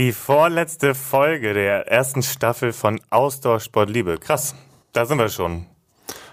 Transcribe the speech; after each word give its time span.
Die 0.00 0.12
vorletzte 0.12 0.94
Folge 0.94 1.52
der 1.52 1.86
ersten 1.86 2.22
Staffel 2.22 2.72
von 2.72 2.98
Ausdauersport 3.10 3.90
Liebe. 3.90 4.16
Krass, 4.16 4.54
da 4.94 5.04
sind 5.04 5.18
wir 5.18 5.28
schon. 5.28 5.66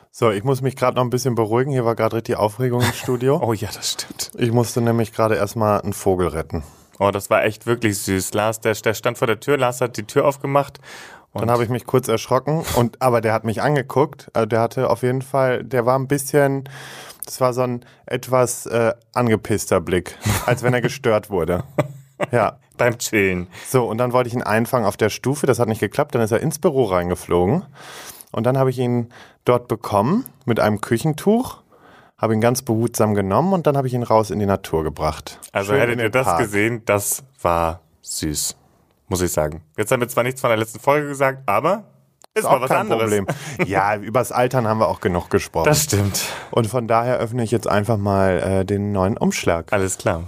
So, 0.09 0.31
ich 0.31 0.45
muss 0.45 0.61
mich 0.61 0.77
gerade 0.77 0.95
noch 0.95 1.03
ein 1.03 1.09
bisschen 1.09 1.35
beruhigen. 1.35 1.73
Hier 1.73 1.83
war 1.83 1.93
gerade 1.93 2.15
richtig 2.15 2.37
Aufregung 2.37 2.79
im 2.79 2.93
Studio. 2.93 3.37
Oh 3.43 3.51
ja, 3.51 3.67
das 3.67 3.91
stimmt. 3.91 4.31
Ich 4.37 4.53
musste 4.53 4.79
nämlich 4.79 5.11
gerade 5.11 5.35
erstmal 5.35 5.81
einen 5.81 5.91
Vogel 5.91 6.29
retten. 6.29 6.63
Oh, 6.97 7.11
das 7.11 7.29
war 7.29 7.43
echt 7.43 7.65
wirklich 7.65 7.97
süß. 7.97 8.33
Lars, 8.35 8.61
der, 8.61 8.73
der 8.73 8.93
stand 8.93 9.17
vor 9.17 9.27
der 9.27 9.41
Tür, 9.41 9.57
Lars 9.57 9.81
hat 9.81 9.97
die 9.97 10.07
Tür 10.07 10.23
aufgemacht. 10.23 10.79
Dann 11.33 11.51
habe 11.51 11.65
ich 11.65 11.69
mich 11.69 11.85
kurz 11.85 12.07
erschrocken 12.07 12.63
und 12.77 13.01
aber 13.01 13.19
der 13.19 13.33
hat 13.33 13.43
mich 13.43 13.61
angeguckt. 13.61 14.31
Also 14.31 14.45
der 14.45 14.61
hatte 14.61 14.89
auf 14.89 15.03
jeden 15.03 15.21
Fall, 15.21 15.65
der 15.65 15.85
war 15.85 15.99
ein 15.99 16.07
bisschen, 16.07 16.69
das 17.25 17.41
war 17.41 17.51
so 17.51 17.63
ein 17.63 17.83
etwas 18.05 18.65
äh, 18.65 18.93
angepisster 19.13 19.81
Blick, 19.81 20.17
als 20.45 20.63
wenn 20.63 20.73
er 20.73 20.79
gestört 20.79 21.29
wurde. 21.29 21.65
Ja. 22.31 22.57
Beim 22.77 22.97
Chillen. 22.97 23.47
So, 23.67 23.85
und 23.85 23.97
dann 23.97 24.13
wollte 24.13 24.27
ich 24.27 24.33
ihn 24.33 24.43
einfangen 24.43 24.85
auf 24.85 24.97
der 24.97 25.09
Stufe, 25.09 25.45
das 25.45 25.59
hat 25.59 25.67
nicht 25.67 25.79
geklappt, 25.79 26.15
dann 26.15 26.21
ist 26.21 26.31
er 26.31 26.39
ins 26.39 26.59
Büro 26.59 26.85
reingeflogen. 26.85 27.65
Und 28.31 28.43
dann 28.45 28.57
habe 28.57 28.69
ich 28.69 28.79
ihn 28.79 29.09
dort 29.45 29.67
bekommen 29.67 30.25
mit 30.45 30.59
einem 30.59 30.81
Küchentuch, 30.81 31.57
habe 32.17 32.33
ihn 32.33 32.41
ganz 32.41 32.61
behutsam 32.61 33.13
genommen 33.13 33.53
und 33.53 33.67
dann 33.67 33.77
habe 33.77 33.87
ich 33.87 33.93
ihn 33.93 34.03
raus 34.03 34.31
in 34.31 34.39
die 34.39 34.45
Natur 34.45 34.83
gebracht. 34.83 35.39
Also 35.51 35.73
Schön 35.73 35.81
hättet 35.81 35.99
ihr 35.99 36.09
das 36.09 36.25
Park. 36.25 36.39
gesehen, 36.39 36.81
das 36.85 37.23
war 37.41 37.81
süß. 38.01 38.55
Muss 39.09 39.21
ich 39.21 39.31
sagen. 39.31 39.61
Jetzt 39.77 39.91
haben 39.91 40.01
wir 40.01 40.09
zwar 40.09 40.23
nichts 40.23 40.41
von 40.41 40.49
der 40.49 40.57
letzten 40.57 40.79
Folge 40.79 41.07
gesagt, 41.07 41.43
aber 41.45 41.83
ist, 42.33 42.43
mal 42.43 42.57
Auch 42.57 42.61
was 42.61 42.69
kein 42.69 42.79
anderes. 42.81 43.03
Problem. 43.03 43.27
Ja, 43.65 43.95
übers 44.01 44.31
Altern 44.31 44.67
haben 44.67 44.79
wir 44.79 44.87
auch 44.89 44.99
genug 44.99 45.29
gesprochen. 45.29 45.65
Das 45.65 45.83
stimmt. 45.83 46.25
und 46.51 46.67
von 46.67 46.87
daher 46.87 47.17
öffne 47.17 47.43
ich 47.43 47.51
jetzt 47.51 47.67
einfach 47.67 47.97
mal 47.97 48.39
äh, 48.39 48.65
den 48.65 48.91
neuen 48.91 49.17
Umschlag. 49.17 49.71
Alles 49.71 49.97
klar. 49.97 50.23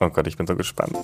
Oh 0.00 0.08
Gott, 0.08 0.26
ich 0.26 0.36
bin 0.36 0.46
so 0.46 0.56
gespannt. 0.56 0.96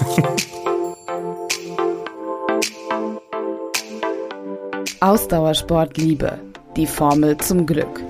Ausdauersport 5.00 5.96
Liebe. 5.96 6.38
Die 6.76 6.86
Formel 6.86 7.36
zum 7.38 7.66
Glück. 7.66 8.00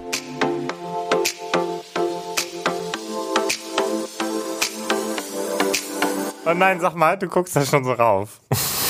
Oh 6.44 6.54
nein, 6.54 6.80
sag 6.80 6.96
mal, 6.96 7.16
du 7.16 7.28
guckst 7.28 7.54
da 7.54 7.64
schon 7.64 7.84
so 7.84 7.92
rauf. 7.92 8.40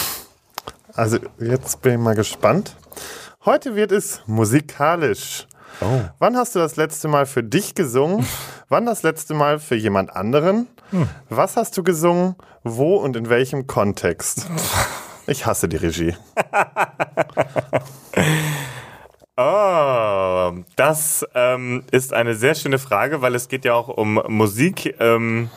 Also 0.92 1.18
jetzt 1.38 1.82
bin 1.82 1.92
ich 1.92 1.98
mal 1.98 2.14
gespannt. 2.14 2.76
Heute 3.44 3.76
wird 3.76 3.92
es 3.92 4.20
musikalisch. 4.26 5.46
Oh. 5.80 6.00
Wann 6.18 6.36
hast 6.36 6.54
du 6.54 6.58
das 6.58 6.76
letzte 6.76 7.08
Mal 7.08 7.24
für 7.24 7.42
dich 7.42 7.74
gesungen? 7.74 8.26
Wann 8.72 8.86
das 8.86 9.02
letzte 9.02 9.34
Mal 9.34 9.58
für 9.58 9.74
jemand 9.74 10.14
anderen? 10.14 10.68
Hm. 10.90 11.08
Was 11.28 11.56
hast 11.56 11.76
du 11.76 11.82
gesungen? 11.82 12.36
Wo 12.62 12.94
und 12.94 13.16
in 13.16 13.28
welchem 13.28 13.66
Kontext? 13.66 14.46
Ich 15.26 15.46
hasse 15.46 15.68
die 15.68 15.76
Regie. 15.76 16.16
Oh, 19.36 20.52
das 20.76 21.24
ähm, 21.34 21.84
ist 21.90 22.12
eine 22.12 22.34
sehr 22.34 22.54
schöne 22.54 22.78
Frage, 22.78 23.22
weil 23.22 23.34
es 23.34 23.48
geht 23.48 23.64
ja 23.64 23.72
auch 23.72 23.88
um 23.88 24.22
Musik 24.28 24.96
ähm, 25.00 25.48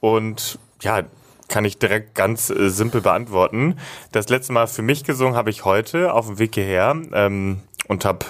und 0.00 0.58
ja, 0.80 1.02
kann 1.46 1.64
ich 1.64 1.78
direkt 1.78 2.16
ganz 2.16 2.50
äh, 2.50 2.70
simpel 2.70 3.02
beantworten. 3.02 3.76
Das 4.10 4.28
letzte 4.30 4.52
Mal 4.52 4.66
für 4.66 4.82
mich 4.82 5.04
gesungen 5.04 5.36
habe 5.36 5.50
ich 5.50 5.64
heute 5.64 6.12
auf 6.12 6.26
dem 6.26 6.40
Weg 6.40 6.54
hierher 6.54 6.96
ähm, 7.12 7.60
und 7.86 8.04
habe 8.04 8.26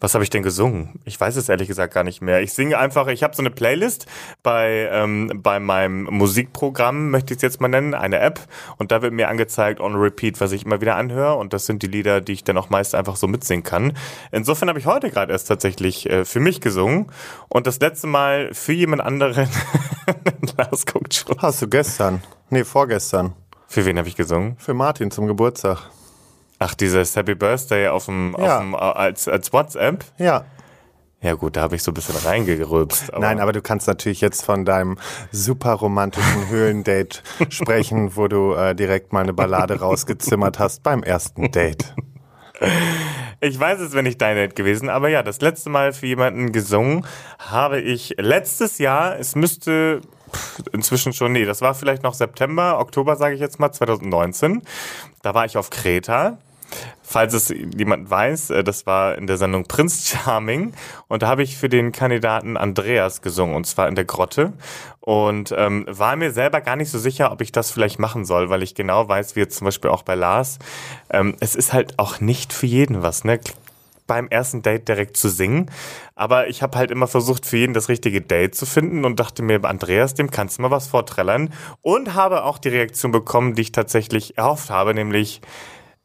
was 0.00 0.14
habe 0.14 0.24
ich 0.24 0.30
denn 0.30 0.42
gesungen? 0.42 0.98
Ich 1.04 1.20
weiß 1.20 1.36
es 1.36 1.48
ehrlich 1.48 1.68
gesagt 1.68 1.92
gar 1.94 2.04
nicht 2.04 2.22
mehr. 2.22 2.40
Ich 2.40 2.54
singe 2.54 2.78
einfach, 2.78 3.06
ich 3.08 3.22
habe 3.22 3.36
so 3.36 3.42
eine 3.42 3.50
Playlist 3.50 4.06
bei, 4.42 4.88
ähm, 4.90 5.30
bei 5.42 5.60
meinem 5.60 6.04
Musikprogramm, 6.04 7.10
möchte 7.10 7.34
ich 7.34 7.38
es 7.38 7.42
jetzt 7.42 7.60
mal 7.60 7.68
nennen, 7.68 7.94
eine 7.94 8.18
App. 8.18 8.40
Und 8.78 8.92
da 8.92 9.02
wird 9.02 9.12
mir 9.12 9.28
angezeigt 9.28 9.80
on 9.80 9.94
repeat, 9.94 10.40
was 10.40 10.52
ich 10.52 10.64
immer 10.64 10.80
wieder 10.80 10.96
anhöre. 10.96 11.36
Und 11.36 11.52
das 11.52 11.66
sind 11.66 11.82
die 11.82 11.86
Lieder, 11.86 12.20
die 12.20 12.32
ich 12.32 12.44
dann 12.44 12.56
auch 12.56 12.70
meist 12.70 12.94
einfach 12.94 13.16
so 13.16 13.26
mitsingen 13.26 13.62
kann. 13.62 13.92
Insofern 14.32 14.68
habe 14.68 14.78
ich 14.78 14.86
heute 14.86 15.10
gerade 15.10 15.32
erst 15.32 15.48
tatsächlich 15.48 16.08
äh, 16.08 16.24
für 16.24 16.40
mich 16.40 16.60
gesungen. 16.60 17.06
Und 17.48 17.66
das 17.66 17.78
letzte 17.80 18.06
Mal 18.06 18.54
für 18.54 18.72
jemand 18.72 19.02
anderen. 19.02 19.48
Lars 20.56 20.86
guckt 20.86 21.14
schon. 21.14 21.36
Hast 21.38 21.60
du 21.62 21.68
gestern? 21.68 22.22
Nee, 22.48 22.64
vorgestern. 22.64 23.34
Für 23.66 23.84
wen 23.84 23.98
habe 23.98 24.08
ich 24.08 24.16
gesungen? 24.16 24.56
Für 24.58 24.74
Martin 24.74 25.10
zum 25.10 25.26
Geburtstag. 25.26 25.90
Ach, 26.62 26.74
dieses 26.74 27.16
Happy 27.16 27.34
Birthday 27.34 27.88
auf 27.88 28.04
dem, 28.04 28.36
Ja. 28.38 28.56
auf 28.56 28.62
dem, 28.62 28.74
äh, 28.74 28.76
als, 28.76 29.26
als 29.28 29.52
WhatsApp. 29.52 30.04
Ja. 30.18 30.44
Ja 31.22 31.34
gut, 31.34 31.56
da 31.56 31.62
habe 31.62 31.74
ich 31.76 31.82
so 31.82 31.90
ein 31.90 31.94
bisschen 31.94 32.16
reingerülpst. 32.16 33.12
Aber 33.12 33.20
Nein, 33.20 33.40
aber 33.40 33.52
du 33.52 33.60
kannst 33.60 33.86
natürlich 33.88 34.20
jetzt 34.20 34.42
von 34.44 34.64
deinem 34.64 34.96
super 35.32 35.72
romantischen 35.72 36.48
Höhlendate 36.48 37.20
sprechen, 37.50 38.14
wo 38.16 38.28
du 38.28 38.52
äh, 38.54 38.74
direkt 38.74 39.12
mal 39.12 39.20
eine 39.22 39.32
Ballade 39.34 39.80
rausgezimmert 39.80 40.58
hast 40.58 40.82
beim 40.82 41.02
ersten 41.02 41.50
Date. 41.50 41.94
Ich 43.40 43.58
weiß 43.58 43.80
es, 43.80 43.94
wenn 43.94 44.04
nicht 44.04 44.20
dein 44.20 44.36
Date 44.36 44.54
gewesen, 44.54 44.90
aber 44.90 45.08
ja, 45.08 45.22
das 45.22 45.40
letzte 45.40 45.70
Mal 45.70 45.92
für 45.94 46.06
jemanden 46.06 46.52
gesungen 46.52 47.06
habe 47.38 47.80
ich 47.80 48.14
letztes 48.18 48.76
Jahr, 48.78 49.18
es 49.18 49.34
müsste 49.34 50.02
inzwischen 50.72 51.12
schon, 51.14 51.32
nee, 51.32 51.44
das 51.46 51.62
war 51.62 51.74
vielleicht 51.74 52.02
noch 52.02 52.12
September, 52.14 52.78
Oktober 52.78 53.16
sage 53.16 53.34
ich 53.34 53.40
jetzt 53.40 53.58
mal, 53.60 53.72
2019. 53.72 54.62
Da 55.22 55.34
war 55.34 55.44
ich 55.46 55.56
auf 55.56 55.70
Kreta. 55.70 56.38
Falls 57.02 57.34
es 57.34 57.48
jemand 57.48 58.10
weiß, 58.10 58.50
äh, 58.50 58.64
das 58.64 58.86
war 58.86 59.16
in 59.16 59.26
der 59.26 59.36
Sendung 59.36 59.64
Prince 59.64 60.16
Charming 60.16 60.72
und 61.08 61.22
da 61.22 61.28
habe 61.28 61.42
ich 61.42 61.56
für 61.56 61.68
den 61.68 61.92
Kandidaten 61.92 62.56
Andreas 62.56 63.22
gesungen 63.22 63.56
und 63.56 63.66
zwar 63.66 63.88
in 63.88 63.94
der 63.94 64.04
Grotte 64.04 64.52
und 65.00 65.52
ähm, 65.56 65.86
war 65.88 66.16
mir 66.16 66.30
selber 66.30 66.60
gar 66.60 66.76
nicht 66.76 66.90
so 66.90 66.98
sicher, 66.98 67.32
ob 67.32 67.40
ich 67.40 67.52
das 67.52 67.70
vielleicht 67.70 67.98
machen 67.98 68.24
soll, 68.24 68.50
weil 68.50 68.62
ich 68.62 68.74
genau 68.74 69.08
weiß, 69.08 69.34
wie 69.36 69.40
jetzt 69.40 69.56
zum 69.56 69.64
Beispiel 69.64 69.90
auch 69.90 70.02
bei 70.02 70.14
Lars, 70.14 70.58
ähm, 71.10 71.36
es 71.40 71.54
ist 71.54 71.72
halt 71.72 71.98
auch 71.98 72.20
nicht 72.20 72.52
für 72.52 72.66
jeden 72.66 73.02
was, 73.02 73.24
ne? 73.24 73.40
beim 74.10 74.26
ersten 74.26 74.62
Date 74.62 74.88
direkt 74.88 75.16
zu 75.16 75.28
singen. 75.28 75.70
Aber 76.16 76.48
ich 76.48 76.62
habe 76.64 76.76
halt 76.76 76.90
immer 76.90 77.06
versucht, 77.06 77.46
für 77.46 77.58
jeden 77.58 77.74
das 77.74 77.88
richtige 77.88 78.20
Date 78.20 78.56
zu 78.56 78.66
finden 78.66 79.04
und 79.04 79.20
dachte 79.20 79.44
mir, 79.44 79.64
Andreas, 79.64 80.14
dem 80.14 80.32
kannst 80.32 80.58
du 80.58 80.62
mal 80.62 80.72
was 80.72 80.88
vorträllern. 80.88 81.52
Und 81.80 82.14
habe 82.14 82.42
auch 82.42 82.58
die 82.58 82.70
Reaktion 82.70 83.12
bekommen, 83.12 83.54
die 83.54 83.62
ich 83.62 83.70
tatsächlich 83.70 84.36
erhofft 84.36 84.68
habe, 84.68 84.94
nämlich 84.94 85.40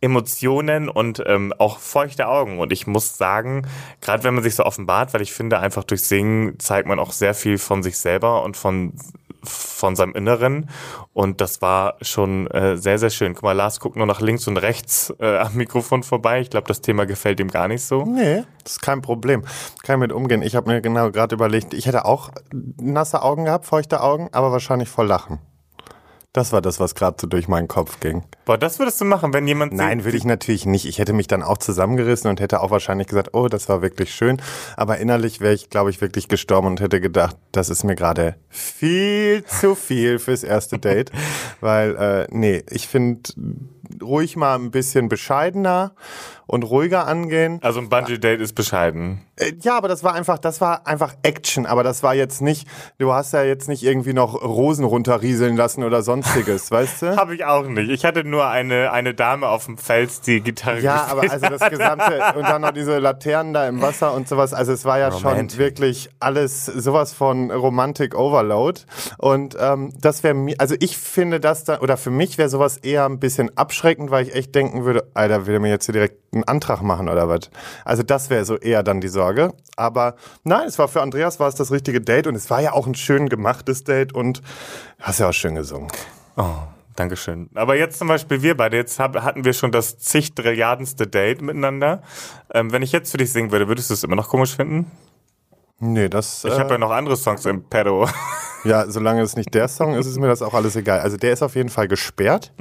Emotionen 0.05 0.87
und 0.87 1.21
ähm, 1.25 1.53
auch 1.57 1.79
feuchte 1.79 2.27
Augen. 2.27 2.59
Und 2.59 2.71
ich 2.71 2.87
muss 2.87 3.17
sagen, 3.17 3.67
gerade 4.01 4.23
wenn 4.23 4.35
man 4.35 4.43
sich 4.43 4.55
so 4.55 4.63
offenbart, 4.63 5.13
weil 5.13 5.21
ich 5.21 5.33
finde, 5.33 5.59
einfach 5.59 5.83
durch 5.83 6.03
Singen 6.03 6.59
zeigt 6.59 6.87
man 6.87 6.99
auch 6.99 7.11
sehr 7.11 7.33
viel 7.33 7.57
von 7.57 7.83
sich 7.83 7.97
selber 7.97 8.43
und 8.43 8.55
von 8.55 8.93
von 9.47 9.95
seinem 9.95 10.13
Inneren 10.13 10.69
und 11.13 11.39
das 11.39 11.61
war 11.61 11.97
schon 12.01 12.47
äh, 12.47 12.77
sehr, 12.77 12.97
sehr 12.97 13.11
schön. 13.11 13.35
Guck 13.35 13.43
mal, 13.43 13.51
Lars 13.51 13.79
guckt 13.79 13.95
nur 13.95 14.07
nach 14.07 14.19
links 14.19 14.47
und 14.47 14.57
rechts 14.57 15.13
äh, 15.19 15.37
am 15.37 15.53
Mikrofon 15.53 16.01
vorbei. 16.01 16.41
Ich 16.41 16.49
glaube, 16.49 16.67
das 16.67 16.81
Thema 16.81 17.05
gefällt 17.05 17.39
ihm 17.39 17.49
gar 17.49 17.67
nicht 17.67 17.83
so. 17.83 18.05
Nee, 18.05 18.43
das 18.63 18.73
ist 18.73 18.81
kein 18.81 19.03
Problem. 19.03 19.43
Kann 19.83 19.97
ich 19.97 19.99
mit 19.99 20.11
umgehen. 20.11 20.41
Ich 20.41 20.55
habe 20.55 20.71
mir 20.71 20.81
genau 20.81 21.11
gerade 21.11 21.35
überlegt, 21.35 21.75
ich 21.75 21.85
hätte 21.85 22.05
auch 22.05 22.31
nasse 22.81 23.21
Augen 23.21 23.45
gehabt, 23.45 23.65
feuchte 23.65 24.01
Augen, 24.01 24.29
aber 24.31 24.51
wahrscheinlich 24.51 24.89
voll 24.89 25.05
Lachen. 25.05 25.39
Das 26.35 26.51
war 26.51 26.61
das, 26.61 26.81
was 26.81 26.95
gerade 26.95 27.15
so 27.17 27.27
durch 27.27 27.47
meinen 27.47 27.69
Kopf 27.69 28.01
ging. 28.01 28.25
Boah, 28.43 28.57
das 28.57 28.77
würdest 28.77 28.99
du 28.99 29.05
machen, 29.05 29.33
wenn 29.33 29.47
jemand 29.47 29.71
Nein, 29.71 30.03
würde 30.03 30.17
ich 30.17 30.25
natürlich 30.25 30.65
nicht. 30.65 30.85
Ich 30.85 30.99
hätte 30.99 31.13
mich 31.13 31.27
dann 31.27 31.41
auch 31.41 31.57
zusammengerissen 31.57 32.29
und 32.29 32.41
hätte 32.41 32.59
auch 32.59 32.71
wahrscheinlich 32.71 33.07
gesagt, 33.07 33.29
oh, 33.31 33.47
das 33.47 33.69
war 33.69 33.81
wirklich 33.81 34.13
schön. 34.13 34.41
Aber 34.75 34.97
innerlich 34.97 35.39
wäre 35.39 35.53
ich, 35.53 35.69
glaube 35.69 35.91
ich, 35.91 36.01
wirklich 36.01 36.27
gestorben 36.27 36.67
und 36.67 36.81
hätte 36.81 36.99
gedacht, 36.99 37.37
das 37.53 37.69
ist 37.69 37.85
mir 37.85 37.95
gerade 37.95 38.35
viel 38.49 39.45
zu 39.45 39.75
viel 39.75 40.19
fürs 40.19 40.43
erste 40.43 40.77
Date. 40.77 41.09
Weil, 41.61 41.95
äh, 41.95 42.27
nee, 42.31 42.65
ich 42.69 42.89
finde 42.89 43.29
ruhig 44.03 44.35
mal 44.35 44.55
ein 44.55 44.71
bisschen 44.71 45.07
bescheidener 45.07 45.93
und 46.47 46.63
ruhiger 46.63 47.07
angehen. 47.07 47.59
Also 47.61 47.79
ein 47.79 47.89
Bungee-Date 47.89 48.41
ist 48.41 48.53
bescheiden. 48.53 49.21
Äh, 49.35 49.53
Ja, 49.61 49.77
aber 49.77 49.87
das 49.87 50.03
war 50.03 50.13
einfach, 50.13 50.37
das 50.37 50.61
war 50.61 50.85
einfach 50.87 51.13
Action. 51.23 51.65
Aber 51.65 51.83
das 51.83 52.03
war 52.03 52.15
jetzt 52.15 52.41
nicht, 52.41 52.67
du 52.97 53.11
hast 53.13 53.33
ja 53.33 53.43
jetzt 53.43 53.67
nicht 53.67 53.83
irgendwie 53.83 54.13
noch 54.13 54.41
Rosen 54.41 54.85
runterrieseln 54.85 55.55
lassen 55.55 55.83
oder 55.83 56.01
sonstiges, 56.01 56.71
weißt 56.71 57.01
du? 57.01 57.17
Habe 57.17 57.35
ich 57.35 57.45
auch 57.45 57.67
nicht. 57.67 57.89
Ich 57.89 58.05
hatte 58.05 58.23
nur 58.23 58.47
eine, 58.47 58.91
eine 58.91 59.13
Dame 59.13 59.47
auf 59.47 59.65
dem 59.65 59.77
Fels, 59.77 60.21
die 60.21 60.41
Gitarre 60.41 60.79
Ja, 60.81 61.07
aber 61.09 61.29
also 61.31 61.47
das 61.47 61.69
gesamte 61.69 62.21
und 62.35 62.43
dann 62.43 62.61
noch 62.61 62.71
diese 62.71 62.99
Laternen 62.99 63.53
da 63.53 63.67
im 63.67 63.81
Wasser 63.81 64.13
und 64.13 64.27
sowas. 64.27 64.53
Also 64.53 64.71
es 64.73 64.85
war 64.85 64.99
ja 64.99 65.09
Romantic. 65.09 65.51
schon 65.51 65.59
wirklich 65.59 66.09
alles 66.19 66.65
sowas 66.65 67.13
von 67.13 67.51
Romantic 67.51 68.15
Overload. 68.15 68.81
Und 69.17 69.55
ähm, 69.59 69.93
das 69.99 70.23
wäre 70.23 70.33
mir, 70.33 70.55
also 70.59 70.75
ich 70.79 70.97
finde 70.97 71.39
das 71.39 71.63
da, 71.63 71.79
oder 71.79 71.97
für 71.97 72.11
mich 72.11 72.37
wäre 72.37 72.49
sowas 72.49 72.77
eher 72.77 73.05
ein 73.05 73.19
bisschen 73.19 73.55
abschreckend, 73.57 74.11
weil 74.11 74.27
ich 74.27 74.35
echt 74.35 74.53
denken 74.55 74.85
würde, 74.85 75.07
Alter, 75.13 75.45
will 75.47 75.55
er 75.55 75.59
mir 75.59 75.69
jetzt 75.69 75.85
hier 75.85 75.93
direkt 75.93 76.17
einen 76.35 76.43
Antrag 76.43 76.81
machen 76.81 77.09
oder 77.09 77.27
was? 77.27 77.49
Also 77.83 78.03
das 78.03 78.29
wäre 78.29 78.45
so 78.45 78.57
eher 78.57 78.83
dann 78.83 79.01
die 79.01 79.07
Sorge. 79.07 79.53
Aber 79.75 80.15
nein, 80.43 80.67
es 80.67 80.77
war 80.77 80.87
für 80.87 81.01
Andreas 81.01 81.39
war 81.39 81.47
es 81.47 81.55
das 81.55 81.71
richtige 81.71 82.01
Date 82.01 82.27
und 82.27 82.35
es 82.35 82.49
war 82.49 82.61
ja 82.61 82.73
auch 82.73 82.87
ein 82.87 82.95
schön 82.95 83.29
gemachtes 83.29 83.83
Date 83.83 84.13
und 84.13 84.41
hast 84.99 85.19
ja 85.19 85.29
auch 85.29 85.33
schön 85.33 85.55
gesungen. 85.55 85.87
Oh, 86.37 86.57
Dankeschön. 86.95 87.49
Aber 87.55 87.75
jetzt 87.75 87.99
zum 87.99 88.07
Beispiel 88.07 88.41
wir 88.41 88.55
beide, 88.55 88.77
jetzt 88.77 88.99
hab, 88.99 89.21
hatten 89.21 89.43
wir 89.43 89.53
schon 89.53 89.71
das 89.71 89.97
zig 89.97 90.33
Trilliardenste 90.33 91.07
Date 91.07 91.41
miteinander. 91.41 92.01
Ähm, 92.53 92.71
wenn 92.71 92.81
ich 92.81 92.91
jetzt 92.91 93.11
für 93.11 93.17
dich 93.17 93.31
singen 93.31 93.51
würde, 93.51 93.67
würdest 93.67 93.89
du 93.89 93.93
es 93.93 94.03
immer 94.03 94.15
noch 94.15 94.29
komisch 94.29 94.55
finden? 94.55 94.89
Nee, 95.79 96.09
das. 96.09 96.43
Ich 96.45 96.53
äh, 96.53 96.59
habe 96.59 96.71
ja 96.71 96.77
noch 96.77 96.91
andere 96.91 97.17
Songs 97.17 97.45
im 97.45 97.63
Pedo. 97.63 98.07
Ja, 98.65 98.89
solange 98.89 99.21
es 99.21 99.35
nicht 99.35 99.53
der 99.53 99.67
Song 99.67 99.93
ist, 99.93 100.07
ist 100.07 100.17
mir 100.17 100.25
das 100.27 100.41
auch 100.41 100.55
alles 100.55 100.75
egal. 100.75 100.99
Also 100.99 101.17
der 101.17 101.33
ist 101.33 101.43
auf 101.43 101.53
jeden 101.55 101.69
Fall 101.69 101.87
gesperrt, 101.87 102.51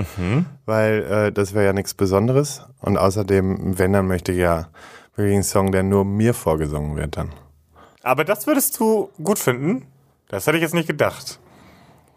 weil 0.66 1.02
äh, 1.02 1.32
das 1.32 1.54
wäre 1.54 1.64
ja 1.64 1.72
nichts 1.72 1.94
Besonderes. 1.94 2.60
Und 2.80 2.98
außerdem, 2.98 3.78
wenn, 3.78 3.94
dann 3.94 4.06
möchte 4.06 4.32
ich 4.32 4.38
ja 4.40 4.68
wirklich 5.16 5.32
einen 5.36 5.42
Song, 5.44 5.72
der 5.72 5.82
nur 5.82 6.04
mir 6.04 6.34
vorgesungen 6.34 6.94
wird 6.96 7.16
dann. 7.16 7.32
Aber 8.02 8.24
das 8.24 8.46
würdest 8.46 8.78
du 8.78 9.08
gut 9.22 9.38
finden? 9.38 9.86
Das 10.28 10.46
hätte 10.46 10.58
ich 10.58 10.62
jetzt 10.62 10.74
nicht 10.74 10.88
gedacht. 10.88 11.40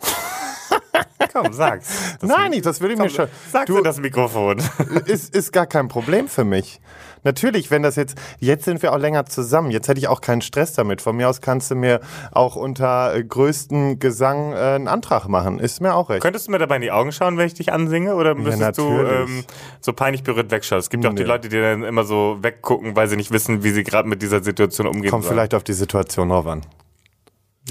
Komm, 1.32 1.54
sag's. 1.54 2.18
Das 2.20 2.30
Nein, 2.30 2.52
nicht, 2.52 2.66
das 2.66 2.82
würde 2.82 2.96
ich 2.96 3.00
mir 3.00 3.10
schon. 3.10 3.30
Sag's 3.50 3.68
Du, 3.68 3.82
das 3.82 4.02
Mikrofon. 4.02 4.62
ist, 5.06 5.34
ist 5.34 5.54
gar 5.54 5.66
kein 5.66 5.88
Problem 5.88 6.28
für 6.28 6.44
mich. 6.44 6.82
Natürlich, 7.24 7.72
wenn 7.72 7.84
das 7.84 7.96
jetzt, 7.96 8.16
jetzt 8.40 8.66
sind 8.66 8.82
wir 8.82 8.94
auch 8.94 8.98
länger 8.98 9.26
zusammen, 9.26 9.72
jetzt 9.72 9.88
hätte 9.88 10.00
ich 10.00 10.08
auch 10.08 10.22
keinen 10.22 10.42
Stress 10.42 10.74
damit. 10.74 11.02
Von 11.02 11.16
mir 11.18 11.30
aus 11.30 11.42
kannst 11.42 11.72
du 11.72 11.76
mir 11.76 12.00
auch 12.32 12.56
unter 12.56 13.14
äh, 13.16 13.24
größtem 13.24 14.00
Gesang 14.00 14.54
äh, 14.54 14.56
einen 14.56 14.88
Antrag 14.88 15.28
machen. 15.28 15.60
Ist 15.60 15.82
mir 15.82 15.94
auch 15.96 16.10
recht. 16.10 16.22
Könntest 16.22 16.48
du 16.48 16.52
mir 16.52 16.60
dabei 16.60 16.76
in 16.78 16.82
die 16.82 16.92
Augen 16.92 17.12
schauen, 17.12 17.38
wenn 17.38 17.48
ich 17.48 17.54
dich 17.54 17.74
ansinge? 17.74 18.16
Oder 18.16 18.36
müsstest 18.36 18.78
du 18.78 18.90
natürlich. 18.90 19.30
ähm, 19.30 19.44
so 19.82 19.94
peinlich 19.94 20.24
berührt 20.24 20.52
wegschauen? 20.52 20.80
Es 20.80 20.90
gibt 20.90 21.04
ja 21.04 21.10
auch 21.10 21.16
die 21.16 21.24
Nee. 21.24 21.28
Leute, 21.28 21.50
die 21.50 21.60
dann 21.60 21.84
immer 21.84 22.04
so 22.04 22.38
weggucken, 22.42 22.96
weil 22.96 23.08
sie 23.08 23.16
nicht 23.16 23.32
wissen, 23.32 23.64
wie 23.64 23.72
sie 23.72 23.84
gerade 23.84 24.08
mit 24.08 24.22
dieser 24.22 24.44
Situation 24.44 24.88
umgehen 24.88 25.10
Kommt 25.12 25.24
sollen. 25.24 25.36
vielleicht 25.36 25.54
auf 25.54 25.64
die 25.64 25.74
Situation 25.74 26.30
drauf 26.30 26.48
an. 26.48 26.62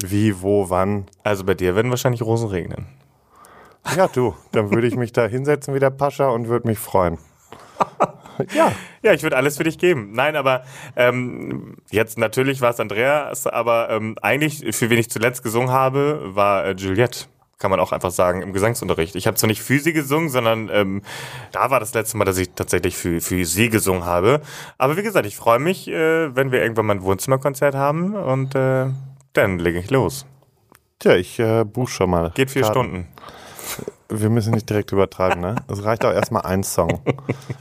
Wie, 0.05 0.43
wo, 0.43 0.69
wann. 0.69 1.07
Also 1.23 1.45
bei 1.45 1.55
dir 1.55 1.75
werden 1.75 1.91
wahrscheinlich 1.91 2.21
Rosen 2.23 2.49
regnen. 2.49 2.87
Ja, 3.97 4.09
du, 4.09 4.35
dann 4.53 4.71
würde 4.73 4.87
ich 4.89 4.97
mich 4.97 5.13
da 5.13 5.27
hinsetzen 5.27 5.73
wie 5.75 5.79
der 5.79 5.91
Pascha 5.91 6.29
und 6.29 6.49
würde 6.49 6.67
mich 6.67 6.79
freuen. 6.79 7.19
Ja, 8.55 8.73
Ja, 9.03 9.13
ich 9.13 9.23
würde 9.23 9.37
alles 9.37 9.57
für 9.57 9.65
dich 9.65 9.79
geben. 9.79 10.11
Nein, 10.13 10.37
aber 10.37 10.63
ähm, 10.97 11.77
jetzt 11.91 12.19
natürlich 12.19 12.61
war 12.61 12.71
es 12.71 12.81
Andreas, 12.81 13.47
aber 13.47 13.91
ähm, 13.91 14.17
eigentlich, 14.23 14.77
für 14.77 14.91
wen 14.91 14.99
ich 14.99 15.11
zuletzt 15.11 15.43
gesungen 15.43 15.71
habe, 15.71 16.21
war 16.25 16.65
äh, 16.65 16.73
Juliette. 16.73 17.27
Kann 17.59 17.71
man 17.71 17.81
auch 17.81 17.93
einfach 17.93 18.11
sagen, 18.11 18.43
im 18.43 18.53
Gesangsunterricht. 18.53 19.17
Ich 19.17 19.27
habe 19.27 19.37
zwar 19.39 19.49
nicht 19.49 19.63
für 19.63 19.79
sie 19.79 19.95
gesungen, 19.95 20.29
sondern 20.29 20.69
ähm, 20.71 21.01
da 21.53 21.71
war 21.71 21.81
das 21.81 21.95
letzte 21.95 22.19
Mal, 22.19 22.27
dass 22.27 22.37
ich 22.37 22.51
tatsächlich 22.51 22.97
für, 22.99 23.23
für 23.23 23.47
sie 23.47 23.71
gesungen 23.71 24.05
habe. 24.05 24.43
Aber 24.77 24.99
wie 24.99 25.03
gesagt, 25.03 25.25
ich 25.25 25.37
freue 25.37 25.59
mich, 25.59 25.89
äh, 25.89 26.37
wenn 26.37 26.53
wir 26.53 26.61
irgendwann 26.63 26.85
mal 26.85 26.97
ein 26.97 27.03
Wohnzimmerkonzert 27.03 27.75
haben 27.75 28.15
und 28.15 28.55
äh, 28.55 28.89
dann 29.33 29.59
lege 29.59 29.79
ich 29.79 29.91
los. 29.91 30.27
tja, 30.99 31.15
ich 31.15 31.39
äh, 31.39 31.65
buch 31.65 31.89
schon 31.89 32.11
mal. 32.11 32.31
Geht 32.35 32.51
vier 32.51 32.61
Karten. 32.63 32.75
Stunden. 32.75 33.09
Wir 34.09 34.31
müssen 34.31 34.55
nicht 34.55 34.71
direkt 34.71 34.93
übertreiben, 34.93 35.41
ne? 35.41 35.57
Es 35.67 35.83
reicht 35.83 36.05
auch 36.05 36.13
erstmal 36.13 36.43
ein 36.43 36.63
Song. 36.63 37.01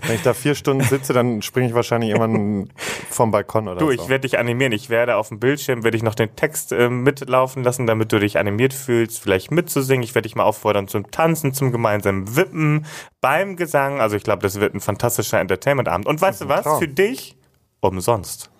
Wenn 0.04 0.16
ich 0.16 0.22
da 0.22 0.36
vier 0.36 0.54
Stunden 0.54 0.84
sitze, 0.84 1.12
dann 1.12 1.42
springe 1.42 1.68
ich 1.68 1.74
wahrscheinlich 1.74 2.12
irgendwann 2.12 2.70
vom 3.10 3.32
Balkon 3.32 3.68
oder 3.68 3.80
Du, 3.80 3.88
so. 3.88 3.92
ich 3.92 4.10
werde 4.10 4.22
dich 4.28 4.38
animieren. 4.38 4.72
Ich 4.72 4.92
werde 4.92 5.16
auf 5.16 5.30
dem 5.30 5.40
Bildschirm, 5.40 5.84
werde 5.84 5.98
ich 5.98 6.04
noch 6.04 6.14
den 6.14 6.36
Text 6.36 6.72
äh, 6.72 6.88
mitlaufen 6.90 7.64
lassen, 7.64 7.88
damit 7.88 8.12
du 8.12 8.20
dich 8.20 8.38
animiert 8.38 8.74
fühlst, 8.74 9.22
vielleicht 9.22 9.50
mitzusingen. 9.50 10.04
Ich 10.04 10.14
werde 10.14 10.28
dich 10.28 10.36
mal 10.36 10.44
auffordern 10.44 10.88
zum 10.88 11.10
Tanzen, 11.10 11.52
zum 11.52 11.72
gemeinsamen 11.72 12.36
Wippen, 12.36 12.86
beim 13.22 13.56
Gesang. 13.56 14.00
Also 14.00 14.16
ich 14.16 14.24
glaube, 14.24 14.44
das 14.44 14.60
wird 14.60 14.76
ein 14.76 14.82
fantastischer 14.82 15.40
Entertainment-Abend. 15.40 16.06
Und 16.06 16.22
weißt 16.22 16.42
du 16.42 16.48
was? 16.48 16.64
Traum. 16.64 16.78
Für 16.80 16.88
dich 16.88 17.38
umsonst. 17.80 18.52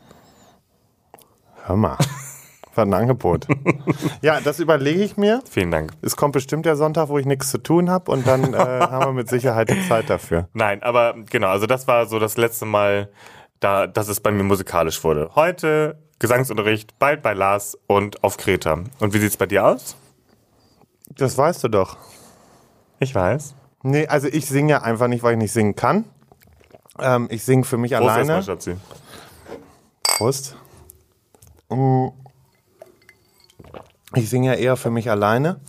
Hör 1.66 1.76
mal. 1.76 1.98
Was 2.76 2.86
ein 2.86 2.94
Angebot. 2.94 3.48
ja, 4.22 4.42
das 4.42 4.60
überlege 4.60 5.02
ich 5.02 5.16
mir. 5.16 5.42
Vielen 5.50 5.72
Dank. 5.72 5.94
Es 6.02 6.16
kommt 6.16 6.34
bestimmt 6.34 6.66
der 6.66 6.76
Sonntag, 6.76 7.08
wo 7.08 7.18
ich 7.18 7.26
nichts 7.26 7.50
zu 7.50 7.58
tun 7.58 7.90
habe 7.90 8.12
und 8.12 8.28
dann 8.28 8.54
äh, 8.54 8.58
haben 8.58 9.06
wir 9.06 9.14
mit 9.14 9.30
Sicherheit 9.30 9.70
die 9.70 9.88
Zeit 9.88 10.10
dafür. 10.10 10.50
Nein, 10.54 10.84
aber 10.84 11.16
genau, 11.30 11.48
also 11.48 11.68
das 11.68 11.88
war 11.88 12.06
so 12.06 12.20
das 12.20 12.36
letzte 12.38 12.66
Mal, 12.66 13.10
da, 13.62 13.88
dass 13.88 14.10
es 14.10 14.20
bei 14.20 14.32
mir 14.32 14.44
musikalisch 14.44 15.04
wurde. 15.04 15.32
Heute 15.36 15.98
Gesangsunterricht, 16.20 17.00
bald 17.00 17.22
bei 17.22 17.34
Lars 17.34 17.78
und 17.88 18.24
auf 18.24 18.38
Kreta. 18.38 18.84
Und 19.00 19.14
wie 19.14 19.20
sieht's 19.20 19.38
bei 19.38 19.46
dir 19.46 19.66
aus? 19.66 19.96
Das 21.10 21.38
weißt 21.38 21.64
du 21.64 21.68
doch. 21.70 21.98
Ich 23.00 23.16
weiß. 23.16 23.56
Nee, 23.84 24.08
also 24.08 24.28
ich 24.28 24.48
singe 24.48 24.72
ja 24.72 24.82
einfach 24.82 25.08
nicht, 25.08 25.24
weil 25.24 25.34
ich 25.34 25.38
nicht 25.38 25.54
singen 25.54 25.76
kann. 25.76 26.06
Ähm, 27.00 27.28
ich 27.30 27.44
singe 27.44 27.64
für 27.64 27.78
mich 27.78 27.92
Prost 27.92 28.04
erstmal, 28.04 28.26
alleine. 28.26 28.44
Schatzi. 28.44 28.76
Prost. 30.04 30.56
Mm. 31.70 32.08
Ich 34.16 34.30
singe 34.30 34.48
ja 34.48 34.54
eher 34.54 34.78
für 34.78 34.90
mich 34.90 35.10
alleine 35.10 35.60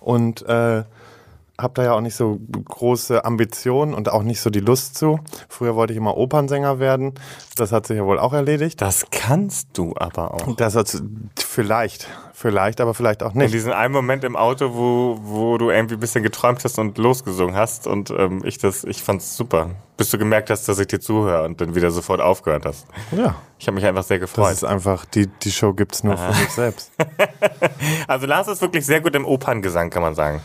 und 0.00 0.42
äh, 0.42 0.82
habe 1.60 1.74
da 1.74 1.84
ja 1.84 1.92
auch 1.94 2.00
nicht 2.00 2.16
so 2.16 2.40
große 2.64 3.24
Ambitionen 3.24 3.94
und 3.94 4.10
auch 4.10 4.22
nicht 4.22 4.40
so 4.40 4.50
die 4.50 4.60
Lust 4.60 4.96
zu. 4.96 5.20
Früher 5.48 5.76
wollte 5.76 5.92
ich 5.92 5.96
immer 5.96 6.16
Opernsänger 6.16 6.78
werden. 6.78 7.14
Das 7.56 7.72
hat 7.72 7.86
sich 7.86 7.96
ja 7.98 8.04
wohl 8.04 8.18
auch 8.18 8.32
erledigt. 8.32 8.80
Das 8.80 9.06
kannst 9.10 9.68
du 9.74 9.94
aber 9.96 10.34
auch. 10.34 10.56
Das 10.56 10.74
hat 10.74 10.90
vielleicht, 11.38 12.08
vielleicht, 12.32 12.80
aber 12.80 12.94
vielleicht 12.94 13.22
auch 13.22 13.32
In 13.34 13.38
nicht. 13.40 13.54
diesem 13.54 13.72
einen 13.72 13.92
Moment 13.92 14.24
im 14.24 14.34
Auto, 14.34 14.74
wo, 14.74 15.18
wo 15.22 15.58
du 15.58 15.70
irgendwie 15.70 15.94
ein 15.94 16.00
bisschen 16.00 16.22
geträumt 16.22 16.64
hast 16.64 16.78
und 16.78 16.98
losgesungen 16.98 17.54
hast 17.54 17.86
und 17.86 18.10
ähm, 18.10 18.40
ich 18.44 18.58
das, 18.58 18.84
ich 18.84 19.02
fand's 19.02 19.36
super. 19.36 19.70
Bis 19.98 20.10
du 20.10 20.18
gemerkt 20.18 20.50
hast, 20.50 20.66
dass 20.68 20.78
ich 20.78 20.86
dir 20.88 21.00
zuhöre 21.00 21.44
und 21.44 21.60
dann 21.60 21.74
wieder 21.74 21.90
sofort 21.90 22.20
aufgehört 22.20 22.64
hast. 22.64 22.86
Ja, 23.12 23.36
Ich 23.58 23.66
habe 23.68 23.74
mich 23.76 23.84
einfach 23.84 24.02
sehr 24.02 24.18
das 24.18 24.32
gefreut. 24.32 24.52
ist 24.52 24.64
einfach, 24.64 25.04
die, 25.04 25.26
die 25.28 25.52
Show 25.52 25.74
gibt's 25.74 26.02
nur 26.02 26.16
für 26.16 26.28
mich 26.40 26.50
selbst. 26.50 26.90
Also 28.08 28.26
Lars 28.26 28.48
ist 28.48 28.60
wirklich 28.62 28.84
sehr 28.84 29.00
gut 29.00 29.14
im 29.14 29.24
Operngesang, 29.24 29.90
kann 29.90 30.02
man 30.02 30.14
sagen. 30.14 30.40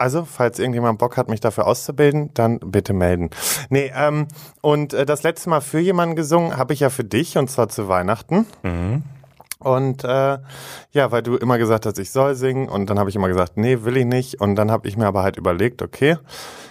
Also, 0.00 0.24
falls 0.24 0.58
irgendjemand 0.58 0.98
Bock 0.98 1.18
hat, 1.18 1.28
mich 1.28 1.40
dafür 1.40 1.66
auszubilden, 1.66 2.30
dann 2.32 2.58
bitte 2.58 2.94
melden. 2.94 3.28
Nee, 3.68 3.92
ähm, 3.94 4.28
und 4.62 4.94
äh, 4.94 5.04
das 5.04 5.22
letzte 5.24 5.50
Mal 5.50 5.60
für 5.60 5.78
jemanden 5.78 6.16
gesungen 6.16 6.56
habe 6.56 6.72
ich 6.72 6.80
ja 6.80 6.88
für 6.88 7.04
dich, 7.04 7.36
und 7.36 7.50
zwar 7.50 7.68
zu 7.68 7.86
Weihnachten. 7.86 8.46
Und 9.58 10.04
äh, 10.04 10.38
ja, 10.92 11.12
weil 11.12 11.22
du 11.22 11.36
immer 11.36 11.58
gesagt 11.58 11.84
hast, 11.84 11.98
ich 11.98 12.12
soll 12.12 12.34
singen, 12.34 12.70
und 12.70 12.88
dann 12.88 12.98
habe 12.98 13.10
ich 13.10 13.16
immer 13.16 13.28
gesagt, 13.28 13.58
nee, 13.58 13.82
will 13.82 13.98
ich 13.98 14.06
nicht. 14.06 14.40
Und 14.40 14.56
dann 14.56 14.70
habe 14.70 14.88
ich 14.88 14.96
mir 14.96 15.06
aber 15.06 15.22
halt 15.22 15.36
überlegt, 15.36 15.82
okay, 15.82 16.16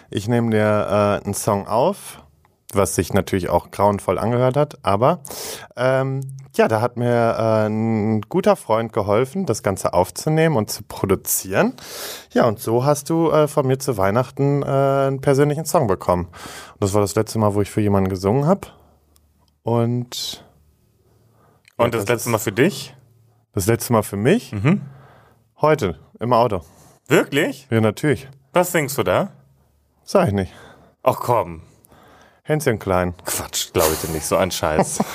ich 0.10 0.28
nehme 0.28 0.50
dir 0.50 1.22
äh, 1.22 1.24
einen 1.24 1.36
Song 1.36 1.68
auf, 1.68 2.24
was 2.74 2.96
sich 2.96 3.14
natürlich 3.14 3.50
auch 3.50 3.72
grauenvoll 3.72 4.20
angehört 4.20 4.56
hat, 4.58 4.78
aber 4.84 5.22
ähm, 5.76 6.22
ja, 6.56 6.68
da 6.68 6.82
hat 6.82 6.98
mir 6.98 7.08
äh, 7.38 7.68
ein 7.68 8.22
guter 8.22 8.56
Freund 8.56 8.92
geholfen, 8.94 9.46
das 9.46 9.64
Ganze 9.64 9.94
aufzunehmen 9.94 10.56
und 10.56 10.70
zu 10.70 10.84
produzieren. 10.84 11.74
Ja, 12.32 12.46
und 12.48 12.60
so 12.60 12.86
hast 12.86 13.10
du 13.10 13.32
äh, 13.32 13.48
von 13.48 13.66
mir 13.68 13.80
zu 13.80 13.98
Weihnachten 13.98 14.62
äh, 14.64 14.66
einen 14.66 15.22
persönlichen 15.22 15.66
Song 15.66 15.88
bekommen. 15.88 16.26
Und 16.26 16.84
das 16.84 16.94
war 16.94 17.02
das 17.02 17.16
letzte 17.16 17.40
Mal, 17.40 17.54
wo 17.56 17.62
ich 17.62 17.72
für 17.72 17.82
jemanden 17.82 18.10
gesungen 18.10 18.46
habe. 18.46 18.68
Und 19.64 20.44
Und 21.78 21.94
das, 21.94 22.06
das 22.06 22.10
letzte 22.10 22.30
Mal 22.30 22.40
für 22.40 22.52
dich? 22.52 22.96
das 23.54 23.66
letzte 23.66 23.94
Mal 23.94 24.04
für 24.04 24.18
mich 24.18 24.54
heute 25.60 26.00
im 26.20 26.34
Auto. 26.34 26.62
Wirklich? 27.08 27.68
Ja, 27.72 27.82
natürlich. 27.82 28.30
Was 28.54 28.72
singst 28.72 28.98
du 28.98 29.04
da? 29.04 29.32
Sag 30.04 30.28
ich 30.28 30.34
nicht. 30.34 30.54
Ach 31.04 31.20
komm. 31.20 31.62
Hänschen 32.50 32.80
klein. 32.80 33.14
Quatsch, 33.26 33.72
glaube 33.74 33.90
ich 33.94 34.00
dir 34.02 34.12
nicht. 34.12 34.26
So 34.26 34.36
ein 34.36 34.50
Scheiß. 34.50 35.00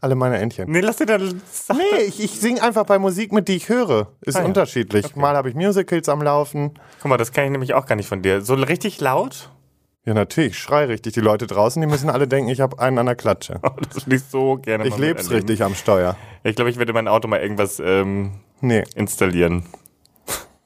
Alle 0.00 0.14
meine 0.14 0.38
Entchen. 0.38 0.70
nee, 0.70 0.78
lass 0.80 0.96
dir 0.98 1.06
dann... 1.06 1.42
Nee, 1.74 2.02
ich, 2.06 2.22
ich 2.22 2.38
singe 2.38 2.62
einfach 2.62 2.86
bei 2.86 2.98
Musik 3.00 3.32
mit, 3.32 3.48
die 3.48 3.56
ich 3.56 3.68
höre. 3.68 4.12
Ist 4.20 4.36
Ah, 4.36 4.40
ja. 4.40 4.44
unterschiedlich. 4.46 5.16
Mal 5.16 5.34
habe 5.36 5.48
ich 5.48 5.56
Musicals 5.56 6.08
am 6.08 6.22
Laufen. 6.22 6.78
Guck 7.02 7.08
mal, 7.08 7.16
das 7.16 7.32
kann 7.32 7.46
ich 7.46 7.50
nämlich 7.50 7.74
auch 7.74 7.84
gar 7.86 7.96
nicht 7.96 8.08
von 8.08 8.22
dir. 8.22 8.42
So 8.42 8.54
richtig 8.54 9.00
laut? 9.00 9.50
Ja, 10.04 10.14
natürlich. 10.14 10.52
Ich 10.52 10.58
schrei 10.60 10.84
richtig. 10.84 11.14
Die 11.14 11.20
Leute 11.20 11.48
draußen, 11.48 11.82
die 11.82 11.88
müssen 11.88 12.08
alle 12.08 12.28
denken, 12.28 12.48
ich 12.48 12.60
habe 12.60 12.78
einen 12.78 12.98
an 12.98 13.06
der 13.06 13.16
Klatsche. 13.16 13.58
Oh, 13.64 13.70
das 13.92 14.06
würde 14.06 14.16
ich 14.16 14.22
so 14.30 14.54
gerne 14.54 14.86
Ich 14.86 14.96
leb's 14.96 15.24
miterleben. 15.24 15.48
richtig 15.48 15.64
am 15.64 15.74
Steuer. 15.74 16.16
Ich 16.44 16.54
glaube, 16.54 16.70
ich 16.70 16.76
werde 16.78 16.90
in 16.90 16.94
mein 16.94 17.08
Auto 17.08 17.26
mal 17.26 17.40
irgendwas 17.40 17.80
ähm, 17.80 18.34
Nee, 18.60 18.84
installieren. 18.94 19.64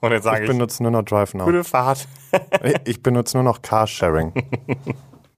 Und 0.00 0.12
jetzt 0.12 0.24
sage 0.24 0.38
ich 0.38 0.42
ich, 0.44 0.50
benutze 0.50 0.82
nur 0.82 0.92
noch 0.92 1.02
Drive 1.02 1.34
Now. 1.34 1.44
gute 1.44 1.64
Fahrt. 1.64 2.08
Ich 2.84 3.02
benutze 3.02 3.36
nur 3.36 3.44
noch 3.44 3.62
Carsharing. 3.62 4.32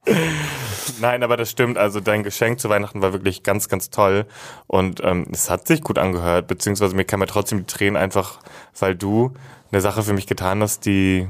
Nein, 1.01 1.23
aber 1.23 1.37
das 1.37 1.51
stimmt. 1.51 1.79
Also 1.79 2.01
dein 2.01 2.23
Geschenk 2.23 2.61
zu 2.61 2.69
Weihnachten 2.69 3.03
war 3.03 3.13
wirklich 3.13 3.43
ganz, 3.43 3.69
ganz 3.69 3.91
toll. 3.91 4.27
Und 4.67 5.01
ähm, 5.03 5.27
es 5.33 5.51
hat 5.51 5.67
sich 5.67 5.83
gut 5.83 5.99
angehört, 5.99 6.49
beziehungsweise 6.49 6.95
mir 6.95 7.05
kamen 7.05 7.23
ja 7.23 7.27
trotzdem 7.27 7.59
die 7.59 7.67
Tränen 7.67 7.97
einfach, 7.97 8.41
weil 8.79 8.95
du 8.95 9.33
eine 9.71 9.81
Sache 9.81 10.03
für 10.03 10.13
mich 10.13 10.27
getan 10.27 10.61
hast, 10.61 10.87
die 10.87 11.29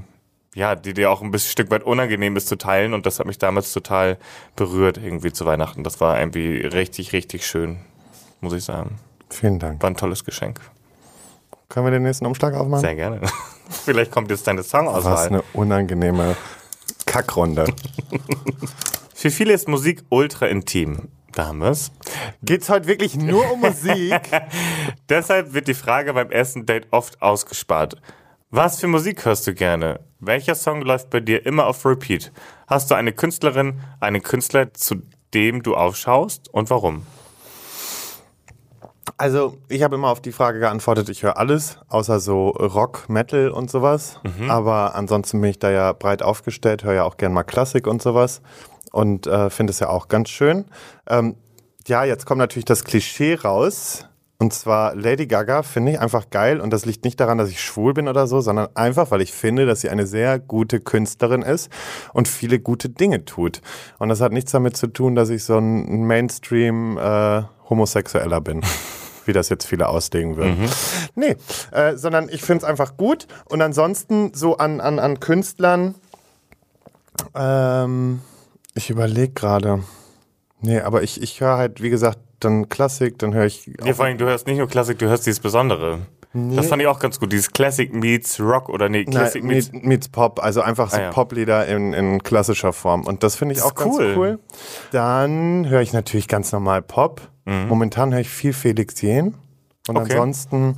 ja, 0.54 0.74
die 0.74 0.92
dir 0.92 1.10
auch 1.10 1.22
ein 1.22 1.30
bisschen 1.30 1.52
Stück 1.52 1.70
weit 1.70 1.82
unangenehm 1.82 2.36
ist 2.36 2.48
zu 2.48 2.56
teilen. 2.56 2.92
Und 2.92 3.06
das 3.06 3.18
hat 3.18 3.26
mich 3.26 3.38
damals 3.38 3.72
total 3.72 4.18
berührt 4.54 4.98
irgendwie 4.98 5.32
zu 5.32 5.46
Weihnachten. 5.46 5.82
Das 5.82 6.00
war 6.00 6.18
irgendwie 6.18 6.58
richtig, 6.58 7.12
richtig 7.12 7.46
schön, 7.46 7.78
muss 8.40 8.52
ich 8.52 8.64
sagen. 8.64 8.98
Vielen 9.30 9.58
Dank. 9.58 9.82
War 9.82 9.90
ein 9.90 9.96
tolles 9.96 10.24
Geschenk. 10.24 10.60
Können 11.72 11.86
wir 11.86 11.90
den 11.90 12.02
nächsten 12.02 12.26
Umschlag 12.26 12.52
aufmachen? 12.52 12.82
Sehr 12.82 12.94
gerne. 12.94 13.18
Vielleicht 13.70 14.10
kommt 14.10 14.30
jetzt 14.30 14.46
deine 14.46 14.58
Was 14.58 14.68
Songauswahl. 14.68 15.26
eine 15.26 15.42
unangenehme 15.54 16.36
Kackrunde. 17.06 17.64
Für 19.14 19.30
viele 19.30 19.54
ist 19.54 19.68
Musik 19.68 20.02
ultra 20.10 20.48
intim. 20.48 21.08
Da 21.32 21.46
haben 21.46 21.60
wir's. 21.60 21.90
Geht's 22.42 22.68
heute 22.68 22.88
wirklich 22.88 23.16
nur 23.16 23.50
um 23.50 23.60
Musik? 23.60 24.20
Deshalb 25.08 25.54
wird 25.54 25.66
die 25.66 25.72
Frage 25.72 26.12
beim 26.12 26.30
ersten 26.30 26.66
Date 26.66 26.88
oft 26.90 27.22
ausgespart. 27.22 27.96
Was 28.50 28.78
für 28.78 28.88
Musik 28.88 29.24
hörst 29.24 29.46
du 29.46 29.54
gerne? 29.54 30.00
Welcher 30.20 30.54
Song 30.54 30.82
läuft 30.82 31.08
bei 31.08 31.20
dir 31.20 31.46
immer 31.46 31.66
auf 31.68 31.86
Repeat? 31.86 32.32
Hast 32.66 32.90
du 32.90 32.96
eine 32.96 33.14
Künstlerin, 33.14 33.80
einen 33.98 34.22
Künstler, 34.22 34.74
zu 34.74 34.96
dem 35.32 35.62
du 35.62 35.74
aufschaust 35.74 36.52
und 36.52 36.68
warum? 36.68 37.06
Also, 39.22 39.56
ich 39.68 39.84
habe 39.84 39.94
immer 39.94 40.08
auf 40.08 40.20
die 40.20 40.32
Frage 40.32 40.58
geantwortet, 40.58 41.08
ich 41.08 41.22
höre 41.22 41.36
alles, 41.36 41.78
außer 41.86 42.18
so 42.18 42.48
Rock, 42.48 43.08
Metal 43.08 43.50
und 43.50 43.70
sowas. 43.70 44.18
Aber 44.48 44.96
ansonsten 44.96 45.40
bin 45.40 45.48
ich 45.48 45.60
da 45.60 45.70
ja 45.70 45.92
breit 45.92 46.24
aufgestellt, 46.24 46.82
höre 46.82 46.94
ja 46.94 47.04
auch 47.04 47.18
gern 47.18 47.32
mal 47.32 47.44
Klassik 47.44 47.86
und 47.86 48.02
sowas. 48.02 48.42
Und 48.90 49.28
äh, 49.28 49.48
finde 49.48 49.70
es 49.70 49.78
ja 49.78 49.90
auch 49.90 50.08
ganz 50.08 50.28
schön. 50.28 50.64
Ähm, 51.08 51.36
ja, 51.86 52.02
jetzt 52.02 52.26
kommt 52.26 52.40
natürlich 52.40 52.64
das 52.64 52.82
Klischee 52.82 53.34
raus. 53.36 54.08
Und 54.40 54.52
zwar 54.54 54.96
Lady 54.96 55.28
Gaga 55.28 55.62
finde 55.62 55.92
ich 55.92 56.00
einfach 56.00 56.30
geil. 56.30 56.60
Und 56.60 56.72
das 56.72 56.84
liegt 56.84 57.04
nicht 57.04 57.20
daran, 57.20 57.38
dass 57.38 57.48
ich 57.48 57.62
schwul 57.62 57.94
bin 57.94 58.08
oder 58.08 58.26
so, 58.26 58.40
sondern 58.40 58.70
einfach, 58.74 59.12
weil 59.12 59.22
ich 59.22 59.30
finde, 59.30 59.66
dass 59.66 59.82
sie 59.82 59.88
eine 59.88 60.08
sehr 60.08 60.40
gute 60.40 60.80
Künstlerin 60.80 61.42
ist 61.42 61.70
und 62.12 62.26
viele 62.26 62.58
gute 62.58 62.88
Dinge 62.88 63.24
tut. 63.24 63.60
Und 64.00 64.08
das 64.08 64.20
hat 64.20 64.32
nichts 64.32 64.50
damit 64.50 64.76
zu 64.76 64.88
tun, 64.88 65.14
dass 65.14 65.28
ich 65.28 65.44
so 65.44 65.58
ein 65.58 66.08
Mainstream 66.08 66.98
äh, 66.98 67.42
Homosexueller 67.70 68.40
bin. 68.40 68.62
Wie 69.26 69.32
das 69.32 69.48
jetzt 69.48 69.66
viele 69.66 69.88
auslegen 69.88 70.36
würden. 70.36 70.68
Nee, 71.14 71.36
äh, 71.72 71.96
sondern 71.96 72.28
ich 72.28 72.42
finde 72.42 72.64
es 72.64 72.68
einfach 72.70 72.96
gut. 72.96 73.26
Und 73.48 73.62
ansonsten 73.62 74.32
so 74.34 74.56
an, 74.56 74.80
an, 74.80 74.98
an 74.98 75.20
Künstlern, 75.20 75.94
ähm, 77.34 78.20
ich 78.74 78.90
überlege 78.90 79.32
gerade. 79.32 79.82
Nee, 80.60 80.80
aber 80.80 81.02
ich, 81.02 81.20
ich 81.22 81.40
höre 81.40 81.56
halt, 81.56 81.82
wie 81.82 81.90
gesagt, 81.90 82.18
dann 82.40 82.68
Klassik, 82.68 83.18
dann 83.18 83.34
höre 83.34 83.46
ich. 83.46 83.70
Nee, 83.82 83.94
vor 83.94 84.04
allem, 84.04 84.18
du 84.18 84.26
hörst 84.26 84.46
nicht 84.46 84.58
nur 84.58 84.68
Klassik, 84.68 84.98
du 84.98 85.06
hörst 85.08 85.26
dieses 85.26 85.40
Besondere. 85.40 86.00
Das 86.34 86.66
fand 86.68 86.80
ich 86.80 86.88
auch 86.88 86.98
ganz 86.98 87.20
gut. 87.20 87.30
Dieses 87.30 87.50
Classic 87.50 87.92
meets 87.94 88.40
Rock 88.40 88.70
oder 88.70 88.88
nee, 88.88 89.04
Classic 89.04 89.44
Nein, 89.44 89.52
meets. 89.54 89.70
meets, 89.72 90.08
Pop, 90.08 90.42
also 90.42 90.62
einfach 90.62 90.88
so 90.90 90.96
Ah, 90.96 91.00
ja. 91.02 91.10
Poplieder 91.10 91.66
in, 91.66 91.92
in 91.92 92.22
klassischer 92.22 92.72
Form. 92.72 93.04
Und 93.04 93.22
das 93.22 93.36
finde 93.36 93.52
ich 93.52 93.58
Das 93.58 93.66
auch 93.66 93.72
ist 93.72 93.76
ganz 93.84 93.96
cool. 93.98 94.14
cool. 94.16 94.38
Dann 94.92 95.68
höre 95.68 95.82
ich 95.82 95.92
natürlich 95.92 96.28
ganz 96.28 96.50
normal 96.50 96.80
Pop. 96.80 97.20
Momentan 97.44 98.12
höre 98.12 98.20
ich 98.20 98.28
viel 98.28 98.52
Felix 98.52 99.00
Jähn. 99.00 99.34
Und 99.88 99.94
Mhm. 99.96 99.96
Okay. 99.96 100.12
ansonsten, 100.12 100.76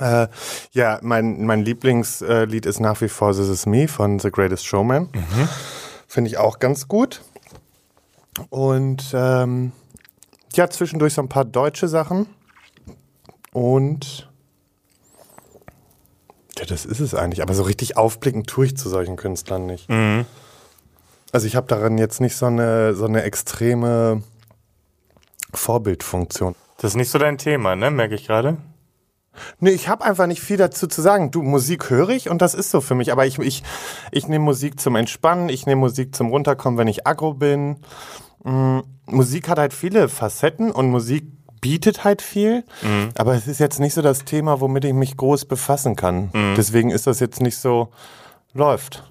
äh, 0.00 0.26
ja, 0.72 0.98
mein, 1.02 1.44
mein 1.44 1.62
Lieblingslied 1.64 2.64
ist 2.66 2.80
nach 2.80 3.00
wie 3.02 3.08
vor 3.08 3.32
This 3.32 3.48
Is 3.48 3.66
Me 3.66 3.86
von 3.88 4.18
The 4.18 4.30
Greatest 4.30 4.66
Showman. 4.66 5.10
Mhm. 5.14 5.48
Finde 6.08 6.30
ich 6.30 6.38
auch 6.38 6.58
ganz 6.60 6.88
gut. 6.88 7.22
Und 8.48 9.10
ähm, 9.14 9.72
ja, 10.54 10.68
zwischendurch 10.70 11.12
so 11.14 11.22
ein 11.22 11.28
paar 11.28 11.44
deutsche 11.44 11.88
Sachen. 11.88 12.26
Und 13.52 14.30
ja, 16.58 16.64
das 16.64 16.86
ist 16.86 17.00
es 17.00 17.14
eigentlich. 17.14 17.42
Aber 17.42 17.52
so 17.54 17.62
richtig 17.64 17.96
aufblickend 17.98 18.46
tue 18.46 18.66
ich 18.66 18.76
zu 18.76 18.88
solchen 18.88 19.16
Künstlern 19.16 19.66
nicht. 19.66 19.88
Also 21.32 21.46
ich 21.46 21.54
habe 21.56 21.66
darin 21.66 21.98
jetzt 21.98 22.20
nicht 22.20 22.36
so 22.36 22.46
eine, 22.46 22.94
so 22.94 23.04
eine 23.04 23.22
extreme 23.24 24.22
Vorbildfunktion. 25.58 26.54
Das 26.78 26.92
ist 26.92 26.96
nicht 26.96 27.10
so 27.10 27.18
dein 27.18 27.38
Thema, 27.38 27.76
ne? 27.76 27.90
Merke 27.90 28.14
ich 28.14 28.26
gerade. 28.26 28.58
Nee, 29.60 29.70
ich 29.70 29.88
habe 29.88 30.04
einfach 30.04 30.26
nicht 30.26 30.40
viel 30.40 30.56
dazu 30.56 30.86
zu 30.86 31.02
sagen. 31.02 31.30
Du, 31.30 31.42
Musik 31.42 31.90
höre 31.90 32.10
ich 32.10 32.30
und 32.30 32.40
das 32.40 32.54
ist 32.54 32.70
so 32.70 32.80
für 32.80 32.94
mich. 32.94 33.12
Aber 33.12 33.26
ich, 33.26 33.38
ich, 33.38 33.62
ich 34.10 34.28
nehme 34.28 34.44
Musik 34.44 34.80
zum 34.80 34.96
Entspannen, 34.96 35.48
ich 35.48 35.66
nehme 35.66 35.80
Musik 35.80 36.14
zum 36.14 36.28
Runterkommen, 36.28 36.78
wenn 36.78 36.88
ich 36.88 37.06
aggro 37.06 37.34
bin. 37.34 37.76
Mm, 38.44 38.80
Musik 39.06 39.48
hat 39.48 39.58
halt 39.58 39.74
viele 39.74 40.08
Facetten 40.08 40.70
und 40.70 40.90
Musik 40.90 41.26
bietet 41.60 42.04
halt 42.04 42.22
viel. 42.22 42.64
Aber 43.16 43.34
es 43.34 43.46
ist 43.46 43.60
jetzt 43.60 43.80
nicht 43.80 43.94
so 43.94 44.02
das 44.02 44.24
Thema, 44.24 44.60
womit 44.60 44.84
ich 44.84 44.92
mich 44.94 45.16
groß 45.16 45.46
befassen 45.46 45.96
kann. 45.96 46.30
Deswegen 46.56 46.90
ist 46.90 47.06
das 47.06 47.20
jetzt 47.20 47.40
nicht 47.40 47.56
so, 47.56 47.90
läuft. 48.56 49.04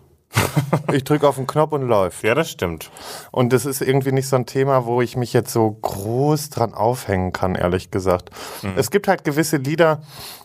Ich 0.91 1.03
drücke 1.03 1.27
auf 1.27 1.35
den 1.35 1.47
Knopf 1.47 1.71
und 1.73 1.83
läuft. 1.83 2.23
Ja, 2.23 2.35
das 2.35 2.49
stimmt. 2.49 2.91
Und 3.31 3.53
das 3.53 3.65
ist 3.65 3.81
irgendwie 3.81 4.11
nicht 4.11 4.27
so 4.27 4.35
ein 4.35 4.45
Thema, 4.45 4.85
wo 4.85 5.01
ich 5.01 5.15
mich 5.15 5.33
jetzt 5.33 5.51
so 5.51 5.69
groß 5.71 6.49
dran 6.49 6.73
aufhängen 6.73 7.33
kann, 7.33 7.55
ehrlich 7.55 7.91
gesagt. 7.91 8.29
Es 8.75 8.91
gibt 8.91 9.07
halt 9.07 9.23
gewisse 9.23 9.57
Lieder, 9.57 10.01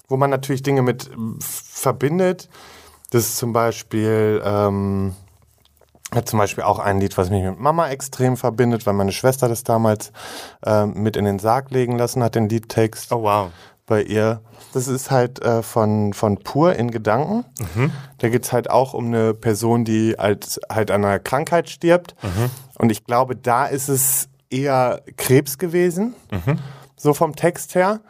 wo 0.08 0.16
man 0.16 0.30
natürlich 0.30 0.62
Dinge 0.62 0.82
mit 0.82 1.10
verbindet. 1.40 2.48
Das 3.10 3.24
ist 3.24 3.36
zum 3.38 3.52
Beispiel, 3.52 4.40
ähm, 4.44 5.14
hat 6.14 6.28
zum 6.28 6.38
Beispiel 6.38 6.64
auch 6.64 6.78
ein 6.78 7.00
Lied, 7.00 7.16
was 7.18 7.30
mich 7.30 7.42
mit 7.42 7.58
Mama 7.58 7.88
extrem 7.88 8.36
verbindet, 8.36 8.86
weil 8.86 8.94
meine 8.94 9.12
Schwester 9.12 9.48
das 9.48 9.64
damals 9.64 10.12
ähm, 10.64 10.94
mit 10.94 11.16
in 11.16 11.24
den 11.24 11.38
Sarg 11.38 11.70
legen 11.70 11.98
lassen 11.98 12.22
hat, 12.22 12.34
den 12.34 12.48
Liedtext 12.48 13.12
Oh, 13.12 13.22
wow. 13.22 13.50
Bei 13.90 14.02
ihr. 14.02 14.40
Das 14.72 14.88
ist 14.88 15.10
halt 15.10 15.42
äh, 15.42 15.62
von, 15.62 16.14
von 16.14 16.38
Pur 16.38 16.76
in 16.76 16.90
Gedanken. 16.90 17.44
Da 18.18 18.28
geht's 18.30 18.52
halt 18.52 18.70
auch 18.70 18.94
um 18.94 19.06
eine 19.06 19.34
Person, 19.34 19.84
die 19.84 20.14
halt, 20.18 20.58
halt 20.72 20.90
an 20.90 21.04
einer 21.04 21.18
Krankheit 21.18 21.68
stirbt. 21.68 22.14
Und 22.78 22.90
ich 22.90 23.04
glaube, 23.04 23.36
da 23.36 23.66
ist 23.66 23.88
es 23.88 24.28
eher 24.48 25.02
Krebs 25.18 25.58
gewesen, 25.58 26.14
so 26.96 27.12
vom 27.12 27.36
Text 27.36 27.74
her. 27.74 28.00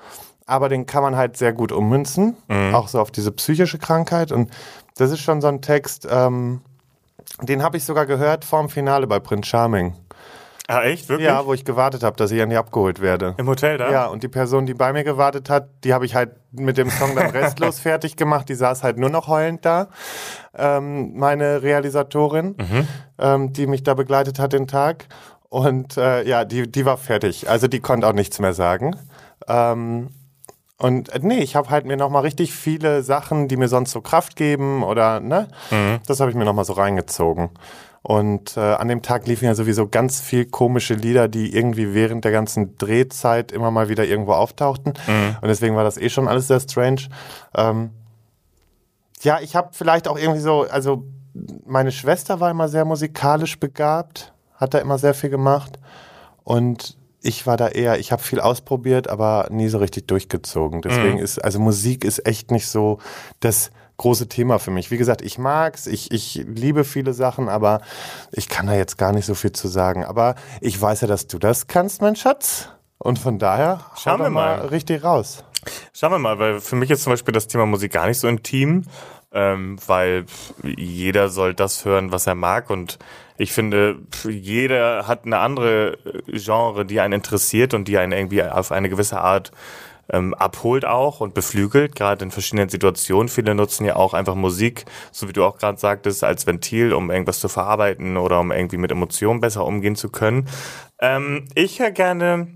Aber 0.46 0.68
den 0.68 0.84
kann 0.86 1.02
man 1.02 1.16
halt 1.16 1.36
sehr 1.36 1.52
gut 1.52 1.72
ummünzen, 1.72 2.36
auch 2.74 2.88
so 2.88 3.00
auf 3.00 3.10
diese 3.10 3.32
psychische 3.32 3.78
Krankheit. 3.78 4.30
Und 4.32 4.50
das 4.96 5.10
ist 5.12 5.20
schon 5.20 5.40
so 5.40 5.48
ein 5.48 5.62
Text, 5.62 6.06
ähm, 6.10 6.60
den 7.40 7.62
habe 7.62 7.76
ich 7.78 7.84
sogar 7.84 8.04
gehört 8.06 8.44
vorm 8.44 8.68
Finale 8.68 9.06
bei 9.06 9.18
Prince 9.20 9.48
Charming. 9.48 9.94
Ah, 10.70 10.82
echt? 10.84 11.08
Wirklich? 11.08 11.26
Ja, 11.26 11.44
wo 11.46 11.52
ich 11.52 11.64
gewartet 11.64 12.02
habe, 12.04 12.16
dass 12.16 12.30
ich 12.30 12.40
an 12.40 12.48
die 12.50 12.56
abgeholt 12.56 13.00
werde. 13.00 13.34
Im 13.38 13.48
Hotel 13.48 13.76
da? 13.76 13.90
Ja, 13.90 14.06
und 14.06 14.22
die 14.22 14.28
Person, 14.28 14.66
die 14.66 14.74
bei 14.74 14.92
mir 14.92 15.02
gewartet 15.02 15.50
hat, 15.50 15.68
die 15.82 15.92
habe 15.92 16.06
ich 16.06 16.14
halt 16.14 16.30
mit 16.52 16.78
dem 16.78 16.90
Song 16.90 17.16
dann 17.16 17.30
restlos 17.32 17.80
fertig 17.80 18.16
gemacht. 18.16 18.48
Die 18.48 18.54
saß 18.54 18.84
halt 18.84 18.96
nur 18.96 19.10
noch 19.10 19.26
heulend 19.26 19.64
da. 19.64 19.88
Ähm, 20.56 21.12
meine 21.16 21.62
Realisatorin, 21.62 22.54
ähm, 23.18 23.52
die 23.52 23.66
mich 23.66 23.82
da 23.82 23.94
begleitet 23.94 24.38
hat 24.38 24.52
den 24.52 24.66
Tag. 24.68 25.06
Und 25.48 25.96
äh, 25.96 26.22
ja, 26.22 26.44
die, 26.44 26.70
die 26.70 26.84
war 26.84 26.96
fertig. 26.96 27.50
Also 27.50 27.66
die 27.66 27.80
konnte 27.80 28.06
auch 28.06 28.12
nichts 28.12 28.38
mehr 28.38 28.52
sagen. 28.52 28.94
Ähm, 29.48 30.10
und 30.78 31.08
äh, 31.12 31.18
nee, 31.20 31.40
ich 31.40 31.56
habe 31.56 31.70
halt 31.70 31.84
mir 31.84 31.96
nochmal 31.96 32.22
richtig 32.22 32.54
viele 32.54 33.02
Sachen, 33.02 33.48
die 33.48 33.56
mir 33.56 33.68
sonst 33.68 33.90
so 33.90 34.00
Kraft 34.00 34.36
geben 34.36 34.82
oder, 34.84 35.18
ne? 35.20 35.48
Das 36.06 36.20
habe 36.20 36.30
ich 36.30 36.36
mir 36.36 36.44
nochmal 36.44 36.64
so 36.64 36.74
reingezogen. 36.74 37.50
Und 38.02 38.56
äh, 38.56 38.60
an 38.60 38.88
dem 38.88 39.02
Tag 39.02 39.26
liefen 39.26 39.44
ja 39.44 39.54
sowieso 39.54 39.86
ganz 39.86 40.20
viel 40.20 40.46
komische 40.46 40.94
Lieder, 40.94 41.28
die 41.28 41.54
irgendwie 41.54 41.92
während 41.92 42.24
der 42.24 42.32
ganzen 42.32 42.76
Drehzeit 42.78 43.52
immer 43.52 43.70
mal 43.70 43.88
wieder 43.88 44.06
irgendwo 44.06 44.32
auftauchten. 44.32 44.94
Und 45.40 45.48
deswegen 45.48 45.76
war 45.76 45.84
das 45.84 45.98
eh 45.98 46.08
schon 46.08 46.26
alles 46.26 46.48
sehr 46.48 46.60
strange. 46.60 47.02
Ähm, 47.54 47.90
ja, 49.20 49.40
ich 49.40 49.54
habe 49.54 49.70
vielleicht 49.72 50.08
auch 50.08 50.18
irgendwie 50.18 50.40
so, 50.40 50.62
also 50.62 51.04
meine 51.66 51.92
Schwester 51.92 52.40
war 52.40 52.50
immer 52.50 52.68
sehr 52.68 52.86
musikalisch 52.86 53.60
begabt, 53.60 54.32
hat 54.54 54.72
da 54.72 54.78
immer 54.78 54.98
sehr 54.98 55.14
viel 55.14 55.30
gemacht. 55.30 55.78
Und 56.42 56.96
ich 57.22 57.46
war 57.46 57.58
da 57.58 57.68
eher, 57.68 57.98
ich 57.98 58.12
habe 58.12 58.22
viel 58.22 58.40
ausprobiert, 58.40 59.08
aber 59.08 59.48
nie 59.50 59.68
so 59.68 59.76
richtig 59.76 60.06
durchgezogen. 60.06 60.80
Deswegen 60.80 61.18
ist, 61.18 61.38
also 61.38 61.60
Musik 61.60 62.04
ist 62.04 62.26
echt 62.26 62.50
nicht 62.50 62.66
so 62.66 62.98
das 63.40 63.70
große 64.00 64.28
Thema 64.28 64.58
für 64.58 64.70
mich. 64.70 64.90
Wie 64.90 64.96
gesagt, 64.96 65.20
ich 65.20 65.36
mag's, 65.36 65.86
ich, 65.86 66.10
ich 66.10 66.42
liebe 66.46 66.84
viele 66.84 67.12
Sachen, 67.12 67.50
aber 67.50 67.82
ich 68.32 68.48
kann 68.48 68.66
da 68.66 68.74
jetzt 68.74 68.96
gar 68.96 69.12
nicht 69.12 69.26
so 69.26 69.34
viel 69.34 69.52
zu 69.52 69.68
sagen. 69.68 70.06
Aber 70.06 70.36
ich 70.62 70.80
weiß 70.80 71.02
ja, 71.02 71.08
dass 71.08 71.26
du 71.26 71.38
das 71.38 71.66
kannst, 71.66 72.00
mein 72.00 72.16
Schatz. 72.16 72.70
Und 72.96 73.18
von 73.18 73.38
daher 73.38 73.80
Schauen 73.96 74.20
wir 74.20 74.30
mal. 74.30 74.60
richtig 74.68 75.04
raus. 75.04 75.44
Schauen 75.92 76.12
wir 76.12 76.18
mal, 76.18 76.38
weil 76.38 76.60
für 76.60 76.76
mich 76.76 76.90
ist 76.90 77.02
zum 77.02 77.12
Beispiel 77.12 77.32
das 77.32 77.46
Thema 77.46 77.66
Musik 77.66 77.92
gar 77.92 78.06
nicht 78.06 78.18
so 78.18 78.26
intim, 78.26 78.84
ähm, 79.32 79.78
weil 79.86 80.24
jeder 80.62 81.28
soll 81.28 81.52
das 81.52 81.84
hören, 81.84 82.10
was 82.10 82.26
er 82.26 82.34
mag 82.34 82.70
und 82.70 82.98
ich 83.36 83.52
finde, 83.52 83.96
jeder 84.28 85.06
hat 85.06 85.24
eine 85.24 85.38
andere 85.38 85.96
Genre, 86.26 86.84
die 86.84 87.00
einen 87.00 87.14
interessiert 87.14 87.72
und 87.72 87.88
die 87.88 87.96
einen 87.96 88.12
irgendwie 88.12 88.42
auf 88.42 88.70
eine 88.70 88.90
gewisse 88.90 89.20
Art 89.20 89.50
ähm, 90.12 90.34
abholt 90.34 90.84
auch 90.84 91.20
und 91.20 91.34
beflügelt, 91.34 91.94
gerade 91.94 92.24
in 92.24 92.30
verschiedenen 92.30 92.68
Situationen. 92.68 93.28
Viele 93.28 93.54
nutzen 93.54 93.84
ja 93.84 93.96
auch 93.96 94.14
einfach 94.14 94.34
Musik, 94.34 94.84
so 95.12 95.28
wie 95.28 95.32
du 95.32 95.44
auch 95.44 95.58
gerade 95.58 95.78
sagtest, 95.78 96.24
als 96.24 96.46
Ventil, 96.46 96.92
um 96.92 97.10
irgendwas 97.10 97.40
zu 97.40 97.48
verarbeiten 97.48 98.16
oder 98.16 98.40
um 98.40 98.52
irgendwie 98.52 98.76
mit 98.76 98.90
Emotionen 98.90 99.40
besser 99.40 99.64
umgehen 99.64 99.96
zu 99.96 100.10
können. 100.10 100.48
Ähm, 101.00 101.46
ich 101.54 101.80
höre 101.80 101.90
gerne 101.90 102.48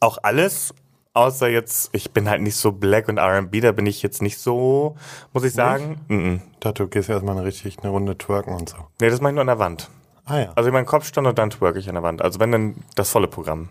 auch 0.00 0.18
alles, 0.22 0.74
außer 1.14 1.48
jetzt, 1.48 1.90
ich 1.92 2.10
bin 2.12 2.28
halt 2.28 2.42
nicht 2.42 2.56
so 2.56 2.72
Black 2.72 3.08
und 3.08 3.18
R&B, 3.18 3.60
da 3.60 3.72
bin 3.72 3.86
ich 3.86 4.02
jetzt 4.02 4.20
nicht 4.20 4.38
so, 4.38 4.96
muss 5.32 5.44
ich 5.44 5.52
sagen. 5.52 6.00
Mhm. 6.08 6.42
Ich 6.52 6.58
dachte, 6.60 6.82
du 6.82 6.88
gehst 6.88 7.08
erstmal 7.08 7.36
eine 7.36 7.46
richtig 7.46 7.78
eine 7.78 7.90
Runde 7.90 8.18
twerken 8.18 8.54
und 8.54 8.68
so. 8.68 8.76
Nee, 9.00 9.10
das 9.10 9.20
mache 9.20 9.30
ich 9.30 9.34
nur 9.34 9.42
an 9.42 9.46
der 9.46 9.58
Wand. 9.58 9.90
Ah 10.26 10.38
ja. 10.38 10.52
Also 10.54 10.68
ich 10.68 10.72
meinen 10.72 10.86
Kopfstand 10.86 11.26
und 11.26 11.38
dann 11.38 11.50
twerk 11.50 11.76
ich 11.76 11.88
an 11.88 11.94
der 11.94 12.02
Wand. 12.02 12.22
Also 12.22 12.40
wenn 12.40 12.50
dann 12.50 12.76
das 12.94 13.10
volle 13.10 13.28
Programm. 13.28 13.68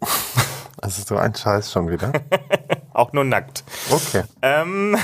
Das 0.84 0.98
ist 0.98 1.08
so 1.08 1.16
ein 1.16 1.34
Scheiß 1.34 1.72
schon 1.72 1.88
wieder. 1.88 2.12
Auch 2.94 3.12
nur 3.12 3.24
nackt. 3.24 3.64
Okay. 3.90 4.22
Ähm, 4.40 4.96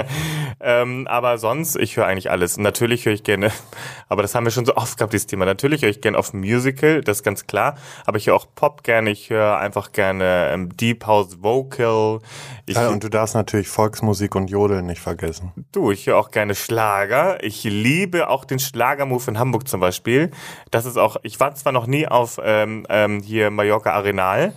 ähm, 0.60 1.06
aber 1.08 1.36
sonst, 1.38 1.74
ich 1.74 1.96
höre 1.96 2.06
eigentlich 2.06 2.30
alles. 2.30 2.58
Natürlich 2.58 3.06
höre 3.06 3.12
ich 3.12 3.24
gerne, 3.24 3.50
aber 4.08 4.22
das 4.22 4.36
haben 4.36 4.44
wir 4.44 4.52
schon 4.52 4.64
so 4.64 4.76
oft 4.76 4.96
gehabt, 4.96 5.12
dieses 5.12 5.26
Thema. 5.26 5.44
Natürlich 5.44 5.82
höre 5.82 5.88
ich 5.88 6.00
gerne 6.00 6.16
auf 6.16 6.32
Musical, 6.32 7.00
das 7.00 7.18
ist 7.18 7.22
ganz 7.24 7.48
klar. 7.48 7.74
Aber 8.06 8.18
ich 8.18 8.28
höre 8.28 8.36
auch 8.36 8.46
Pop 8.54 8.84
gerne, 8.84 9.10
ich 9.10 9.30
höre 9.30 9.58
einfach 9.58 9.90
gerne 9.90 10.50
ähm, 10.52 10.76
Deep 10.76 11.06
House 11.06 11.42
Vocal. 11.42 12.20
Ich, 12.66 12.76
Ja, 12.76 12.88
und 12.88 13.02
du 13.02 13.10
darfst 13.10 13.34
natürlich 13.34 13.68
Volksmusik 13.68 14.36
und 14.36 14.48
Jodeln 14.48 14.86
nicht 14.86 15.00
vergessen. 15.00 15.52
Du, 15.72 15.90
ich 15.90 16.06
höre 16.06 16.16
auch 16.16 16.30
gerne 16.30 16.54
Schlager. 16.54 17.42
Ich 17.42 17.64
liebe 17.64 18.28
auch 18.28 18.44
den 18.44 18.60
Schlagermove 18.60 19.26
in 19.26 19.40
Hamburg 19.40 19.66
zum 19.66 19.80
Beispiel. 19.80 20.30
Das 20.70 20.86
ist 20.86 20.96
auch, 20.96 21.16
ich 21.24 21.40
war 21.40 21.52
zwar 21.56 21.72
noch 21.72 21.88
nie 21.88 22.06
auf 22.06 22.40
ähm, 22.42 22.86
ähm, 22.88 23.20
hier 23.20 23.50
Mallorca 23.50 23.90
Arenal, 23.92 24.52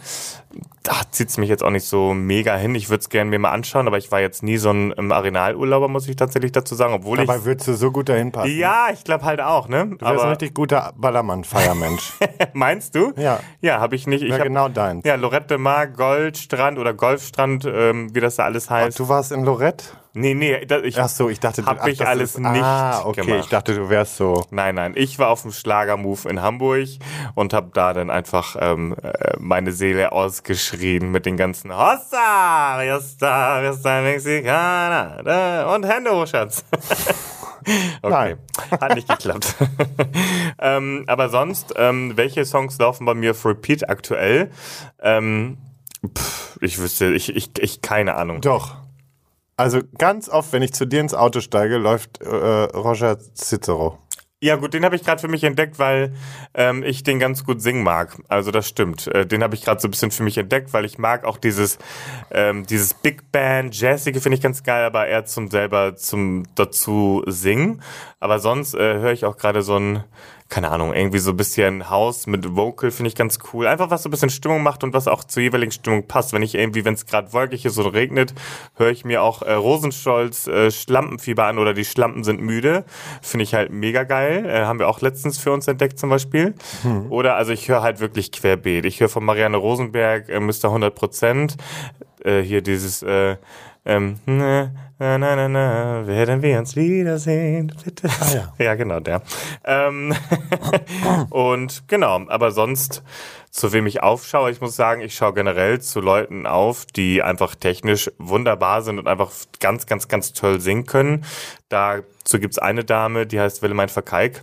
da 0.83 1.01
zieht 1.11 1.29
es 1.29 1.37
mich 1.37 1.49
jetzt 1.49 1.63
auch 1.63 1.69
nicht 1.69 1.85
so 1.85 2.13
mega 2.13 2.55
hin. 2.55 2.66
Ich 2.75 2.89
würde 2.89 3.01
es 3.01 3.09
gerne 3.09 3.29
mir 3.29 3.39
mal 3.39 3.51
anschauen, 3.51 3.87
aber 3.87 3.97
ich 3.97 4.11
war 4.11 4.19
jetzt 4.19 4.43
nie 4.43 4.57
so 4.57 4.69
ein 4.71 4.93
ähm, 4.97 5.11
Arenalurlauber, 5.11 5.87
muss 5.87 6.07
ich 6.07 6.15
tatsächlich 6.15 6.51
dazu 6.51 6.75
sagen. 6.75 6.93
Obwohl 6.93 7.17
Dabei 7.17 7.37
ich. 7.37 7.45
würdest 7.45 7.67
du 7.67 7.73
so 7.73 7.91
gut 7.91 8.09
dahin 8.09 8.31
passen. 8.31 8.57
Ja, 8.57 8.87
ich 8.93 9.03
glaube 9.03 9.25
halt 9.25 9.41
auch, 9.41 9.67
ne? 9.67 9.87
Du 9.97 10.05
wärst 10.05 10.23
ein 10.23 10.29
richtig 10.29 10.53
guter 10.53 10.93
Ballermann-Feiermensch. 10.97 12.13
meinst 12.53 12.95
du? 12.95 13.13
Ja. 13.17 13.39
Ja, 13.61 13.79
habe 13.79 13.95
ich 13.95 14.07
nicht. 14.07 14.23
Ich 14.23 14.29
Ja, 14.29 14.37
hab, 14.37 14.43
genau 14.43 14.69
deins. 14.69 15.05
Ja, 15.05 15.15
Lorette 15.15 15.47
de 15.47 15.57
Mar, 15.57 15.87
Goldstrand 15.87 16.79
oder 16.79 16.93
Golfstrand, 16.93 17.65
ähm, 17.65 18.13
wie 18.13 18.19
das 18.19 18.35
da 18.35 18.45
alles 18.45 18.69
heißt. 18.69 18.99
Du 18.99 19.07
warst 19.09 19.31
in 19.31 19.43
Lorette? 19.43 19.85
Nee, 20.17 20.33
nee, 20.33 20.65
da, 20.65 20.79
ich, 20.81 20.99
Ach 20.99 21.07
so, 21.09 21.29
ich 21.29 21.39
dachte, 21.39 21.65
Hab 21.65 21.81
ach, 21.81 21.87
ich 21.87 22.05
alles 22.05 22.31
ist, 22.35 22.39
nicht 22.39 22.63
Ah, 22.63 23.03
okay, 23.05 23.21
gemacht. 23.21 23.39
ich 23.45 23.49
dachte, 23.49 23.75
du 23.75 23.89
wärst 23.89 24.17
so. 24.17 24.45
Nein, 24.51 24.75
nein, 24.75 24.93
ich 24.95 25.19
war 25.19 25.29
auf 25.29 25.43
dem 25.43 25.51
Schlagermove 25.51 26.25
in 26.29 26.41
Hamburg 26.41 26.87
und 27.35 27.53
habe 27.53 27.69
da 27.73 27.93
dann 27.93 28.09
einfach 28.09 28.55
ähm, 28.59 28.95
äh, 29.01 29.33
meine 29.39 29.71
Seele 29.71 30.11
ausgeschrien 30.11 31.11
mit 31.11 31.25
den 31.25 31.37
ganzen 31.37 31.71
Hossa, 31.75 32.79
Hosta, 32.81 33.61
Hosta, 33.63 34.01
Mexikaner 34.01 35.21
da, 35.23 35.73
und 35.75 35.85
Hände 35.85 36.11
hoch, 36.11 36.27
Schatz. 36.27 36.65
okay, 38.01 38.35
Nein. 38.71 38.79
hat 38.81 38.95
nicht 38.95 39.07
geklappt. 39.07 39.55
ähm, 40.59 41.03
aber 41.07 41.29
sonst, 41.29 41.73
ähm, 41.77 42.13
welche 42.15 42.45
Songs 42.45 42.77
laufen 42.79 43.05
bei 43.05 43.13
mir 43.13 43.31
auf 43.31 43.45
Repeat 43.45 43.89
aktuell? 43.89 44.51
Ähm, 45.01 45.57
pff, 46.17 46.57
ich 46.61 46.79
wüsste, 46.79 47.13
ich, 47.13 47.35
ich, 47.35 47.51
ich 47.59 47.81
keine 47.81 48.15
Ahnung. 48.15 48.41
Doch. 48.41 48.75
Also 49.57 49.81
ganz 49.97 50.29
oft, 50.29 50.53
wenn 50.53 50.61
ich 50.61 50.73
zu 50.73 50.85
dir 50.85 51.01
ins 51.01 51.15
Auto 51.15 51.41
steige, 51.41 51.77
läuft 51.77 52.21
äh, 52.21 52.27
Roger 52.27 53.17
Cicero. 53.35 53.97
Ja 54.39 54.55
gut, 54.55 54.75
den 54.75 54.85
habe 54.85 54.95
ich 54.95 55.03
gerade 55.03 55.19
für 55.19 55.27
mich 55.27 55.43
entdeckt, 55.43 55.79
weil 55.79 56.13
ähm, 56.53 56.83
ich 56.83 57.01
den 57.01 57.17
ganz 57.17 57.43
gut 57.43 57.59
singen 57.59 57.81
mag. 57.81 58.15
Also 58.27 58.51
das 58.51 58.67
stimmt. 58.67 59.07
Äh, 59.07 59.25
den 59.25 59.41
habe 59.41 59.55
ich 59.55 59.63
gerade 59.63 59.81
so 59.81 59.87
ein 59.87 59.91
bisschen 59.91 60.11
für 60.11 60.21
mich 60.21 60.37
entdeckt, 60.37 60.73
weil 60.73 60.85
ich 60.85 60.99
mag 60.99 61.25
auch 61.25 61.37
dieses 61.37 61.79
ähm, 62.29 62.63
dieses 62.67 62.93
Big 62.93 63.31
Band 63.31 63.75
Jazzige 63.75 64.21
finde 64.21 64.35
ich 64.35 64.43
ganz 64.43 64.61
geil, 64.61 64.85
aber 64.85 65.07
eher 65.07 65.25
zum 65.25 65.49
selber 65.49 65.95
zum 65.95 66.43
dazu 66.53 67.23
singen. 67.25 67.81
Aber 68.19 68.37
sonst 68.37 68.75
äh, 68.75 68.99
höre 68.99 69.11
ich 69.11 69.25
auch 69.25 69.37
gerade 69.37 69.63
so 69.63 69.79
ein 69.79 70.03
keine 70.49 70.71
Ahnung, 70.71 70.93
irgendwie 70.93 71.19
so 71.19 71.31
ein 71.31 71.37
bisschen 71.37 71.89
House 71.89 72.25
mit 72.25 72.55
Vocal 72.55 72.91
finde 72.91 73.09
ich 73.09 73.15
ganz 73.15 73.39
cool. 73.51 73.67
Einfach 73.67 73.89
was 73.89 74.03
so 74.03 74.09
ein 74.09 74.11
bisschen 74.11 74.29
Stimmung 74.29 74.63
macht 74.63 74.83
und 74.83 74.93
was 74.93 75.07
auch 75.07 75.23
zur 75.23 75.43
jeweiligen 75.43 75.71
Stimmung 75.71 76.07
passt. 76.07 76.31
Wenn 76.31 76.41
ich 76.41 76.55
irgendwie, 76.55 76.85
wenn 76.85 76.93
es 76.93 77.05
gerade 77.05 77.33
wolkig 77.33 77.65
ist 77.65 77.77
oder 77.77 77.93
regnet, 77.93 78.33
höre 78.75 78.91
ich 78.91 79.03
mir 79.03 79.23
auch 79.23 79.41
äh, 79.41 79.53
Rosenstolz 79.53 80.47
äh, 80.47 80.71
Schlampenfieber 80.71 81.45
an 81.45 81.59
oder 81.59 81.73
die 81.73 81.85
Schlampen 81.85 82.23
sind 82.23 82.41
müde. 82.41 82.85
Finde 83.21 83.43
ich 83.43 83.53
halt 83.53 83.71
mega 83.71 84.03
geil. 84.03 84.45
Äh, 84.45 84.65
haben 84.65 84.79
wir 84.79 84.87
auch 84.87 85.01
letztens 85.01 85.37
für 85.37 85.51
uns 85.51 85.67
entdeckt 85.67 85.99
zum 85.99 86.09
Beispiel. 86.09 86.55
Oder 87.09 87.35
also 87.35 87.51
ich 87.51 87.67
höre 87.67 87.81
halt 87.81 87.99
wirklich 87.99 88.31
querbeet. 88.31 88.85
Ich 88.85 88.99
höre 88.99 89.09
von 89.09 89.25
Marianne 89.25 89.57
Rosenberg 89.57 90.29
äh, 90.29 90.39
Mr. 90.39 90.65
100 90.65 90.95
Prozent. 90.95 91.57
Äh, 92.23 92.41
hier 92.41 92.61
dieses 92.61 93.03
äh, 93.03 93.37
ähm, 93.85 94.19
na, 94.25 94.71
na, 94.99 95.17
na, 95.17 95.35
na, 95.35 95.47
na, 95.47 96.07
werden 96.07 96.41
wir 96.41 96.57
uns 96.57 96.75
wiedersehen, 96.75 97.71
bitte. 97.83 98.09
Ah, 98.19 98.33
ja. 98.33 98.53
ja, 98.65 98.75
genau, 98.75 98.99
der. 98.99 99.21
Ähm, 99.63 100.15
und 101.29 101.87
genau, 101.87 102.25
aber 102.27 102.51
sonst, 102.51 103.03
zu 103.51 103.73
wem 103.73 103.85
ich 103.85 104.01
aufschaue, 104.01 104.51
ich 104.51 104.59
muss 104.61 104.75
sagen, 104.75 105.01
ich 105.01 105.15
schaue 105.15 105.33
generell 105.33 105.79
zu 105.81 106.01
Leuten 106.01 106.47
auf, 106.47 106.85
die 106.85 107.21
einfach 107.21 107.55
technisch 107.55 108.11
wunderbar 108.17 108.81
sind 108.81 108.99
und 108.99 109.07
einfach 109.07 109.31
ganz, 109.59 109.85
ganz, 109.85 110.07
ganz 110.07 110.33
toll 110.33 110.59
singen 110.59 110.85
können. 110.85 111.25
Dazu 111.69 112.39
gibt's 112.39 112.57
eine 112.57 112.83
Dame, 112.83 113.27
die 113.27 113.39
heißt 113.39 113.61
Willemijn 113.61 113.89
Verkeik. 113.89 114.41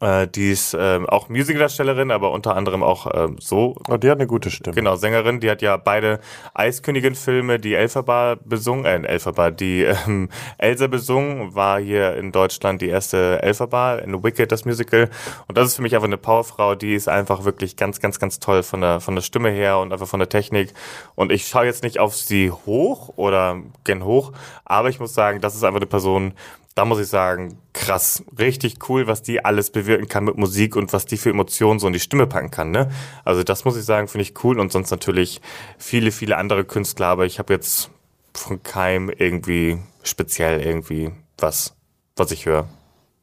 Äh, 0.00 0.28
die 0.28 0.50
ist 0.50 0.74
äh, 0.74 1.00
auch 1.06 1.28
Musicaldarstellerin, 1.28 2.10
aber 2.10 2.30
unter 2.32 2.56
anderem 2.56 2.82
auch 2.82 3.06
äh, 3.06 3.28
so 3.40 3.76
Oh, 3.88 3.96
die 3.96 4.10
hat 4.10 4.18
eine 4.18 4.26
gute 4.26 4.50
Stimme. 4.50 4.74
Genau, 4.74 4.96
Sängerin, 4.96 5.40
die 5.40 5.50
hat 5.50 5.62
ja 5.62 5.76
beide 5.76 6.20
Eiskönigin-Filme, 6.54 7.58
die 7.58 7.74
Elphaba 7.74 8.36
besungen, 8.44 9.04
äh, 9.04 9.06
Elphaba, 9.06 9.50
die 9.50 9.82
ähm, 9.82 10.28
Elsa 10.58 10.86
besungen, 10.86 11.54
war 11.54 11.80
hier 11.80 12.16
in 12.16 12.32
Deutschland 12.32 12.80
die 12.82 12.88
erste 12.88 13.42
Elphaba 13.42 13.96
in 13.96 14.22
Wicked, 14.22 14.52
das 14.52 14.64
Musical. 14.64 15.10
Und 15.46 15.58
das 15.58 15.68
ist 15.68 15.76
für 15.76 15.82
mich 15.82 15.94
einfach 15.94 16.06
eine 16.06 16.18
Powerfrau, 16.18 16.74
die 16.74 16.94
ist 16.94 17.08
einfach 17.08 17.44
wirklich 17.44 17.76
ganz, 17.76 18.00
ganz, 18.00 18.18
ganz 18.18 18.38
toll 18.40 18.62
von 18.62 18.80
der, 18.80 19.00
von 19.00 19.14
der 19.14 19.22
Stimme 19.22 19.50
her 19.50 19.78
und 19.78 19.92
einfach 19.92 20.08
von 20.08 20.20
der 20.20 20.28
Technik. 20.28 20.72
Und 21.14 21.32
ich 21.32 21.46
schaue 21.46 21.64
jetzt 21.64 21.82
nicht 21.82 21.98
auf 21.98 22.14
sie 22.14 22.50
hoch 22.50 23.12
oder 23.16 23.58
gen 23.84 24.04
hoch, 24.04 24.32
aber 24.64 24.88
ich 24.88 25.00
muss 25.00 25.14
sagen, 25.14 25.40
das 25.40 25.54
ist 25.54 25.64
einfach 25.64 25.80
eine 25.80 25.86
Person, 25.86 26.34
da 26.78 26.84
muss 26.84 27.00
ich 27.00 27.08
sagen, 27.08 27.58
krass, 27.72 28.22
richtig 28.38 28.88
cool, 28.88 29.08
was 29.08 29.22
die 29.22 29.44
alles 29.44 29.70
bewirken 29.82 30.08
kann 30.08 30.24
mit 30.24 30.36
Musik 30.36 30.76
und 30.76 30.92
was 30.92 31.06
die 31.06 31.16
für 31.16 31.30
Emotionen 31.30 31.78
so 31.78 31.86
in 31.86 31.92
die 31.92 32.00
Stimme 32.00 32.26
packen 32.26 32.50
kann. 32.50 32.70
Ne? 32.70 32.90
Also 33.24 33.42
das 33.42 33.64
muss 33.64 33.76
ich 33.76 33.84
sagen, 33.84 34.08
finde 34.08 34.22
ich 34.22 34.44
cool 34.44 34.58
und 34.58 34.72
sonst 34.72 34.90
natürlich 34.90 35.40
viele, 35.78 36.10
viele 36.10 36.36
andere 36.36 36.64
Künstler, 36.64 37.06
aber 37.06 37.26
ich 37.26 37.38
habe 37.38 37.52
jetzt 37.52 37.90
von 38.34 38.62
keinem 38.62 39.10
irgendwie 39.10 39.78
speziell 40.02 40.60
irgendwie 40.60 41.12
was, 41.38 41.74
was 42.16 42.30
ich 42.30 42.46
höre. 42.46 42.66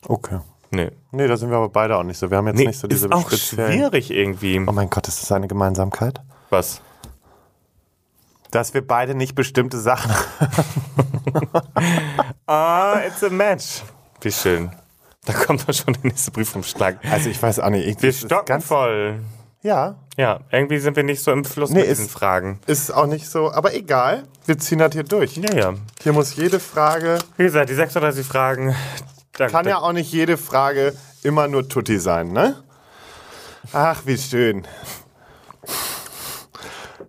Okay. 0.07 0.39
Nee. 0.71 0.91
Nee, 1.11 1.27
da 1.27 1.37
sind 1.37 1.49
wir 1.49 1.57
aber 1.57 1.69
beide 1.69 1.97
auch 1.97 2.03
nicht 2.03 2.17
so. 2.17 2.29
Wir 2.29 2.37
haben 2.37 2.47
jetzt 2.47 2.57
Nee, 2.57 2.67
nicht 2.67 2.79
so 2.79 2.87
diese 2.87 3.07
ist 3.07 3.13
auch 3.13 3.31
schwierig 3.31 4.11
irgendwie. 4.11 4.59
Oh 4.65 4.71
mein 4.71 4.89
Gott, 4.89 5.07
ist 5.07 5.21
das 5.21 5.31
eine 5.31 5.47
Gemeinsamkeit? 5.47 6.21
Was? 6.49 6.81
Dass 8.51 8.73
wir 8.73 8.85
beide 8.85 9.15
nicht 9.15 9.35
bestimmte 9.35 9.79
Sachen. 9.79 10.11
Ah, 12.47 12.99
it's 13.07 13.23
a 13.23 13.29
match. 13.29 13.81
Wie 14.21 14.31
schön. 14.31 14.71
Da 15.25 15.33
kommt 15.33 15.67
doch 15.67 15.73
schon 15.73 15.93
der 15.93 16.03
nächste 16.03 16.31
Brief 16.31 16.49
vom 16.49 16.63
Schlag. 16.63 16.97
Also 17.11 17.29
ich 17.29 17.41
weiß 17.41 17.59
auch 17.59 17.69
nicht. 17.69 17.85
irgendwie 17.87 18.03
Wir 18.03 18.13
stocken 18.13 18.45
ganz, 18.45 18.65
voll. 18.65 19.19
Ja, 19.63 19.95
Ja, 20.17 20.41
irgendwie 20.51 20.77
sind 20.77 20.95
wir 20.95 21.03
nicht 21.03 21.23
so 21.23 21.31
im 21.31 21.43
Fluss 21.43 21.71
Nee, 21.71 21.79
mit 21.81 21.89
diesen 21.89 22.05
ist- 22.05 22.11
Fragen. 22.11 22.59
ist 22.67 22.93
auch 22.93 23.07
nicht 23.07 23.27
so. 23.27 23.51
Aber 23.51 23.73
egal, 23.73 24.23
wir 24.45 24.57
ziehen 24.59 24.77
das 24.79 24.93
hier 24.93 25.03
durch. 25.03 25.35
Ja, 25.37 25.53
ja. 25.55 25.73
Hier 26.03 26.13
muss 26.13 26.35
jede 26.35 26.59
Frage, 26.59 27.17
Wie 27.37 27.43
gesagt, 27.43 27.69
die 27.69 27.73
36 27.73 28.25
Fragen. 28.25 28.75
Da, 29.33 29.47
kann 29.47 29.67
ja 29.67 29.79
auch 29.79 29.91
nicht 29.91 30.11
jede 30.11 30.37
Frage 30.37 30.93
immer 31.23 31.47
nur 31.47 31.67
Tutti 31.67 31.99
sein, 31.99 32.31
ne? 32.31 32.63
Ach, 33.73 34.03
wie 34.05 34.17
schön. 34.17 34.65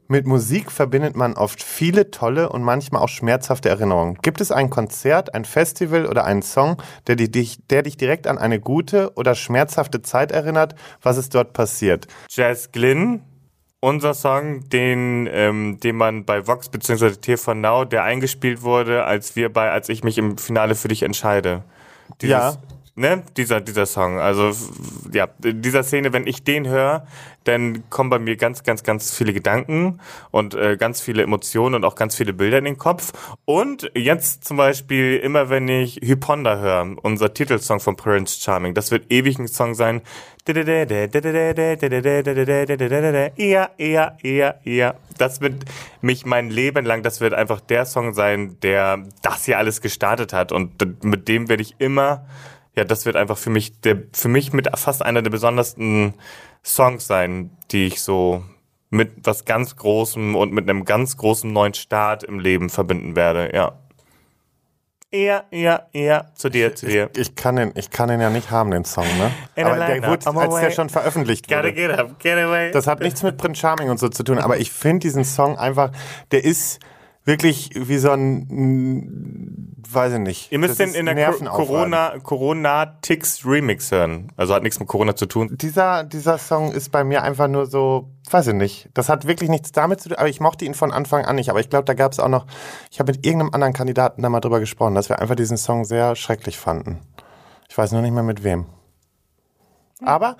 Mit 0.08 0.26
Musik 0.26 0.70
verbindet 0.70 1.16
man 1.16 1.34
oft 1.34 1.62
viele 1.62 2.12
tolle 2.12 2.48
und 2.48 2.62
manchmal 2.62 3.02
auch 3.02 3.08
schmerzhafte 3.08 3.68
Erinnerungen. 3.68 4.18
Gibt 4.22 4.40
es 4.40 4.52
ein 4.52 4.70
Konzert, 4.70 5.34
ein 5.34 5.44
Festival 5.44 6.06
oder 6.06 6.24
einen 6.24 6.42
Song, 6.42 6.80
der, 7.08 7.16
dich, 7.16 7.58
der 7.68 7.82
dich 7.82 7.96
direkt 7.96 8.28
an 8.28 8.38
eine 8.38 8.60
gute 8.60 9.12
oder 9.16 9.34
schmerzhafte 9.34 10.02
Zeit 10.02 10.30
erinnert? 10.30 10.76
Was 11.02 11.16
ist 11.16 11.34
dort 11.34 11.54
passiert? 11.54 12.06
Jazz 12.30 12.70
Glynn, 12.70 13.22
unser 13.80 14.14
Song, 14.14 14.68
den, 14.68 15.28
ähm, 15.32 15.80
den 15.80 15.96
man 15.96 16.24
bei 16.24 16.46
Vox 16.46 16.68
bzw. 16.68 17.10
TV 17.16 17.54
Now, 17.54 17.84
der 17.84 18.04
eingespielt 18.04 18.62
wurde, 18.62 19.04
als 19.04 19.34
wir 19.34 19.52
bei, 19.52 19.70
als 19.72 19.88
ich 19.88 20.04
mich 20.04 20.18
im 20.18 20.38
Finale 20.38 20.76
für 20.76 20.88
dich 20.88 21.02
entscheide. 21.02 21.64
Dieses, 22.20 22.30
Ja. 22.30 22.56
Ne, 22.98 23.22
dieser, 23.36 23.60
dieser 23.60 23.84
Song. 23.84 24.18
Also, 24.18 24.52
ja, 25.12 25.28
dieser 25.38 25.82
Szene, 25.82 26.14
wenn 26.14 26.26
ich 26.26 26.44
den 26.44 26.66
höre, 26.66 27.06
dann 27.44 27.90
kommen 27.90 28.08
bei 28.08 28.18
mir 28.18 28.36
ganz, 28.36 28.62
ganz, 28.62 28.84
ganz 28.84 29.14
viele 29.14 29.34
Gedanken 29.34 30.00
und 30.30 30.54
äh, 30.54 30.78
ganz 30.78 31.02
viele 31.02 31.22
Emotionen 31.22 31.74
und 31.74 31.84
auch 31.84 31.94
ganz 31.94 32.16
viele 32.16 32.32
Bilder 32.32 32.56
in 32.56 32.64
den 32.64 32.78
Kopf. 32.78 33.12
Und 33.44 33.90
jetzt 33.94 34.44
zum 34.44 34.56
Beispiel, 34.56 35.18
immer 35.18 35.50
wenn 35.50 35.68
ich 35.68 36.00
Hyponda 36.02 36.56
höre, 36.58 36.96
unser 37.02 37.34
Titelsong 37.34 37.80
von 37.80 37.96
Prince 37.96 38.40
Charming, 38.40 38.72
das 38.72 38.90
wird 38.90 39.12
ewig 39.12 39.38
ein 39.38 39.46
Song 39.46 39.74
sein. 39.74 40.00
Ja, 43.36 43.68
ja, 43.76 44.16
ja, 44.22 44.54
ja. 44.64 44.94
Das 45.18 45.42
wird 45.42 45.66
mich 46.00 46.24
mein 46.24 46.48
Leben 46.48 46.86
lang, 46.86 47.02
das 47.02 47.20
wird 47.20 47.34
einfach 47.34 47.60
der 47.60 47.84
Song 47.84 48.14
sein, 48.14 48.56
der 48.62 49.04
das 49.20 49.44
hier 49.44 49.58
alles 49.58 49.82
gestartet 49.82 50.32
hat. 50.32 50.50
Und 50.50 51.04
mit 51.04 51.28
dem 51.28 51.50
werde 51.50 51.62
ich 51.62 51.74
immer, 51.78 52.24
ja, 52.76 52.84
das 52.84 53.06
wird 53.06 53.16
einfach 53.16 53.38
für 53.38 53.50
mich, 53.50 53.80
der, 53.80 54.02
für 54.12 54.28
mich 54.28 54.52
mit 54.52 54.68
fast 54.78 55.02
einer 55.02 55.22
der 55.22 55.30
besondersten 55.30 56.14
Songs 56.62 57.06
sein, 57.06 57.50
die 57.70 57.86
ich 57.86 58.02
so 58.02 58.44
mit 58.90 59.12
was 59.24 59.44
ganz 59.44 59.76
Großem 59.76 60.36
und 60.36 60.52
mit 60.52 60.68
einem 60.68 60.84
ganz 60.84 61.16
großen 61.16 61.52
neuen 61.52 61.74
Start 61.74 62.22
im 62.22 62.38
Leben 62.38 62.70
verbinden 62.70 63.16
werde, 63.16 63.50
ja. 63.54 63.78
Ja, 65.12 65.44
ja, 65.50 65.86
ja, 65.92 66.26
zu 66.34 66.50
dir, 66.50 66.74
zu 66.74 66.86
dir. 66.86 67.08
Ich 67.16 67.34
kann 67.36 67.56
den, 67.56 67.72
ich 67.76 67.90
kann 67.90 68.08
den 68.08 68.20
ja 68.20 68.28
nicht 68.28 68.50
haben, 68.50 68.70
den 68.72 68.84
Song, 68.84 69.06
ne? 69.18 69.30
In 69.54 69.64
Aber 69.66 69.76
der 69.76 70.02
wurde, 70.06 70.26
als 70.26 70.54
der 70.56 70.70
schon 70.72 70.90
veröffentlicht 70.90 71.48
Gotta 71.48 71.62
wurde. 71.62 71.72
get 71.72 71.98
up, 71.98 72.18
get 72.18 72.36
away. 72.36 72.72
Das 72.72 72.86
hat 72.86 73.00
nichts 73.00 73.22
mit 73.22 73.38
Prince 73.38 73.60
Charming 73.60 73.88
und 73.88 73.98
so 73.98 74.08
zu 74.08 74.24
tun, 74.24 74.38
aber 74.38 74.58
ich 74.58 74.72
finde 74.72 75.00
diesen 75.00 75.24
Song 75.24 75.56
einfach, 75.56 75.92
der 76.32 76.44
ist 76.44 76.80
wirklich 77.26 77.70
wie 77.74 77.98
so 77.98 78.10
ein, 78.10 78.46
mm, 78.48 79.76
weiß 79.92 80.14
ich 80.14 80.18
nicht. 80.20 80.52
Ihr 80.52 80.58
müsst 80.58 80.78
den 80.78 80.94
in 80.94 81.06
der. 81.06 81.32
Corona, 81.32 82.14
Corona 82.22 82.86
Tix 83.02 83.44
Remix 83.44 83.90
hören. 83.90 84.32
Also 84.36 84.54
hat 84.54 84.62
nichts 84.62 84.78
mit 84.78 84.88
Corona 84.88 85.14
zu 85.14 85.26
tun. 85.26 85.50
Dieser, 85.60 86.04
dieser 86.04 86.38
Song 86.38 86.72
ist 86.72 86.90
bei 86.90 87.04
mir 87.04 87.22
einfach 87.22 87.48
nur 87.48 87.66
so, 87.66 88.08
weiß 88.30 88.48
ich 88.48 88.54
nicht. 88.54 88.88
Das 88.94 89.08
hat 89.08 89.26
wirklich 89.26 89.50
nichts 89.50 89.72
damit 89.72 90.00
zu 90.00 90.08
tun, 90.08 90.18
aber 90.18 90.28
ich 90.28 90.40
mochte 90.40 90.64
ihn 90.64 90.74
von 90.74 90.92
Anfang 90.92 91.24
an 91.24 91.36
nicht. 91.36 91.50
Aber 91.50 91.60
ich 91.60 91.68
glaube, 91.68 91.84
da 91.84 91.94
gab 91.94 92.12
es 92.12 92.20
auch 92.20 92.28
noch, 92.28 92.46
ich 92.90 93.00
habe 93.00 93.12
mit 93.12 93.26
irgendeinem 93.26 93.52
anderen 93.52 93.72
Kandidaten 93.74 94.22
da 94.22 94.28
mal 94.28 94.40
drüber 94.40 94.60
gesprochen, 94.60 94.94
dass 94.94 95.08
wir 95.08 95.18
einfach 95.18 95.36
diesen 95.36 95.56
Song 95.56 95.84
sehr 95.84 96.16
schrecklich 96.16 96.56
fanden. 96.56 97.00
Ich 97.68 97.76
weiß 97.76 97.92
nur 97.92 98.02
nicht 98.02 98.14
mehr 98.14 98.22
mit 98.22 98.44
wem. 98.44 98.66
Aber 100.00 100.36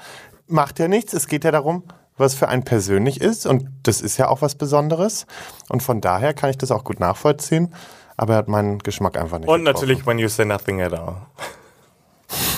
macht 0.47 0.79
ja 0.79 0.87
nichts, 0.87 1.13
es 1.13 1.27
geht 1.27 1.45
ja 1.45 1.51
darum, 1.51 1.85
was 2.17 2.35
für 2.35 2.49
einen 2.49 2.65
persönlich 2.65 3.21
ist. 3.21 3.47
Und 3.47 3.69
das 3.83 4.01
ist 4.01 4.17
ja 4.17 4.29
auch 4.29 4.43
was 4.43 4.55
Besonderes. 4.55 5.27
Und 5.69 5.83
von 5.83 6.01
daher 6.01 6.35
kann 6.35 6.51
ich 6.51 6.59
das 6.59 6.71
auch 6.71 6.85
gut 6.85 7.01
nachvollziehen. 7.01 7.75
Aber 8.17 8.35
er 8.35 8.39
hat 8.39 8.49
meinen 8.49 8.79
Geschmack 8.79 9.19
einfach 9.19 9.39
nicht 9.39 9.49
Und 9.49 9.65
getroffen. 9.65 9.81
natürlich 9.87 10.07
When 10.07 10.19
You 10.19 10.29
Say 10.29 10.45
Nothing 10.47 10.81
at 10.81 10.95
All. 10.95 11.17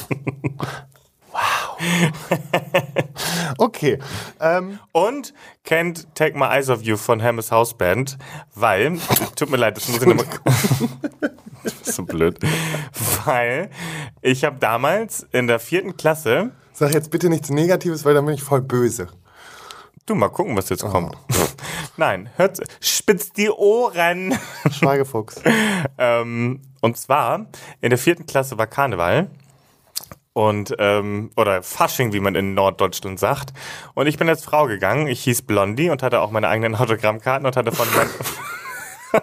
Okay. 3.59 3.99
Ähm, 4.41 4.79
Und 4.93 5.35
kennt 5.65 6.15
Take 6.15 6.39
My 6.39 6.47
Eyes 6.47 6.69
Off 6.71 6.83
You 6.83 6.97
von 6.97 7.23
Hammer's 7.23 7.51
House 7.51 7.75
Band, 7.75 8.19
weil, 8.55 8.99
tut 9.37 9.51
mir 9.51 9.57
leid, 9.57 9.77
das 9.77 9.89
muss 9.89 10.01
ich 10.01 10.07
nochmal. 10.07 10.27
So 11.83 12.05
blöd. 12.05 12.39
Weil 13.25 13.69
ich 14.23 14.45
habe 14.45 14.57
damals 14.59 15.27
in 15.33 15.49
der 15.49 15.59
vierten 15.59 15.97
Klasse, 15.97 16.53
sag 16.73 16.95
jetzt 16.95 17.11
bitte 17.11 17.29
nichts 17.29 17.51
Negatives, 17.51 18.05
weil 18.05 18.15
dann 18.15 18.25
bin 18.25 18.35
ich 18.35 18.43
voll 18.43 18.63
böse. 18.63 19.09
Du 20.09 20.15
mal 20.15 20.29
gucken, 20.29 20.57
was 20.57 20.69
jetzt 20.69 20.85
kommt. 20.85 21.17
Nein, 21.97 22.31
hört, 22.37 22.61
spitzt 22.81 23.37
die 23.37 23.51
Ohren. 23.51 24.39
Schweigefuchs. 24.71 25.41
Ähm, 25.99 26.63
und 26.81 26.97
zwar, 26.97 27.47
in 27.81 27.91
der 27.91 27.99
vierten 27.99 28.27
Klasse 28.27 28.59
war 28.59 28.67
Karneval. 28.67 29.31
Und, 30.33 30.75
ähm, 30.79 31.31
oder 31.37 31.65
Fasching, 31.65 32.13
wie 32.13 32.21
man 32.21 32.37
in 32.37 32.55
Norddeutschland 32.55 33.19
sagt. 33.19 33.53
Und 33.95 34.07
ich 34.07 34.19
bin 34.19 34.29
als 34.29 34.45
Frau 34.45 34.67
gegangen. 34.67 35.09
Ich 35.09 35.25
hieß 35.25 35.43
Blondie 35.43 35.91
und 35.91 36.03
hatte 36.05 36.21
auch 36.21 36.31
meine 36.31 36.49
eigenen 36.49 36.77
Autogrammkarten 36.77 37.45
und 37.45 37.57
hatte 37.57 37.73
von 37.73 37.89
mein 37.97 38.09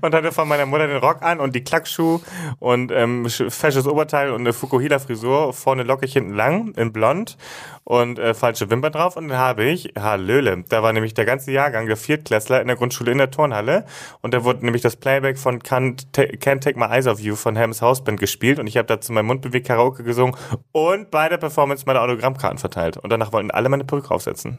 und 0.00 0.14
hatte 0.14 0.32
von 0.32 0.48
meiner 0.48 0.66
Mutter 0.66 0.86
den 0.86 0.98
Rock 0.98 1.22
an 1.22 1.40
und 1.40 1.54
die 1.54 1.64
Klackschuh 1.64 2.20
und 2.58 2.92
ähm, 2.92 3.26
sch- 3.26 3.50
fesches 3.50 3.86
Oberteil 3.86 4.30
und 4.30 4.40
eine 4.40 4.52
Fukuhila-Frisur, 4.52 5.52
vorne 5.52 5.82
lockig, 5.82 6.12
hinten 6.12 6.34
lang, 6.34 6.72
in 6.76 6.92
blond 6.92 7.36
und 7.84 8.18
äh, 8.18 8.34
falsche 8.34 8.70
Wimpern 8.70 8.92
drauf. 8.92 9.16
Und 9.16 9.28
dann 9.28 9.38
habe 9.38 9.64
ich, 9.64 9.92
Hallöle, 9.98 10.64
da 10.68 10.82
war 10.82 10.92
nämlich 10.92 11.14
der 11.14 11.24
ganze 11.24 11.52
Jahrgang 11.52 11.86
der 11.86 11.96
Viertklässler 11.96 12.60
in 12.60 12.66
der 12.66 12.76
Grundschule 12.76 13.12
in 13.12 13.18
der 13.18 13.30
Turnhalle 13.30 13.84
und 14.22 14.34
da 14.34 14.44
wurde 14.44 14.64
nämlich 14.64 14.82
das 14.82 14.96
Playback 14.96 15.38
von 15.38 15.60
Can't, 15.60 16.06
Can't 16.12 16.60
Take 16.60 16.78
My 16.78 16.86
Eyes 16.86 17.06
Off 17.06 17.20
You 17.20 17.36
von 17.36 17.58
Hams 17.58 17.82
Hausband 17.82 18.18
gespielt 18.18 18.58
und 18.58 18.66
ich 18.66 18.76
habe 18.76 18.86
dazu 18.86 19.12
mein 19.12 19.26
Mundbewegt 19.26 19.66
Karaoke 19.66 20.04
gesungen 20.04 20.36
und 20.72 21.10
bei 21.10 21.28
der 21.28 21.38
Performance 21.38 21.84
meine 21.86 22.00
Autogrammkarten 22.00 22.58
verteilt. 22.58 22.96
Und 22.98 23.10
danach 23.10 23.32
wollten 23.32 23.50
alle 23.50 23.68
meine 23.68 23.84
Perücke 23.84 24.10
aufsetzen. 24.10 24.58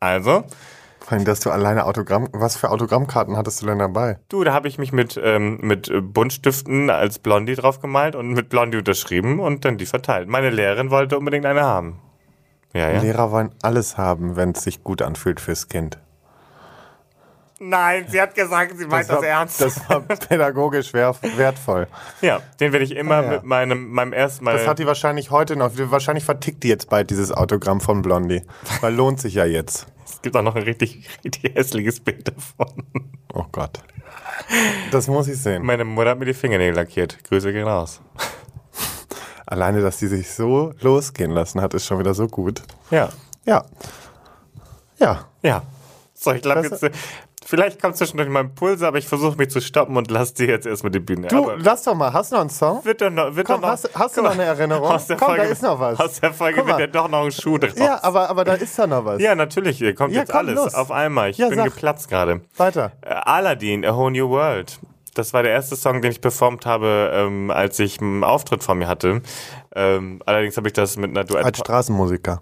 Also, 0.00 0.44
Vor 1.02 1.14
allem, 1.14 1.24
dass 1.24 1.40
du 1.40 1.50
alleine 1.50 1.84
Autogramm. 1.86 2.28
Was 2.32 2.56
für 2.56 2.70
Autogrammkarten 2.70 3.36
hattest 3.36 3.60
du 3.60 3.66
denn 3.66 3.80
dabei? 3.80 4.18
Du, 4.28 4.44
da 4.44 4.52
habe 4.52 4.68
ich 4.68 4.78
mich 4.78 4.92
mit, 4.92 5.20
ähm, 5.22 5.58
mit 5.60 5.88
äh, 5.88 6.00
Buntstiften 6.00 6.90
als 6.90 7.18
Blondie 7.18 7.56
drauf 7.56 7.80
gemalt 7.80 8.14
und 8.14 8.32
mit 8.32 8.48
Blondie 8.48 8.78
unterschrieben 8.78 9.40
und 9.40 9.64
dann 9.64 9.78
die 9.78 9.86
verteilt. 9.86 10.28
Meine 10.28 10.50
Lehrerin 10.50 10.90
wollte 10.90 11.18
unbedingt 11.18 11.44
eine 11.44 11.62
haben. 11.62 11.98
Ja, 12.72 12.90
ja. 12.90 13.00
Lehrer 13.00 13.30
wollen 13.32 13.50
alles 13.62 13.98
haben, 13.98 14.36
wenn 14.36 14.52
es 14.52 14.62
sich 14.62 14.82
gut 14.82 15.02
anfühlt 15.02 15.40
fürs 15.40 15.68
Kind. 15.68 15.98
Nein, 17.64 18.06
sie 18.08 18.20
hat 18.20 18.34
gesagt, 18.34 18.76
sie 18.76 18.86
meint 18.86 19.08
das, 19.08 19.16
war, 19.18 19.24
ernst. 19.24 19.60
Das 19.60 19.88
war 19.88 20.00
pädagogisch 20.28 20.92
wer- 20.92 21.14
wertvoll. 21.36 21.86
ja, 22.20 22.40
den 22.58 22.72
werde 22.72 22.84
ich 22.84 22.90
immer 22.96 23.14
Ah, 23.16 23.22
ja. 23.22 23.30
mit 23.30 23.44
meinem, 23.44 23.88
meinem 23.90 24.12
ersten 24.12 24.44
Mal. 24.44 24.56
Das 24.56 24.66
hat 24.66 24.80
die 24.80 24.86
wahrscheinlich 24.86 25.30
heute 25.30 25.54
noch. 25.54 25.70
Wahrscheinlich 25.76 26.24
vertickt 26.24 26.64
die 26.64 26.68
jetzt 26.68 26.90
bald 26.90 27.10
dieses 27.10 27.30
Autogramm 27.30 27.80
von 27.80 28.02
Blondie. 28.02 28.42
Weil 28.80 28.94
lohnt 28.94 29.20
sich 29.20 29.34
ja 29.34 29.44
jetzt. 29.44 29.86
es 30.04 30.20
gibt 30.22 30.36
auch 30.36 30.42
noch 30.42 30.56
ein 30.56 30.62
richtig, 30.64 31.08
richtig 31.24 31.54
hässliches 31.54 32.00
Bild 32.00 32.28
davon. 32.28 32.84
Oh 33.32 33.44
Gott. 33.52 33.78
Das 34.90 35.06
muss 35.06 35.28
ich 35.28 35.40
sehen. 35.40 35.64
Meine 35.64 35.84
Mutter 35.84 36.10
hat 36.10 36.18
mir 36.18 36.24
die 36.24 36.34
Fingernägel 36.34 36.74
lackiert. 36.74 37.22
Grüße 37.24 37.52
gehen 37.52 37.66
raus. 37.68 38.00
Alleine, 39.46 39.82
dass 39.82 39.98
die 39.98 40.06
sich 40.06 40.30
so 40.30 40.72
losgehen 40.80 41.30
lassen 41.30 41.60
hat, 41.60 41.74
ist 41.74 41.86
schon 41.86 41.98
wieder 41.98 42.14
so 42.14 42.26
gut. 42.26 42.62
Ja. 42.90 43.10
Ja. 43.44 43.64
Ja. 44.98 45.26
Ja. 45.42 45.62
So, 46.14 46.32
ich 46.32 46.42
glaube 46.42 46.62
jetzt. 46.62 46.84
Vielleicht 47.52 47.82
kommt 47.82 47.98
zwischendurch 47.98 48.30
mal 48.30 48.40
Impulse, 48.40 48.86
aber 48.86 48.96
ich 48.96 49.06
versuche 49.06 49.36
mich 49.36 49.50
zu 49.50 49.60
stoppen 49.60 49.94
und 49.98 50.10
lass 50.10 50.32
dir 50.32 50.46
jetzt 50.46 50.64
erstmal 50.66 50.90
die 50.90 51.00
Bühne. 51.00 51.28
Du, 51.28 51.50
aber 51.50 51.58
lass 51.58 51.82
doch 51.82 51.94
mal. 51.94 52.10
Hast 52.10 52.32
du 52.32 52.36
noch 52.36 52.40
einen 52.40 52.48
Song? 52.48 52.82
wird 52.82 53.02
doch 53.02 53.10
noch, 53.10 53.36
wird 53.36 53.46
Komm, 53.46 53.56
doch 53.56 53.62
noch, 53.68 53.68
hast- 53.74 53.90
hast 53.94 54.16
du 54.16 54.22
noch 54.22 54.30
eine 54.30 54.44
Erinnerung? 54.44 54.88
Aus 54.88 55.06
der 55.06 55.18
Komm, 55.18 55.28
da 55.28 55.34
Folge, 55.36 55.52
ist 55.52 55.62
noch 55.62 55.78
was. 55.78 56.00
Aus 56.00 56.18
der 56.18 56.32
Folge 56.32 56.66
wird 56.66 56.80
ja 56.80 56.86
doch 56.86 57.10
noch 57.10 57.26
ein 57.26 57.30
Schuh 57.30 57.58
draus. 57.58 57.74
Ja, 57.76 58.02
aber, 58.02 58.30
aber 58.30 58.44
da 58.44 58.54
ist 58.54 58.78
ja 58.78 58.86
noch 58.86 59.04
was. 59.04 59.20
Ja, 59.20 59.34
natürlich, 59.34 59.76
hier 59.76 59.94
kommt 59.94 60.14
Ja, 60.14 60.20
jetzt 60.20 60.30
komm, 60.32 60.38
alles 60.38 60.54
los. 60.54 60.74
auf 60.74 60.90
einmal. 60.90 61.28
Ich 61.28 61.36
Ja, 61.36 61.48
bin 61.50 61.58
sag. 61.58 61.66
geplatzt 61.66 62.08
gerade. 62.08 62.40
Weiter. 62.56 62.92
Äh, 63.02 63.10
Aladdin, 63.22 63.84
A 63.84 63.94
Whole 63.94 64.12
New 64.12 64.30
World. 64.30 64.78
Das 65.12 65.34
war 65.34 65.42
der 65.42 65.52
erste 65.52 65.76
Song, 65.76 66.00
den 66.00 66.10
ich 66.10 66.22
performt 66.22 66.64
habe, 66.64 67.10
ähm, 67.12 67.50
als 67.50 67.78
ich 67.80 68.00
einen 68.00 68.24
Auftritt 68.24 68.64
vor 68.64 68.76
mir 68.76 68.88
hatte. 68.88 69.20
Ähm, 69.76 70.22
allerdings 70.24 70.56
habe 70.56 70.68
ich 70.68 70.72
das 70.72 70.96
mit 70.96 71.10
einer 71.10 71.24
Duett... 71.24 71.44
Als 71.44 71.58
Straßenmusiker. 71.58 72.40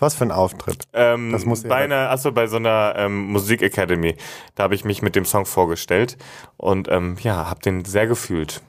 Was 0.00 0.14
für 0.14 0.24
ein 0.24 0.32
Auftritt. 0.32 0.84
Ähm, 0.92 1.30
Das 1.30 1.44
muss 1.44 1.62
bei 1.62 1.76
einer, 1.76 2.10
achso, 2.10 2.32
bei 2.32 2.46
so 2.48 2.56
einer 2.56 2.94
ähm, 2.96 3.26
Musik 3.28 3.62
Academy. 3.62 4.16
Da 4.54 4.64
habe 4.64 4.74
ich 4.74 4.84
mich 4.84 5.02
mit 5.02 5.14
dem 5.14 5.24
Song 5.24 5.46
vorgestellt 5.46 6.16
und 6.56 6.88
ähm, 6.88 7.16
ja, 7.20 7.48
habe 7.48 7.60
den 7.60 7.84
sehr 7.84 8.06
gefühlt. 8.06 8.62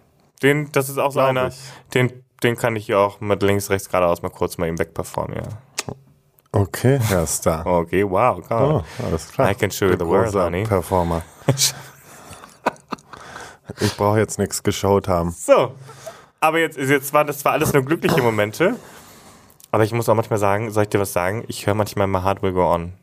Den, 0.44 0.72
das 0.72 0.90
ist 0.90 0.98
auch 0.98 1.12
so 1.12 1.20
Glaub 1.20 1.30
einer, 1.30 1.48
ich. 1.48 1.56
den, 1.94 2.12
den 2.44 2.56
kann 2.58 2.76
ich 2.76 2.88
ja 2.88 2.98
auch 2.98 3.20
mit 3.22 3.42
links, 3.44 3.70
rechts, 3.70 3.90
geradeaus 3.90 4.22
mal 4.22 4.30
kurz 4.30 4.58
mal 4.58 4.68
eben 4.68 4.78
wegperformen, 4.78 5.38
ja. 5.38 5.96
Okay, 6.54 7.00
Herr 7.02 7.26
Star. 7.28 7.66
Okay, 7.66 8.04
wow, 8.10 8.42
komm. 8.46 8.72
Oh, 8.72 8.84
alles 9.06 9.32
klar. 9.32 9.52
I 9.52 9.56
can 9.56 9.72
show 9.72 9.86
you 9.86 9.96
the 9.98 10.06
world, 10.06 10.36
honey. 10.36 10.64
Performer. 10.64 11.22
Ich 13.80 13.96
brauche 13.96 14.20
jetzt 14.20 14.38
nichts 14.38 14.62
geschaut 14.64 15.08
haben. 15.08 15.32
So. 15.32 15.74
Aber 16.42 16.60
jetzt, 16.60 16.78
jetzt 16.78 17.14
war 17.14 17.24
das 17.24 17.46
war 17.46 17.54
alles 17.54 17.72
nur 17.74 17.84
glückliche 17.86 18.22
Momente. 18.22 18.76
Aber 19.72 19.84
ich 19.84 19.94
muss 19.94 20.10
auch 20.10 20.16
manchmal 20.16 20.40
sagen, 20.40 20.70
soll 20.72 20.84
ich 20.84 20.90
dir 20.90 21.00
was 21.00 21.14
sagen? 21.14 21.44
Ich 21.48 21.66
höre 21.66 21.76
manchmal 21.76 22.08
My 22.08 22.22
Heart 22.22 22.42
Will 22.44 22.52
Go 22.54 22.66
On. 22.74 22.94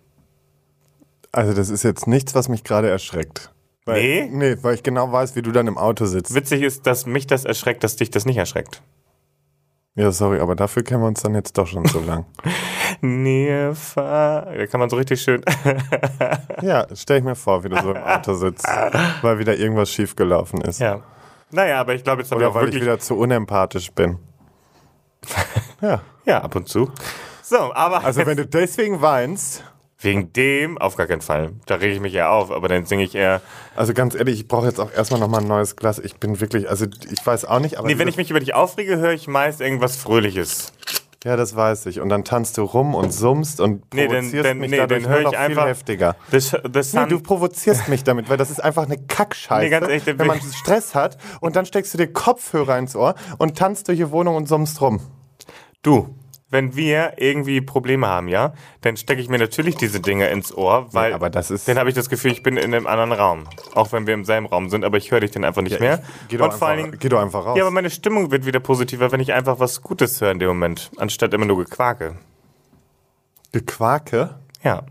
Also 1.32 1.54
das 1.54 1.70
ist 1.70 1.82
jetzt 1.82 2.06
nichts, 2.06 2.34
was 2.34 2.48
mich 2.48 2.64
gerade 2.64 2.88
erschreckt. 2.88 3.52
Weil, 3.84 4.02
Nee? 4.02 4.28
Nee, 4.30 4.56
weil 4.62 4.74
ich 4.74 4.82
genau 4.82 5.10
weiß, 5.10 5.34
wie 5.36 5.42
du 5.42 5.50
dann 5.52 5.66
im 5.66 5.78
Auto 5.78 6.04
sitzt. 6.04 6.34
Witzig 6.34 6.62
ist, 6.62 6.86
dass 6.86 7.06
mich 7.06 7.26
das 7.26 7.44
erschreckt, 7.44 7.82
dass 7.84 7.96
dich 7.96 8.10
das 8.10 8.26
nicht 8.26 8.36
erschreckt. 8.36 8.82
Ja, 9.94 10.12
sorry, 10.12 10.38
aber 10.38 10.54
dafür 10.54 10.84
kennen 10.84 11.02
wir 11.02 11.08
uns 11.08 11.22
dann 11.22 11.34
jetzt 11.34 11.58
doch 11.58 11.66
schon 11.66 11.84
so 11.86 12.00
lang. 12.00 12.24
Far. 13.74 14.46
Da 14.46 14.66
kann 14.66 14.78
man 14.80 14.90
so 14.90 14.96
richtig 14.96 15.20
schön. 15.20 15.42
Ja, 16.62 16.86
stell 16.94 17.18
ich 17.18 17.24
mir 17.24 17.36
vor, 17.36 17.62
wie 17.62 17.68
du 17.68 17.80
so 17.80 17.92
im 17.92 18.02
Auto 18.02 18.34
sitzt, 18.34 18.66
weil 19.22 19.38
wieder 19.38 19.56
irgendwas 19.56 19.90
schiefgelaufen 19.90 20.60
ist. 20.62 20.80
ja. 20.80 21.02
Naja, 21.50 21.80
aber 21.80 21.94
ich 21.94 22.02
glaube, 22.04 22.22
jetzt 22.22 22.30
haben 22.32 22.40
wir 22.40 22.48
Oder 22.48 22.50
auch 22.50 22.54
weil 22.56 22.64
ich 22.64 22.74
wirklich. 22.74 22.82
wieder 22.82 22.98
zu 22.98 23.16
unempathisch 23.16 23.90
bin. 23.92 24.18
Ja, 25.80 26.00
ja, 26.28 26.42
ab 26.42 26.54
und 26.54 26.68
zu. 26.68 26.90
So, 27.42 27.72
aber 27.74 28.04
also 28.04 28.24
wenn 28.26 28.36
du 28.36 28.46
deswegen 28.46 29.00
weinst, 29.00 29.64
wegen 30.00 30.32
dem 30.32 30.78
auf 30.78 30.94
gar 30.96 31.06
keinen 31.08 31.22
Fall. 31.22 31.52
Da 31.66 31.74
rege 31.76 31.92
ich 31.94 32.00
mich 32.00 32.14
eher 32.14 32.30
auf, 32.30 32.52
aber 32.52 32.68
dann 32.68 32.84
singe 32.86 33.02
ich 33.02 33.16
eher. 33.16 33.40
also 33.74 33.92
ganz 33.94 34.14
ehrlich, 34.14 34.38
ich 34.38 34.46
brauche 34.46 34.66
jetzt 34.66 34.78
auch 34.78 34.92
erstmal 34.92 35.18
nochmal 35.18 35.40
ein 35.40 35.48
neues 35.48 35.74
Glas. 35.74 35.98
Ich 35.98 36.16
bin 36.18 36.40
wirklich, 36.40 36.70
also 36.70 36.86
ich 37.10 37.26
weiß 37.26 37.46
auch 37.46 37.58
nicht, 37.58 37.78
aber 37.78 37.88
Nee, 37.88 37.98
wenn 37.98 38.06
ich 38.06 38.16
mich 38.16 38.30
über 38.30 38.38
dich 38.38 38.54
aufrege, 38.54 38.98
höre 38.98 39.12
ich 39.12 39.26
meist 39.26 39.60
irgendwas 39.60 39.96
Fröhliches. 39.96 40.72
Ja, 41.24 41.34
das 41.34 41.56
weiß 41.56 41.86
ich. 41.86 41.98
Und 41.98 42.10
dann 42.10 42.22
tanzt 42.22 42.58
du 42.58 42.62
rum 42.62 42.94
und 42.94 43.10
summst 43.12 43.60
und 43.60 43.92
Nee, 43.92 44.06
provozierst 44.06 44.44
dann- 44.48 44.58
mich 44.58 44.70
nee, 44.70 44.76
dadurch 44.76 45.02
dann 45.02 45.10
hör 45.12 45.20
nur 45.22 45.32
ich 45.32 45.36
noch 45.36 45.44
viel 45.46 45.50
einfach- 45.50 45.66
heftiger. 45.66 46.14
The, 46.30 46.38
the 46.38 46.96
Nee, 46.96 47.06
du 47.08 47.20
provozierst 47.20 47.88
mich 47.88 48.04
damit, 48.04 48.28
weil 48.30 48.36
das 48.36 48.50
ist 48.50 48.62
einfach 48.62 48.84
eine 48.84 48.98
Kackscheiße, 48.98 49.64
Nee, 49.64 49.70
ganz 49.70 49.88
ehrlich, 49.88 50.06
wenn 50.06 50.26
man 50.28 50.40
Stress 50.40 50.94
hat 50.94 51.18
und 51.40 51.56
dann 51.56 51.66
steckst 51.66 51.92
du 51.94 51.98
dir 51.98 52.06
Kopfhörer 52.12 52.78
ins 52.78 52.94
Ohr 52.94 53.16
und 53.38 53.58
tanzt 53.58 53.88
durch 53.88 53.98
die 53.98 54.10
Wohnung 54.12 54.36
und 54.36 54.46
summst 54.46 54.80
rum. 54.80 55.00
Du, 55.82 56.14
wenn 56.50 56.74
wir 56.76 57.14
irgendwie 57.18 57.60
Probleme 57.60 58.06
haben, 58.08 58.26
ja, 58.28 58.52
dann 58.80 58.96
stecke 58.96 59.20
ich 59.20 59.28
mir 59.28 59.38
natürlich 59.38 59.76
diese 59.76 60.00
Dinge 60.00 60.28
ins 60.30 60.52
Ohr, 60.56 60.88
weil 60.92 61.12
aber 61.12 61.28
das 61.30 61.50
ist- 61.50 61.68
dann 61.68 61.78
habe 61.78 61.88
ich 61.90 61.94
das 61.94 62.08
Gefühl, 62.08 62.32
ich 62.32 62.42
bin 62.42 62.56
in 62.56 62.74
einem 62.74 62.86
anderen 62.86 63.12
Raum. 63.12 63.44
Auch 63.74 63.92
wenn 63.92 64.06
wir 64.06 64.14
im 64.14 64.24
selben 64.24 64.46
Raum 64.46 64.70
sind, 64.70 64.84
aber 64.84 64.96
ich 64.96 65.10
höre 65.10 65.20
dich 65.20 65.30
dann 65.30 65.44
einfach 65.44 65.62
nicht 65.62 65.78
mehr. 65.78 66.02
Geh 66.28 66.38
doch, 66.38 66.46
Und 66.46 66.54
vor 66.54 66.68
allen 66.68 66.78
einfach, 66.78 66.90
Dingen, 66.92 67.00
geh 67.00 67.08
doch 67.10 67.20
einfach 67.20 67.44
raus. 67.44 67.56
ja, 67.58 67.64
aber 67.64 67.70
meine 67.70 67.90
Stimmung 67.90 68.30
wird 68.30 68.46
wieder 68.46 68.60
positiver, 68.60 69.12
wenn 69.12 69.20
ich 69.20 69.32
einfach 69.34 69.60
was 69.60 69.82
Gutes 69.82 70.20
höre 70.20 70.30
in 70.32 70.38
dem 70.38 70.48
Moment, 70.48 70.90
anstatt 70.96 71.34
immer 71.34 71.44
nur 71.46 71.58
Gequake. 71.58 72.16
Gequake? 73.52 74.34
Ja. 74.62 74.82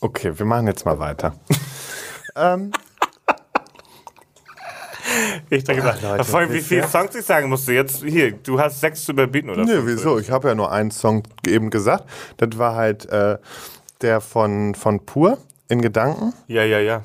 Okay, 0.00 0.38
wir 0.38 0.46
machen 0.46 0.66
jetzt 0.66 0.84
mal 0.86 0.98
weiter. 0.98 1.34
ähm, 2.36 2.72
Ich 5.52 5.64
denke, 5.64 5.82
Leute, 5.82 6.00
gesagt, 6.00 6.26
vor 6.26 6.38
allem, 6.38 6.52
wie 6.52 6.60
viele? 6.60 6.86
Songs 6.86 7.14
ich 7.14 7.24
sagen 7.24 7.48
musste. 7.48 7.72
Jetzt, 7.72 8.04
hier, 8.04 8.32
du 8.32 8.60
hast 8.60 8.80
sechs 8.80 9.04
zu 9.04 9.12
überbieten, 9.12 9.50
oder? 9.50 9.64
nee, 9.64 9.72
fünf? 9.72 9.86
wieso? 9.86 10.18
Ich 10.18 10.30
habe 10.30 10.48
ja 10.48 10.54
nur 10.54 10.70
einen 10.70 10.92
Song 10.92 11.24
eben 11.44 11.70
gesagt. 11.70 12.04
Das 12.36 12.56
war 12.56 12.76
halt 12.76 13.06
äh, 13.06 13.36
der 14.00 14.20
von, 14.20 14.76
von 14.76 15.04
Pur 15.04 15.38
in 15.68 15.82
Gedanken. 15.82 16.32
Ja, 16.46 16.62
ja, 16.62 16.78
ja. 16.78 17.02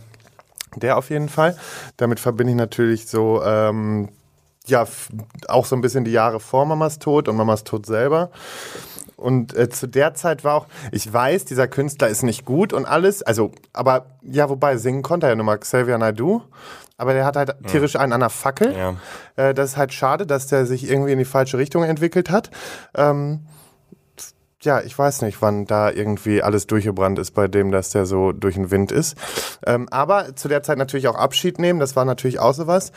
Der 0.75 0.97
auf 0.97 1.09
jeden 1.09 1.27
Fall. 1.27 1.57
Damit 1.97 2.19
verbinde 2.19 2.51
ich 2.51 2.57
natürlich 2.57 3.07
so, 3.07 3.41
ähm, 3.43 4.09
ja, 4.67 4.85
auch 5.47 5.65
so 5.65 5.75
ein 5.75 5.81
bisschen 5.81 6.05
die 6.05 6.11
Jahre 6.11 6.39
vor 6.39 6.65
Mamas 6.65 6.99
Tod 6.99 7.27
und 7.27 7.37
Mamas 7.37 7.63
Tod 7.63 7.87
selber. 7.87 8.29
Und 9.15 9.55
äh, 9.55 9.69
zu 9.69 9.87
der 9.87 10.13
Zeit 10.13 10.43
war 10.43 10.55
auch, 10.55 10.67
ich 10.91 11.11
weiß, 11.11 11.45
dieser 11.45 11.67
Künstler 11.67 12.09
ist 12.09 12.21
nicht 12.21 12.45
gut 12.45 12.73
und 12.73 12.85
alles, 12.85 13.23
also, 13.23 13.51
aber 13.73 14.07
ja, 14.21 14.49
wobei 14.49 14.77
singen 14.77 15.03
konnte 15.03 15.27
er 15.27 15.29
ja 15.31 15.35
nur 15.35 15.45
mal 15.45 15.57
Xavier 15.57 15.97
Naidoo, 15.97 16.41
aber 16.97 17.13
der 17.13 17.25
hat 17.25 17.35
halt 17.35 17.55
tierisch 17.67 17.95
einen 17.95 18.13
an 18.13 18.21
der 18.21 18.29
Fackel. 18.29 18.73
Ja. 18.75 18.95
Äh, 19.35 19.53
das 19.53 19.71
ist 19.71 19.77
halt 19.77 19.93
schade, 19.93 20.25
dass 20.25 20.47
der 20.47 20.65
sich 20.65 20.89
irgendwie 20.89 21.11
in 21.11 21.19
die 21.19 21.25
falsche 21.25 21.57
Richtung 21.57 21.83
entwickelt 21.83 22.29
hat. 22.29 22.49
Ähm, 22.95 23.45
ja, 24.61 24.81
ich 24.81 24.97
weiß 24.97 25.21
nicht, 25.21 25.41
wann 25.41 25.65
da 25.65 25.91
irgendwie 25.91 26.41
alles 26.41 26.65
durchgebrannt 26.67 27.19
ist 27.19 27.31
bei 27.31 27.47
dem, 27.47 27.71
dass 27.71 27.91
der 27.91 28.05
so 28.05 28.31
durch 28.31 28.55
den 28.55 28.71
Wind 28.71 28.91
ist. 28.91 29.15
Ähm, 29.65 29.87
aber 29.91 30.35
zu 30.35 30.47
der 30.47 30.63
Zeit 30.63 30.77
natürlich 30.77 31.07
auch 31.07 31.15
Abschied 31.15 31.59
nehmen, 31.59 31.79
das 31.79 31.95
war 31.95 32.05
natürlich 32.05 32.39
auch 32.39 32.53
sowas. 32.53 32.91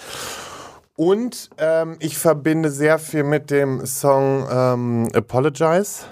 Und 0.96 1.50
ähm, 1.58 1.96
ich 2.00 2.18
verbinde 2.18 2.70
sehr 2.70 2.98
viel 2.98 3.22
mit 3.22 3.50
dem 3.50 3.84
Song 3.86 4.48
ähm, 4.50 5.08
Apologize. 5.14 6.04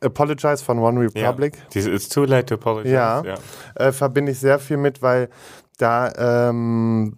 Apologize 0.00 0.64
von 0.64 0.78
One 0.78 1.00
Republic. 1.00 1.56
Ja. 1.56 1.62
Diese 1.74 1.90
It's 1.90 2.08
too 2.08 2.24
late 2.24 2.46
to 2.46 2.54
apologize. 2.54 2.92
Ja, 2.94 3.22
Äh, 3.74 3.92
verbinde 3.92 4.32
ich 4.32 4.38
sehr 4.40 4.58
viel 4.58 4.76
mit, 4.76 5.02
weil 5.02 5.28
da 5.78 6.12
ähm, 6.52 7.16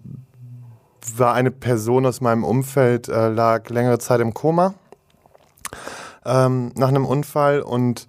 war 1.17 1.35
eine 1.35 1.51
Person 1.51 2.07
aus 2.07 2.21
meinem 2.21 2.45
Umfeld, 2.45 3.09
äh, 3.09 3.29
lag 3.29 3.69
längere 3.69 3.99
Zeit 3.99 4.21
im 4.21 4.33
Koma 4.35 4.75
ähm, 6.25 6.73
nach 6.77 6.89
einem 6.89 7.07
Unfall 7.07 7.61
und 7.61 8.07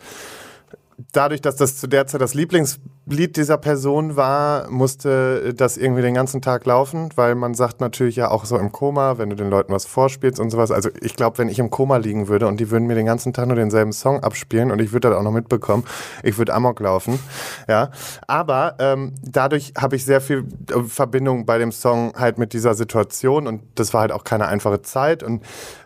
dadurch, 1.12 1.42
dass 1.42 1.56
das 1.56 1.78
zu 1.78 1.88
der 1.88 2.08
Zeit 2.08 2.22
das 2.22 2.34
Lieblingslied 2.34 3.36
dieser 3.36 3.58
Person 3.58 4.16
war, 4.16 4.70
musste 4.70 5.54
das 5.54 5.78
irgendwie 5.78 6.02
den 6.02 6.14
ganzen 6.14 6.42
Tag 6.42 6.66
laufen, 6.66 7.10
weil 7.16 7.36
man 7.36 7.54
sagt 7.54 7.82
natürlich 7.82 8.16
ja 8.16 8.30
auch 8.30 8.46
so 8.46 8.58
im 8.58 8.72
Koma, 8.72 9.18
wenn 9.18 9.30
du 9.30 9.36
den 9.36 9.50
Leuten 9.50 9.74
was 9.74 9.86
vorspielst 9.86 10.40
und 10.40 10.50
sowas. 10.50 10.72
Also 10.72 10.90
ich 11.02 11.16
glaube, 11.16 11.38
wenn 11.38 11.50
ich 11.50 11.60
im 11.60 11.70
Koma 11.70 11.98
liegen 11.98 12.28
würde 12.28 12.48
und 12.48 12.60
die 12.60 12.72
würden 12.72 12.88
mir 12.88 12.96
den 12.96 13.06
ganzen 13.06 13.34
Tag 13.34 13.48
nur 13.48 13.56
denselben 13.56 13.94
Song 13.94 14.22
abspielen 14.22 14.72
und 14.72 14.82
ich 14.82 14.92
würde 14.92 15.10
das 15.10 15.18
auch 15.18 15.24
noch 15.24 15.32
mitbekommen, 15.32 15.84
ich 16.24 16.38
würde 16.38 16.54
Amok 16.54 16.80
laufen. 16.80 17.20
Ja, 17.68 17.92
aber 18.28 18.76
ähm, 18.80 19.14
dadurch 19.24 19.74
habe 19.78 19.96
ich 19.96 20.06
sehr 20.06 20.22
viel 20.22 20.46
äh, 20.70 20.84
Verbindung 20.84 21.46
bei 21.46 21.58
dem 21.58 21.72
Song 21.72 22.14
halt 22.18 22.38
mit 22.38 22.54
dieser 22.54 22.74
Situation 22.74 23.48
und 23.48 23.62
das 23.76 23.94
war 23.94 24.02
halt 24.02 24.12
auch 24.12 24.24
keine 24.24 24.48
einfache 24.48 24.82
Zeit 24.82 25.24
und 25.24 25.44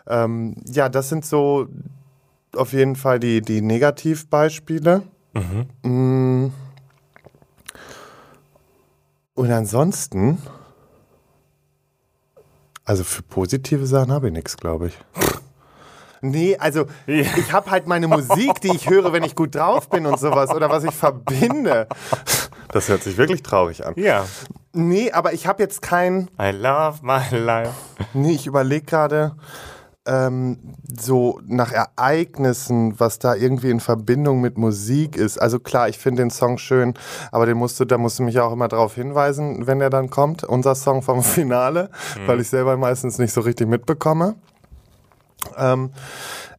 ähm, 0.08 0.56
ja, 0.66 0.88
das 0.88 1.08
sind 1.08 1.24
so 1.24 1.68
auf 2.54 2.72
jeden 2.72 2.96
Fall 2.96 3.18
die, 3.18 3.40
die 3.40 3.60
Negativbeispiele. 3.60 5.02
Mhm. 5.82 6.52
Und 9.34 9.50
ansonsten, 9.50 10.38
also 12.84 13.04
für 13.04 13.22
positive 13.22 13.86
Sachen 13.86 14.12
habe 14.12 14.28
ich 14.28 14.32
nichts, 14.32 14.56
glaube 14.56 14.88
ich. 14.88 14.98
Nee, 16.22 16.56
also 16.56 16.86
ich 17.06 17.52
habe 17.52 17.70
halt 17.70 17.86
meine 17.86 18.08
Musik, 18.08 18.60
die 18.62 18.74
ich 18.74 18.88
höre, 18.88 19.12
wenn 19.12 19.22
ich 19.22 19.34
gut 19.34 19.54
drauf 19.54 19.90
bin 19.90 20.06
und 20.06 20.18
sowas 20.18 20.50
oder 20.50 20.70
was 20.70 20.84
ich 20.84 20.94
verbinde. 20.94 21.86
Das 22.72 22.88
hört 22.88 23.02
sich 23.02 23.16
wirklich 23.18 23.42
traurig 23.42 23.84
an. 23.86 23.94
Ja. 23.96 24.24
Nee, 24.72 25.12
aber 25.12 25.34
ich 25.34 25.46
habe 25.46 25.62
jetzt 25.62 25.82
kein. 25.82 26.30
I 26.40 26.50
love 26.50 27.00
my 27.02 27.20
life. 27.30 27.74
Nee, 28.14 28.32
ich 28.32 28.46
überlege 28.46 28.86
gerade 28.86 29.36
ähm, 30.06 30.58
so 30.98 31.40
nach 31.46 31.72
Ereignissen, 31.72 32.98
was 32.98 33.18
da 33.18 33.34
irgendwie 33.34 33.70
in 33.70 33.80
Verbindung 33.80 34.40
mit 34.40 34.56
Musik 34.56 35.16
ist. 35.16 35.38
Also 35.38 35.58
klar, 35.58 35.88
ich 35.88 35.98
finde 35.98 36.22
den 36.22 36.30
Song 36.30 36.58
schön, 36.58 36.94
aber 37.32 37.46
den 37.46 37.56
musst 37.56 37.78
du, 37.80 37.84
da 37.84 37.98
musst 37.98 38.18
du 38.18 38.22
mich 38.22 38.38
auch 38.40 38.52
immer 38.52 38.68
darauf 38.68 38.94
hinweisen, 38.94 39.66
wenn 39.66 39.78
der 39.78 39.90
dann 39.90 40.10
kommt. 40.10 40.44
Unser 40.44 40.74
Song 40.74 41.02
vom 41.02 41.22
Finale, 41.24 41.90
weil 42.26 42.40
ich 42.40 42.48
selber 42.48 42.76
meistens 42.76 43.18
nicht 43.18 43.32
so 43.32 43.40
richtig 43.40 43.68
mitbekomme. 43.68 44.36
Ähm, 45.56 45.90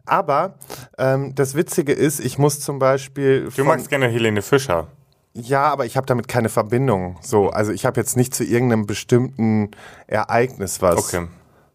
aber 0.06 0.56
ähm, 0.98 1.36
das 1.36 1.56
Witzige 1.56 1.92
ist, 1.94 2.20
ich 2.20 2.38
muss 2.38 2.60
zum 2.60 2.80
Beispiel. 2.80 3.50
Du 3.56 3.64
magst 3.66 3.90
gerne 3.90 4.08
Helene 4.08 4.42
Fischer. 4.42 4.88
ja, 5.34 5.64
aber 5.64 5.86
ich 5.86 5.98
habe 5.98 6.08
damit 6.08 6.28
keine 6.28 6.50
Verbindung. 6.50 7.18
So, 7.22 7.50
also 7.50 7.72
ich 7.72 7.86
habe 7.86 8.00
jetzt 8.00 8.16
nicht 8.18 8.34
zu 8.34 8.44
irgendeinem 8.44 8.86
bestimmten 8.86 9.72
Ereignis 10.08 10.82
was. 10.82 10.98
Okay. 10.98 11.28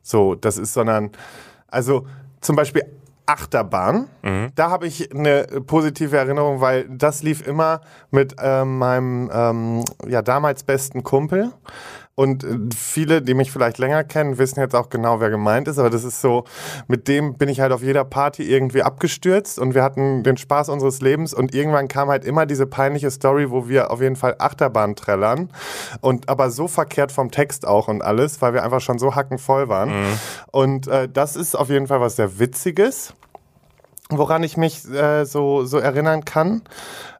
So, 0.02 0.34
das 0.34 0.58
ist, 0.58 0.72
sondern, 0.72 1.10
also 1.72 2.06
zum 2.40 2.56
Beispiel 2.56 2.84
Achterbahn, 3.26 4.08
da 4.54 4.70
habe 4.70 4.86
ich 4.86 5.14
eine 5.14 5.44
positive 5.66 6.16
Erinnerung, 6.16 6.60
weil 6.60 6.88
das 6.88 7.22
lief 7.22 7.46
immer 7.46 7.80
mit 8.10 8.34
ähm, 8.42 8.78
meinem 8.78 9.30
ähm, 9.32 9.84
ja 10.08 10.22
damals 10.22 10.64
besten 10.64 11.02
Kumpel. 11.02 11.52
Und 12.14 12.44
äh, 12.44 12.58
viele, 12.76 13.22
die 13.22 13.34
mich 13.34 13.50
vielleicht 13.50 13.78
länger 13.78 14.04
kennen, 14.04 14.38
wissen 14.38 14.60
jetzt 14.60 14.74
auch 14.74 14.90
genau, 14.90 15.20
wer 15.20 15.30
gemeint 15.30 15.68
ist. 15.68 15.78
Aber 15.78 15.90
das 15.90 16.04
ist 16.04 16.20
so, 16.20 16.44
mit 16.86 17.08
dem 17.08 17.34
bin 17.34 17.48
ich 17.48 17.60
halt 17.60 17.72
auf 17.72 17.82
jeder 17.82 18.04
Party 18.04 18.42
irgendwie 18.42 18.82
abgestürzt 18.82 19.58
und 19.58 19.74
wir 19.74 19.82
hatten 19.82 20.22
den 20.22 20.36
Spaß 20.36 20.68
unseres 20.68 21.00
Lebens. 21.00 21.32
Und 21.32 21.54
irgendwann 21.54 21.88
kam 21.88 22.08
halt 22.08 22.24
immer 22.24 22.44
diese 22.44 22.66
peinliche 22.66 23.10
Story, 23.10 23.50
wo 23.50 23.68
wir 23.68 23.90
auf 23.90 24.00
jeden 24.00 24.16
Fall 24.16 24.36
Achterbahn 24.38 24.94
trällern. 24.94 25.48
Und 26.00 26.28
aber 26.28 26.50
so 26.50 26.68
verkehrt 26.68 27.12
vom 27.12 27.30
Text 27.30 27.66
auch 27.66 27.88
und 27.88 28.02
alles, 28.02 28.42
weil 28.42 28.52
wir 28.52 28.62
einfach 28.62 28.80
schon 28.80 28.98
so 28.98 29.14
hackenvoll 29.14 29.68
waren. 29.68 29.90
Und 30.50 30.88
äh, 30.88 31.08
das 31.08 31.36
ist 31.36 31.54
auf 31.54 31.70
jeden 31.70 31.86
Fall 31.86 32.00
was 32.00 32.16
sehr 32.16 32.38
Witziges 32.38 33.14
woran 34.18 34.42
ich 34.42 34.56
mich 34.56 34.88
äh, 34.90 35.24
so, 35.24 35.64
so 35.64 35.78
erinnern 35.78 36.24
kann. 36.24 36.62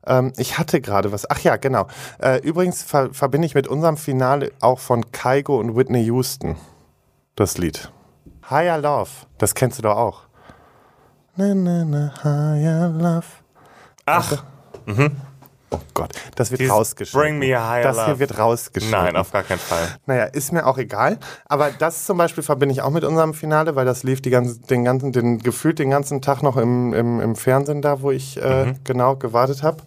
Ähm, 0.07 0.33
ich 0.37 0.59
hatte 0.59 0.81
gerade 0.81 1.13
was. 1.13 1.31
Ach 1.31 1.41
ja, 1.41 1.57
genau. 1.57 1.87
Äh, 2.19 2.39
übrigens 2.41 2.83
ver 2.83 3.13
verbinde 3.13 3.47
ich 3.47 3.55
mit 3.55 3.69
unserem 3.69 3.97
Finale 3.97 4.53
auch 4.61 4.79
von 4.79 5.13
Kaigo 5.13 5.59
und 5.59 5.77
Whitney 5.77 6.05
Houston 6.05 6.57
das 7.37 7.59
Lied. 7.59 7.91
Higher 8.51 8.79
Love, 8.79 9.11
das 9.39 9.55
kennst 9.55 9.79
du 9.79 9.83
doch 9.83 9.97
auch. 9.97 10.23
Na, 11.37 11.55
na, 11.55 11.85
na, 11.85 12.13
higher 12.23 12.89
Love. 12.89 13.27
Ach, 14.05 14.45
Oh 15.73 15.81
Gott, 15.95 16.13
das 16.35 16.51
wird 16.51 16.61
Dieses 16.61 16.75
rausgeschnitten. 16.75 17.21
Bring 17.21 17.39
me 17.39 17.57
a 17.57 17.69
higher 17.69 17.83
das 17.83 18.05
hier 18.05 18.19
wird 18.19 18.39
rausgeschnitten. 18.39 19.05
nein, 19.05 19.17
auf 19.17 19.33
gar 19.33 19.43
keinen 19.43 19.59
Fall. 19.59 19.89
Naja, 20.05 20.25
ist 20.25 20.53
mir 20.53 20.67
auch 20.67 20.77
egal. 20.77 21.19
Aber 21.47 21.71
das 21.71 22.05
zum 22.05 22.19
Beispiel 22.19 22.43
verbinde 22.43 22.75
ich 22.75 22.83
auch 22.83 22.91
mit 22.91 23.05
unserem 23.05 23.33
Finale, 23.33 23.75
weil 23.75 23.87
das 23.87 24.03
lief 24.03 24.21
die 24.21 24.29
ganze, 24.29 24.61
den 24.61 24.85
ganzen, 24.85 25.13
den, 25.13 25.39
gefühlt 25.39 25.79
den 25.79 25.89
ganzen 25.89 26.21
Tag 26.21 26.43
noch 26.43 26.59
im, 26.59 26.93
im, 26.93 27.21
im 27.21 27.37
Fernsehen 27.37 27.81
da, 27.81 28.03
wo 28.03 28.11
ich 28.11 28.37
äh, 28.37 28.75
genau 28.85 29.17
gewartet 29.17 29.63
habe. 29.63 29.79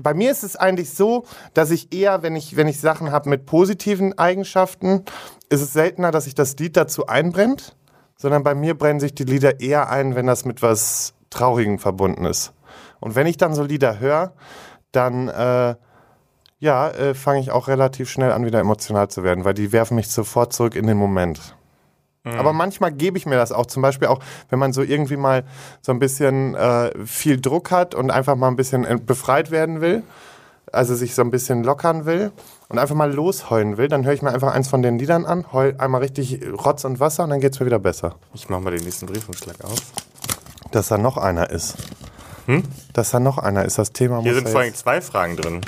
Bei 0.00 0.14
mir 0.14 0.30
ist 0.30 0.44
es 0.44 0.56
eigentlich 0.56 0.94
so, 0.94 1.24
dass 1.52 1.70
ich 1.70 1.92
eher, 1.92 2.22
wenn 2.22 2.36
ich, 2.36 2.56
wenn 2.56 2.66
ich 2.66 2.80
Sachen 2.80 3.12
habe 3.12 3.28
mit 3.28 3.44
positiven 3.44 4.18
Eigenschaften, 4.18 5.04
ist 5.50 5.60
es 5.60 5.74
seltener, 5.74 6.10
dass 6.10 6.24
sich 6.24 6.34
das 6.34 6.56
Lied 6.56 6.76
dazu 6.76 7.06
einbrennt, 7.06 7.76
sondern 8.16 8.42
bei 8.42 8.54
mir 8.54 8.76
brennen 8.78 9.00
sich 9.00 9.14
die 9.14 9.24
Lieder 9.24 9.60
eher 9.60 9.90
ein, 9.90 10.14
wenn 10.14 10.26
das 10.26 10.44
mit 10.46 10.62
was 10.62 11.12
Traurigem 11.28 11.78
verbunden 11.78 12.24
ist. 12.24 12.52
Und 13.00 13.16
wenn 13.16 13.26
ich 13.26 13.36
dann 13.36 13.54
so 13.54 13.62
Lieder 13.62 13.98
höre, 13.98 14.32
dann 14.96 15.28
äh, 15.28 15.74
ja, 16.60 16.88
äh, 16.90 17.14
fange 17.14 17.40
ich 17.40 17.50
auch 17.50 17.68
relativ 17.68 18.10
schnell 18.10 18.32
an, 18.32 18.44
wieder 18.46 18.60
emotional 18.60 19.08
zu 19.08 19.22
werden, 19.22 19.44
weil 19.44 19.54
die 19.54 19.72
werfen 19.72 19.96
mich 19.96 20.08
sofort 20.08 20.52
zurück 20.52 20.76
in 20.76 20.86
den 20.86 20.96
Moment. 20.96 21.54
Aber 22.26 22.54
manchmal 22.54 22.90
gebe 22.90 23.18
ich 23.18 23.26
mir 23.26 23.36
das 23.36 23.52
auch, 23.52 23.66
zum 23.66 23.82
Beispiel 23.82 24.08
auch, 24.08 24.20
wenn 24.48 24.58
man 24.58 24.72
so 24.72 24.80
irgendwie 24.80 25.18
mal 25.18 25.44
so 25.82 25.92
ein 25.92 25.98
bisschen 25.98 26.54
äh, 26.54 26.90
viel 27.04 27.38
Druck 27.38 27.70
hat 27.70 27.94
und 27.94 28.10
einfach 28.10 28.34
mal 28.34 28.48
ein 28.48 28.56
bisschen 28.56 29.04
befreit 29.04 29.50
werden 29.50 29.82
will, 29.82 30.02
also 30.72 30.94
sich 30.94 31.14
so 31.14 31.20
ein 31.20 31.30
bisschen 31.30 31.62
lockern 31.64 32.06
will 32.06 32.32
und 32.70 32.78
einfach 32.78 32.94
mal 32.94 33.12
losheulen 33.12 33.76
will, 33.76 33.88
dann 33.88 34.06
höre 34.06 34.14
ich 34.14 34.22
mir 34.22 34.32
einfach 34.32 34.54
eins 34.54 34.68
von 34.68 34.82
den 34.82 34.98
Liedern 34.98 35.26
an, 35.26 35.52
heul 35.52 35.74
einmal 35.76 36.00
richtig 36.00 36.40
Rotz 36.64 36.86
und 36.86 36.98
Wasser 36.98 37.24
und 37.24 37.30
dann 37.30 37.40
geht's 37.40 37.60
mir 37.60 37.66
wieder 37.66 37.78
besser. 37.78 38.14
Ich 38.32 38.48
mach 38.48 38.60
mal 38.60 38.70
den 38.70 38.84
nächsten 38.84 39.04
Briefumschlag 39.04 39.62
auf. 39.62 39.76
Dass 40.70 40.88
da 40.88 40.96
noch 40.96 41.18
einer 41.18 41.50
ist. 41.50 41.76
Dass 42.92 43.10
da 43.10 43.20
noch 43.20 43.38
einer 43.38 43.64
ist, 43.64 43.78
das 43.78 43.92
Thema 43.92 44.20
Hier 44.20 44.34
sind 44.34 44.48
vor 44.48 44.60
allem 44.60 44.74
zwei 44.74 45.00
Fragen 45.00 45.36
drin. 45.36 45.60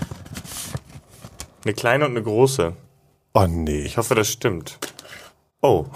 Eine 1.64 1.74
kleine 1.74 2.04
und 2.04 2.12
eine 2.12 2.22
große. 2.22 2.74
Oh 3.34 3.46
nee. 3.48 3.82
Ich 3.82 3.96
hoffe, 3.96 4.14
das 4.14 4.28
stimmt. 4.28 4.78
Oh. 5.62 5.86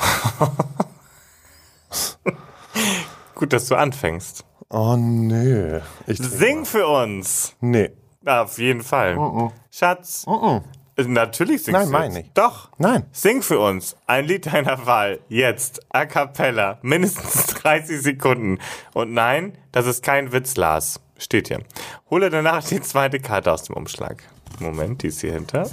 Gut, 3.34 3.52
dass 3.52 3.68
du 3.68 3.76
anfängst. 3.76 4.44
Oh 4.68 4.96
nee. 4.96 5.80
Ich 6.06 6.18
Sing 6.18 6.64
für 6.64 6.86
uns. 6.86 7.54
Nee. 7.60 7.90
Auf 8.26 8.58
jeden 8.58 8.82
Fall. 8.82 9.50
Schatz. 9.70 10.26
Äh, 10.26 10.60
Natürlich 11.08 11.64
singst 11.64 11.72
Nein, 11.80 11.86
du. 11.86 11.92
meine 11.92 12.14
jetzt. 12.18 12.26
ich. 12.28 12.32
Doch. 12.34 12.70
Nein. 12.78 13.06
Sing 13.12 13.42
für 13.42 13.58
uns 13.60 13.96
ein 14.06 14.24
Lied 14.26 14.46
deiner 14.46 14.86
Wahl. 14.86 15.20
Jetzt. 15.28 15.80
A 15.90 16.06
cappella. 16.06 16.78
Mindestens 16.82 17.46
30 17.62 18.00
Sekunden. 18.02 18.58
Und 18.94 19.12
nein, 19.12 19.56
das 19.72 19.86
ist 19.86 20.02
kein 20.02 20.32
Witz, 20.32 20.56
Lars. 20.56 21.00
Steht 21.18 21.48
hier. 21.48 21.60
Hole 22.10 22.30
danach 22.30 22.64
die 22.64 22.80
zweite 22.80 23.20
Karte 23.20 23.52
aus 23.52 23.64
dem 23.64 23.76
Umschlag. 23.76 24.22
Moment, 24.58 25.02
die 25.02 25.08
ist 25.08 25.20
hier 25.20 25.32
hinter. 25.34 25.68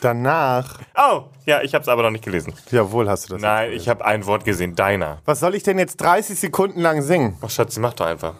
Danach. 0.00 0.80
Oh, 0.96 1.24
ja, 1.46 1.62
ich 1.62 1.74
hab's 1.74 1.86
aber 1.86 2.02
noch 2.02 2.10
nicht 2.10 2.24
gelesen. 2.24 2.52
Jawohl, 2.70 3.08
hast 3.08 3.28
du 3.28 3.34
das. 3.34 3.42
Nein, 3.42 3.72
ich 3.72 3.88
habe 3.88 4.04
ein 4.04 4.26
Wort 4.26 4.44
gesehen. 4.44 4.74
Deiner. 4.74 5.18
Was 5.24 5.38
soll 5.40 5.54
ich 5.54 5.62
denn 5.62 5.78
jetzt 5.78 6.00
30 6.00 6.38
Sekunden 6.38 6.80
lang 6.80 7.02
singen? 7.02 7.36
Ach, 7.40 7.50
Schatz, 7.50 7.76
mach 7.78 7.94
doch 7.94 8.06
einfach. 8.06 8.34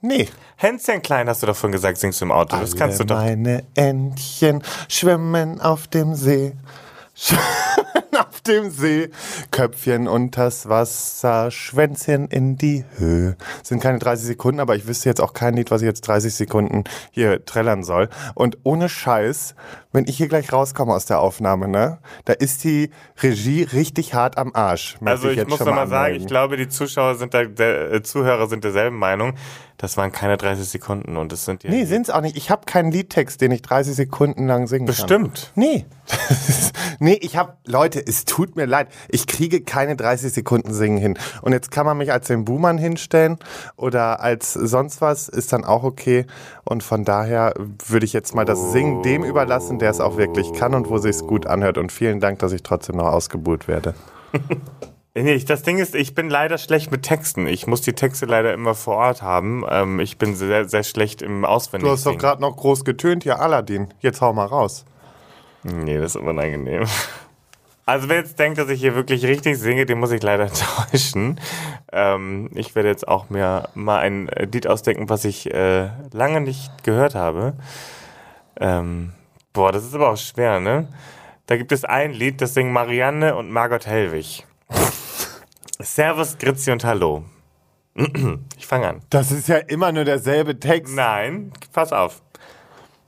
Nee. 0.00 0.28
Hänschen 0.56 1.02
klein, 1.02 1.28
hast 1.28 1.42
du 1.42 1.46
davon 1.46 1.72
gesagt, 1.72 1.98
singst 1.98 2.20
du 2.20 2.26
im 2.26 2.32
Auto. 2.32 2.56
Das 2.56 2.76
kannst 2.76 3.00
du 3.00 3.04
doch. 3.04 3.16
Meine 3.16 3.64
Entchen 3.74 4.62
schwimmen 4.88 5.60
auf 5.60 5.88
dem 5.88 6.14
See. 6.14 6.52
Schwimmen 7.16 7.42
auf 8.16 8.40
dem 8.42 8.70
See. 8.70 9.10
Köpfchen 9.50 10.06
unters 10.06 10.68
Wasser, 10.68 11.50
Schwänzchen 11.50 12.28
in 12.28 12.56
die 12.56 12.84
Höhe. 12.96 13.36
Sind 13.64 13.82
keine 13.82 13.98
30 13.98 14.26
Sekunden, 14.26 14.60
aber 14.60 14.76
ich 14.76 14.86
wüsste 14.86 15.08
jetzt 15.08 15.20
auch 15.20 15.32
kein 15.32 15.54
Lied, 15.54 15.72
was 15.72 15.82
ich 15.82 15.86
jetzt 15.86 16.02
30 16.02 16.32
Sekunden 16.32 16.84
hier 17.10 17.44
trällern 17.44 17.82
soll. 17.82 18.08
Und 18.34 18.58
ohne 18.62 18.88
Scheiß 18.88 19.56
wenn 19.92 20.06
ich 20.06 20.16
hier 20.16 20.28
gleich 20.28 20.52
rauskomme 20.52 20.92
aus 20.92 21.06
der 21.06 21.20
Aufnahme, 21.20 21.68
ne, 21.68 21.98
da 22.24 22.34
ist 22.34 22.64
die 22.64 22.90
Regie 23.22 23.62
richtig 23.62 24.14
hart 24.14 24.36
am 24.36 24.54
Arsch. 24.54 24.96
Also 25.04 25.30
ich 25.30 25.36
jetzt 25.36 25.48
muss 25.48 25.58
schon 25.58 25.68
noch 25.68 25.74
mal 25.74 25.88
sagen, 25.88 26.14
ich 26.14 26.26
glaube, 26.26 26.56
die 26.56 26.68
Zuschauer 26.68 27.14
sind 27.14 27.34
da, 27.34 27.44
der, 27.44 27.92
äh, 27.92 28.02
Zuhörer 28.02 28.48
sind 28.48 28.64
derselben 28.64 28.96
Meinung. 28.96 29.34
Das 29.78 29.96
waren 29.96 30.10
keine 30.10 30.36
30 30.36 30.68
Sekunden 30.68 31.16
und 31.16 31.32
es 31.32 31.44
sind 31.44 31.62
ja 31.62 31.70
Nee, 31.70 31.84
sind's 31.84 32.10
auch 32.10 32.20
nicht. 32.20 32.36
Ich 32.36 32.50
habe 32.50 32.66
keinen 32.66 32.90
Liedtext, 32.90 33.40
den 33.40 33.52
ich 33.52 33.62
30 33.62 33.94
Sekunden 33.94 34.48
lang 34.48 34.66
singen 34.66 34.86
kann. 34.86 34.94
bestimmt. 34.96 35.52
Nee. 35.54 35.86
nee, 36.98 37.16
ich 37.20 37.36
habe 37.36 37.56
Leute, 37.64 38.04
es 38.04 38.24
tut 38.24 38.56
mir 38.56 38.66
leid. 38.66 38.88
Ich 39.08 39.28
kriege 39.28 39.60
keine 39.60 39.94
30 39.94 40.32
Sekunden 40.32 40.74
singen 40.74 40.98
hin. 40.98 41.18
Und 41.42 41.52
jetzt 41.52 41.70
kann 41.70 41.86
man 41.86 41.96
mich 41.96 42.10
als 42.10 42.26
den 42.26 42.44
Buhmann 42.44 42.76
hinstellen 42.76 43.38
oder 43.76 44.20
als 44.20 44.52
sonst 44.52 45.00
was, 45.00 45.28
ist 45.28 45.52
dann 45.52 45.64
auch 45.64 45.84
okay. 45.84 46.26
Und 46.64 46.82
von 46.82 47.04
daher 47.04 47.54
würde 47.86 48.04
ich 48.04 48.12
jetzt 48.12 48.34
mal 48.34 48.44
das 48.44 48.72
Singen 48.72 49.04
dem 49.04 49.22
überlassen, 49.22 49.77
der 49.78 49.90
es 49.90 50.00
auch 50.00 50.16
wirklich 50.16 50.52
kann 50.52 50.74
und 50.74 50.88
wo 50.88 50.98
sich's 50.98 51.26
gut 51.26 51.46
anhört. 51.46 51.78
Und 51.78 51.92
vielen 51.92 52.20
Dank, 52.20 52.38
dass 52.40 52.52
ich 52.52 52.62
trotzdem 52.62 52.96
noch 52.96 53.06
ausgebuht 53.06 53.68
werde. 53.68 53.94
Nee, 55.14 55.38
das 55.38 55.62
Ding 55.62 55.78
ist, 55.78 55.96
ich 55.96 56.14
bin 56.14 56.30
leider 56.30 56.58
schlecht 56.58 56.92
mit 56.92 57.02
Texten. 57.02 57.48
Ich 57.48 57.66
muss 57.66 57.80
die 57.80 57.92
Texte 57.92 58.26
leider 58.26 58.52
immer 58.54 58.74
vor 58.74 58.96
Ort 58.96 59.20
haben. 59.22 59.64
Ähm, 59.68 59.98
ich 59.98 60.16
bin 60.16 60.36
sehr, 60.36 60.68
sehr 60.68 60.84
schlecht 60.84 61.22
im 61.22 61.44
Auswendig. 61.44 61.88
Du 61.88 61.92
hast 61.92 62.06
doch 62.06 62.16
gerade 62.16 62.40
noch 62.40 62.56
groß 62.56 62.84
getönt, 62.84 63.24
ja, 63.24 63.36
Aladdin. 63.36 63.88
Jetzt 63.98 64.20
hau 64.20 64.32
mal 64.32 64.46
raus. 64.46 64.84
Nee, 65.64 65.98
das 65.98 66.14
ist 66.14 66.22
unangenehm. 66.22 66.84
Also 67.84 68.08
wer 68.10 68.16
jetzt 68.18 68.38
denkt, 68.38 68.58
dass 68.58 68.68
ich 68.68 68.80
hier 68.80 68.94
wirklich 68.94 69.24
richtig 69.24 69.58
singe, 69.58 69.86
den 69.86 69.98
muss 69.98 70.10
ich 70.10 70.22
leider 70.22 70.44
enttäuschen. 70.90 71.40
Ähm, 71.90 72.50
ich 72.54 72.74
werde 72.74 72.90
jetzt 72.90 73.08
auch 73.08 73.30
mir 73.30 73.70
mal 73.74 73.98
ein 73.98 74.28
Lied 74.52 74.66
ausdenken, 74.66 75.08
was 75.08 75.24
ich 75.24 75.52
äh, 75.52 75.88
lange 76.12 76.42
nicht 76.42 76.84
gehört 76.84 77.14
habe. 77.14 77.54
Ähm, 78.60 79.14
boah, 79.58 79.72
das 79.72 79.84
ist 79.84 79.94
aber 79.94 80.10
auch 80.10 80.16
schwer, 80.16 80.60
ne? 80.60 80.86
Da 81.46 81.56
gibt 81.56 81.72
es 81.72 81.84
ein 81.84 82.12
Lied, 82.12 82.40
das 82.40 82.54
singen 82.54 82.72
Marianne 82.72 83.34
und 83.34 83.50
Margot 83.50 83.86
Hellwig. 83.86 84.46
Servus, 85.80 86.38
Grüezi 86.38 86.70
und 86.70 86.84
Hallo. 86.84 87.24
Ich 88.56 88.68
fange 88.68 88.86
an. 88.86 89.02
Das 89.10 89.32
ist 89.32 89.48
ja 89.48 89.56
immer 89.56 89.90
nur 89.90 90.04
derselbe 90.04 90.60
Text. 90.60 90.94
Nein, 90.94 91.52
pass 91.72 91.92
auf. 91.92 92.22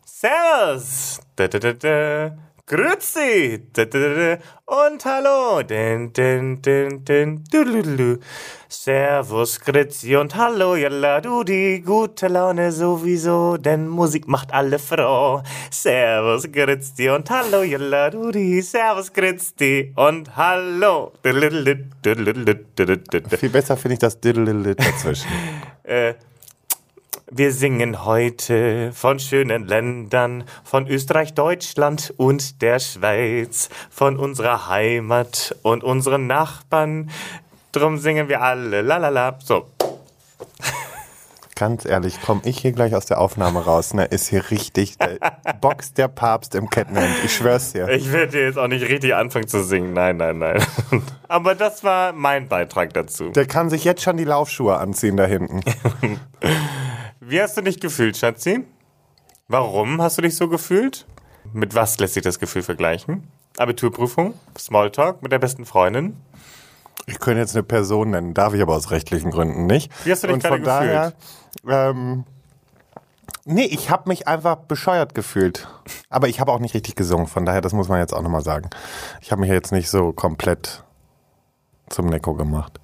Servus. 0.05 1.21
Da, 1.37 1.47
da, 1.47 1.61
da, 1.61 1.73
da. 1.73 2.37
Grüezi! 2.70 3.66
Und 4.64 5.04
hallo! 5.04 5.61
Servus, 8.68 9.59
Grüezi 9.59 10.14
und 10.14 10.37
hallo, 10.37 10.76
jalla, 10.76 11.20
du 11.20 11.42
die 11.42 11.83
gute 11.85 12.28
Laune 12.28 12.70
sowieso, 12.70 13.56
denn 13.56 13.88
Musik 13.88 14.28
macht 14.28 14.54
alle 14.54 14.78
froh. 14.78 15.42
Servus, 15.72 16.52
Grüezi 16.52 17.09
und 17.09 17.28
hallo, 17.28 17.64
jalla, 17.64 18.09
du 18.09 18.30
die. 18.30 18.62
Servus, 18.62 19.12
Grüezi 19.12 19.92
und 19.96 20.37
hallo. 20.37 21.11
Viel 21.24 21.88
besser 23.50 23.76
finde 23.76 23.94
ich 23.94 23.98
das 23.98 24.20
dazwischen. 24.20 25.26
äh, 25.83 26.14
wir 27.33 27.53
singen 27.53 28.05
heute 28.05 28.93
von 28.93 29.21
schönen 29.21 29.66
Ländern, 29.66 30.45
von 30.64 30.88
Österreich, 30.88 31.33
Deutschland 31.33 32.12
und 32.16 32.61
der 32.61 32.81
Schweiz, 32.81 33.69
von 33.88 34.16
unserer 34.16 34.69
Heimat 34.69 35.55
und 35.62 35.85
unseren 35.85 36.27
Nachbarn. 36.27 37.11
Drum 37.71 37.99
singen 37.99 38.29
wir 38.29 38.43
alle, 38.43 38.83
lalala. 38.83 39.38
So, 39.45 39.66
Ganz 41.61 41.85
ehrlich, 41.85 42.23
komme 42.23 42.40
ich 42.44 42.59
hier 42.61 42.73
gleich 42.73 42.94
aus 42.94 43.05
der 43.05 43.20
Aufnahme 43.20 43.62
raus, 43.62 43.92
ne, 43.92 44.07
ist 44.07 44.29
hier 44.29 44.51
richtig, 44.51 44.94
äh, 44.99 45.18
boxt 45.61 45.99
der 45.99 46.09
Papst 46.09 46.55
im 46.55 46.70
Kettenhemd, 46.70 47.14
ich 47.23 47.35
schwör's 47.37 47.73
dir. 47.73 47.87
ich 47.90 48.11
werde 48.11 48.40
jetzt 48.40 48.57
auch 48.59 48.66
nicht 48.66 48.88
richtig 48.88 49.14
anfangen 49.14 49.46
zu 49.46 49.62
singen. 49.62 49.92
Nein, 49.92 50.16
nein, 50.16 50.38
nein. 50.38 50.64
Aber 51.29 51.55
das 51.55 51.85
war 51.85 52.14
mein 52.14 52.49
Beitrag 52.49 52.94
dazu. 52.94 53.29
Der 53.29 53.44
kann 53.44 53.68
sich 53.68 53.85
jetzt 53.85 54.01
schon 54.01 54.16
die 54.16 54.25
Laufschuhe 54.25 54.79
anziehen 54.79 55.18
da 55.18 55.27
hinten. 55.27 55.61
Wie 57.20 57.42
hast 57.42 57.59
du 57.59 57.61
dich 57.61 57.79
gefühlt, 57.79 58.16
Schatzi? 58.16 58.64
Warum 59.46 60.01
hast 60.01 60.16
du 60.16 60.23
dich 60.23 60.37
so 60.37 60.49
gefühlt? 60.49 61.07
Mit 61.53 61.75
was 61.75 61.99
lässt 61.99 62.14
sich 62.14 62.23
das 62.23 62.38
Gefühl 62.38 62.62
vergleichen? 62.62 63.29
Abiturprüfung? 63.59 64.33
Smalltalk 64.57 65.20
mit 65.20 65.31
der 65.31 65.38
besten 65.38 65.66
Freundin? 65.66 66.16
Ich 67.07 67.18
könnte 67.18 67.40
jetzt 67.40 67.55
eine 67.57 67.64
Person 67.64 68.11
nennen, 68.11 68.35
darf 68.35 68.55
ich 68.55 68.62
aber 68.62 68.77
aus 68.77 68.90
rechtlichen 68.90 69.31
Gründen 69.31 69.66
nicht. 69.66 69.90
Wie 70.07 70.12
hast 70.12 70.23
du 70.23 70.29
dich 70.29 70.35
Und 70.35 70.42
gerade 70.42 70.62
daher, 70.62 71.12
ähm, 71.69 72.25
nee, 73.45 73.65
ich 73.65 73.91
habe 73.91 74.09
mich 74.09 74.27
einfach 74.29 74.57
bescheuert 74.57 75.15
gefühlt. 75.15 75.69
Aber 76.09 76.29
ich 76.29 76.41
habe 76.41 76.53
auch 76.53 76.59
nicht 76.61 76.75
richtig 76.75 76.97
gesungen, 76.97 77.27
von 77.27 77.45
daher, 77.45 77.61
das 77.61 77.73
muss 77.73 77.89
man 77.89 77.99
jetzt 78.01 78.13
auch 78.15 78.23
nochmal 78.23 78.43
sagen. 78.43 78.71
Ich 79.21 79.31
habe 79.33 79.41
mich 79.41 79.51
jetzt 79.51 79.73
nicht 79.73 79.91
so 79.91 80.13
komplett 80.13 80.85
zum 81.89 82.07
Neko 82.07 82.35
gemacht. 82.35 82.81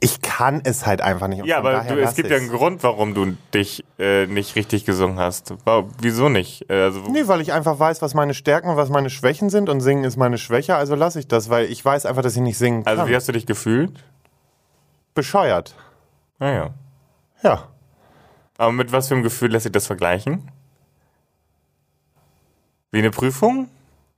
Ich 0.00 0.20
kann 0.20 0.62
es 0.64 0.84
halt 0.84 1.00
einfach 1.00 1.28
nicht. 1.28 1.44
Ja, 1.44 1.58
aber 1.58 1.84
du, 1.84 2.00
es 2.02 2.16
gibt 2.16 2.28
ja 2.30 2.36
einen 2.36 2.48
Grund, 2.48 2.82
warum 2.82 3.14
du 3.14 3.36
dich 3.54 3.84
äh, 4.00 4.26
nicht 4.26 4.56
richtig 4.56 4.84
gesungen 4.84 5.18
hast. 5.20 5.54
Wieso 6.00 6.28
nicht? 6.28 6.68
Äh, 6.68 6.84
Also, 6.84 7.00
Nee, 7.02 7.28
weil 7.28 7.40
ich 7.40 7.52
einfach 7.52 7.78
weiß, 7.78 8.02
was 8.02 8.12
meine 8.14 8.34
Stärken 8.34 8.68
und 8.70 8.76
was 8.76 8.88
meine 8.88 9.10
Schwächen 9.10 9.48
sind 9.48 9.68
und 9.68 9.80
singen 9.80 10.02
ist 10.02 10.16
meine 10.16 10.38
Schwäche, 10.38 10.74
also 10.74 10.96
lasse 10.96 11.20
ich 11.20 11.28
das, 11.28 11.50
weil 11.50 11.66
ich 11.66 11.84
weiß 11.84 12.06
einfach, 12.06 12.22
dass 12.22 12.34
ich 12.34 12.42
nicht 12.42 12.58
singen 12.58 12.82
kann. 12.82 12.98
also 12.98 13.08
wie 13.10 13.14
hast 13.14 13.28
du 13.28 13.32
dich 13.32 13.46
gefühlt? 13.46 14.02
Bescheuert. 15.14 15.76
Naja. 16.40 16.70
Ja. 17.42 17.68
Aber 18.58 18.72
mit 18.72 18.92
was 18.92 19.08
für 19.08 19.14
einem 19.14 19.22
Gefühl 19.22 19.50
lässt 19.50 19.64
sich 19.64 19.72
das 19.72 19.86
vergleichen? 19.86 20.50
Wie 22.90 22.98
eine 22.98 23.10
Prüfung? 23.10 23.68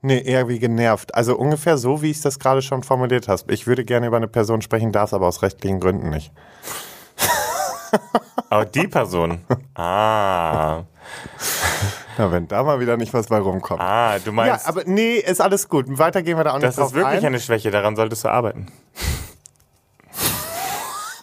Nee, 0.03 0.21
eher 0.23 0.49
wie 0.49 0.59
genervt. 0.59 1.15
Also 1.15 1.37
ungefähr 1.37 1.79
so, 1.79 2.03
wie 2.03 2.11
ich 2.11 2.21
das 2.21 2.39
gerade 2.39 2.61
schon 2.61 2.83
formuliert 2.83 3.27
hast. 3.29 3.51
Ich 3.51 3.67
würde 3.67 3.85
gerne 3.85 4.09
über 4.09 4.19
eine 4.19 4.29
Person 4.29 4.61
sprechen, 4.61 4.93
darf 4.93 5.11
es 5.11 5.15
aber 5.15 5.29
aus 5.29 5.41
rechtlichen 5.43 5.81
Gründen 5.81 6.11
nicht. 6.11 6.31
Aber 8.51 8.67
die 8.67 8.87
Person. 8.87 9.41
Ah. 9.75 10.83
Na, 12.19 12.31
wenn 12.31 12.47
da 12.47 12.63
mal 12.63 12.81
wieder 12.81 12.97
nicht 12.97 13.13
was 13.15 13.29
bei 13.29 13.39
rumkommt. 13.39 13.81
Ah, 13.81 14.19
du 14.19 14.27
ja, 14.27 14.33
meinst, 14.33 14.69
aber 14.69 14.83
nee, 14.85 15.15
ist 15.17 15.41
alles 15.41 15.69
gut. 15.69 15.87
Weiter 15.99 16.23
gehen 16.23 16.37
wir 16.37 16.45
da 16.45 16.51
auch 16.51 16.55
nicht 16.57 16.67
das 16.67 16.77
drauf 16.77 16.89
ist 16.89 16.95
wirklich 16.95 17.21
ein. 17.21 17.27
eine 17.27 17.41
Schwäche, 17.41 17.71
daran 17.71 17.97
solltest 17.97 18.25
du 18.25 18.29
arbeiten. 18.29 18.69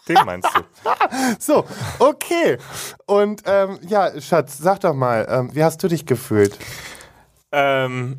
Den 0.07 0.17
meinst 0.25 0.49
du? 0.55 0.61
So, 1.39 1.65
okay. 1.99 2.57
Und 3.05 3.43
ähm, 3.45 3.79
ja, 3.87 4.19
Schatz, 4.19 4.57
sag 4.57 4.79
doch 4.81 4.93
mal, 4.93 5.27
ähm, 5.29 5.49
wie 5.53 5.63
hast 5.63 5.83
du 5.83 5.87
dich 5.87 6.05
gefühlt? 6.05 6.57
Ähm, 7.51 8.17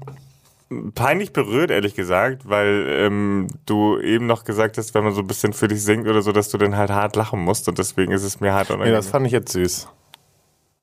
peinlich 0.94 1.32
berührt, 1.32 1.70
ehrlich 1.70 1.94
gesagt, 1.94 2.48
weil 2.48 2.86
ähm, 2.88 3.48
du 3.66 3.98
eben 3.98 4.26
noch 4.26 4.44
gesagt 4.44 4.78
hast, 4.78 4.94
wenn 4.94 5.04
man 5.04 5.14
so 5.14 5.20
ein 5.22 5.26
bisschen 5.26 5.52
für 5.52 5.68
dich 5.68 5.82
singt 5.82 6.06
oder 6.06 6.22
so, 6.22 6.32
dass 6.32 6.50
du 6.50 6.58
dann 6.58 6.76
halt 6.76 6.90
hart 6.90 7.16
lachen 7.16 7.40
musst 7.40 7.68
und 7.68 7.78
deswegen 7.78 8.12
ist 8.12 8.22
es 8.24 8.40
mir 8.40 8.52
hart 8.52 8.68
Nee, 8.68 8.74
unangenehm. 8.74 8.96
das 8.98 9.08
fand 9.08 9.26
ich 9.26 9.32
jetzt 9.32 9.52
süß. 9.52 9.88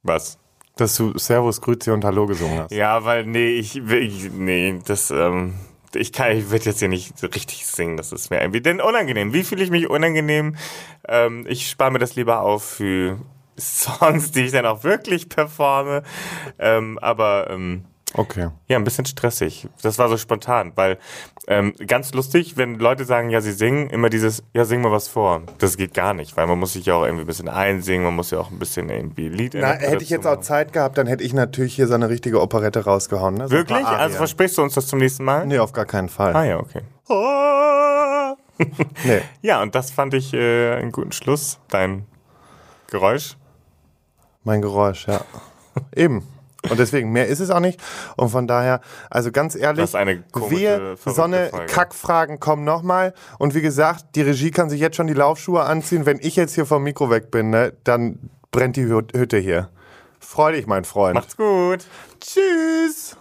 Was? 0.03 0.37
Dass 0.77 0.95
du 0.95 1.17
Servus, 1.17 1.59
Grüezi 1.61 1.91
und 1.91 2.05
Hallo 2.05 2.25
gesungen 2.25 2.59
hast. 2.59 2.71
Ja, 2.71 3.03
weil, 3.03 3.25
nee, 3.25 3.49
ich, 3.55 3.77
ich 3.77 4.31
nee, 4.31 4.79
das, 4.85 5.11
ähm, 5.11 5.55
ich 5.95 6.11
kann, 6.11 6.37
ich 6.37 6.51
werde 6.51 6.65
jetzt 6.65 6.79
hier 6.79 6.87
nicht 6.87 7.17
so 7.17 7.27
richtig 7.27 7.65
singen, 7.65 7.97
das 7.97 8.11
ist 8.11 8.29
mir 8.29 8.41
irgendwie 8.41 8.61
denn 8.61 8.81
unangenehm. 8.81 9.33
Wie 9.33 9.43
fühle 9.43 9.63
ich 9.63 9.71
mich 9.71 9.89
unangenehm? 9.89 10.55
Ähm, 11.07 11.45
ich 11.47 11.69
spare 11.69 11.91
mir 11.91 11.99
das 11.99 12.15
lieber 12.15 12.41
auf 12.41 12.63
für 12.63 13.19
Songs, 13.57 14.31
die 14.31 14.45
ich 14.45 14.51
dann 14.51 14.65
auch 14.65 14.83
wirklich 14.83 15.29
performe. 15.29 16.03
Ähm, 16.57 16.97
aber, 16.99 17.49
ähm, 17.49 17.85
Okay. 18.15 18.49
ja, 18.67 18.77
ein 18.77 18.83
bisschen 18.83 19.05
stressig. 19.05 19.67
Das 19.83 19.99
war 19.99 20.09
so 20.09 20.17
spontan, 20.17 20.71
weil 20.75 20.97
ähm, 21.47 21.75
ganz 21.85 22.13
lustig, 22.13 22.57
wenn 22.57 22.79
Leute 22.79 23.05
sagen, 23.05 23.29
ja, 23.29 23.39
sie 23.39 23.51
singen, 23.51 23.89
immer 23.91 24.09
dieses, 24.09 24.43
ja, 24.53 24.65
sing 24.65 24.81
mal 24.81 24.91
was 24.91 25.07
vor. 25.07 25.43
Das 25.59 25.77
geht 25.77 25.93
gar 25.93 26.13
nicht, 26.15 26.35
weil 26.35 26.47
man 26.47 26.57
muss 26.57 26.73
sich 26.73 26.87
ja 26.87 26.95
auch 26.95 27.03
irgendwie 27.03 27.23
ein 27.23 27.27
bisschen 27.27 27.49
einsingen, 27.49 28.05
man 28.05 28.15
muss 28.15 28.31
ja 28.31 28.39
auch 28.39 28.49
ein 28.49 28.57
bisschen 28.57 28.89
irgendwie 28.89 29.29
Lied 29.29 29.53
Na, 29.55 29.73
hätte 29.73 30.03
ich 30.03 30.09
jetzt 30.09 30.25
auch 30.25 30.39
Zeit 30.39 30.73
gehabt, 30.73 30.97
dann 30.97 31.05
hätte 31.05 31.23
ich 31.23 31.33
natürlich 31.33 31.75
hier 31.75 31.87
so 31.87 31.93
eine 31.93 32.09
richtige 32.09 32.41
Operette 32.41 32.83
rausgehauen. 32.83 33.35
Ne? 33.35 33.47
So 33.47 33.51
Wirklich? 33.51 33.85
Also 33.85 34.17
versprichst 34.17 34.57
du 34.57 34.63
uns 34.63 34.73
das 34.73 34.87
zum 34.87 34.99
nächsten 34.99 35.23
Mal? 35.23 35.45
Nee, 35.45 35.59
auf 35.59 35.71
gar 35.71 35.85
keinen 35.85 36.09
Fall. 36.09 36.35
Ah 36.35 36.43
ja, 36.43 36.57
okay. 36.59 36.81
Nee. 39.05 39.21
Ja, 39.41 39.61
und 39.61 39.73
das 39.73 39.89
fand 39.89 40.13
ich 40.13 40.33
äh, 40.33 40.73
einen 40.73 40.91
guten 40.91 41.13
Schluss. 41.13 41.59
Dein 41.69 42.05
Geräusch. 42.87 43.37
Mein 44.43 44.61
Geräusch, 44.61 45.07
ja. 45.07 45.21
Eben. 45.95 46.27
Und 46.69 46.77
deswegen, 46.77 47.11
mehr 47.11 47.27
ist 47.27 47.39
es 47.39 47.49
auch 47.51 47.61
nicht. 47.61 47.79
Und 48.17 48.29
von 48.29 48.45
daher, 48.47 48.81
also 49.09 49.31
ganz 49.31 49.55
ehrlich, 49.55 49.93
wir, 49.93 50.97
verrückte 50.97 51.11
so 51.11 51.21
eine 51.21 51.47
Folge. 51.49 51.65
Kackfragen 51.67 52.39
kommen 52.39 52.65
nochmal. 52.65 53.13
Und 53.37 53.55
wie 53.55 53.61
gesagt, 53.61 54.15
die 54.15 54.21
Regie 54.23 54.51
kann 54.51 54.69
sich 54.69 54.81
jetzt 54.81 54.97
schon 54.97 55.07
die 55.07 55.13
Laufschuhe 55.13 55.63
anziehen. 55.63 56.05
Wenn 56.05 56.19
ich 56.19 56.35
jetzt 56.35 56.55
hier 56.55 56.65
vom 56.65 56.83
Mikro 56.83 57.09
weg 57.09 57.31
bin, 57.31 57.49
ne, 57.49 57.73
dann 57.85 58.19
brennt 58.51 58.75
die 58.75 58.83
Hü- 58.85 59.15
Hütte 59.17 59.37
hier. 59.37 59.69
Freu 60.19 60.51
dich, 60.51 60.67
mein 60.67 60.83
Freund. 60.83 61.15
Macht's 61.15 61.37
gut. 61.37 61.85
Tschüss. 62.19 63.15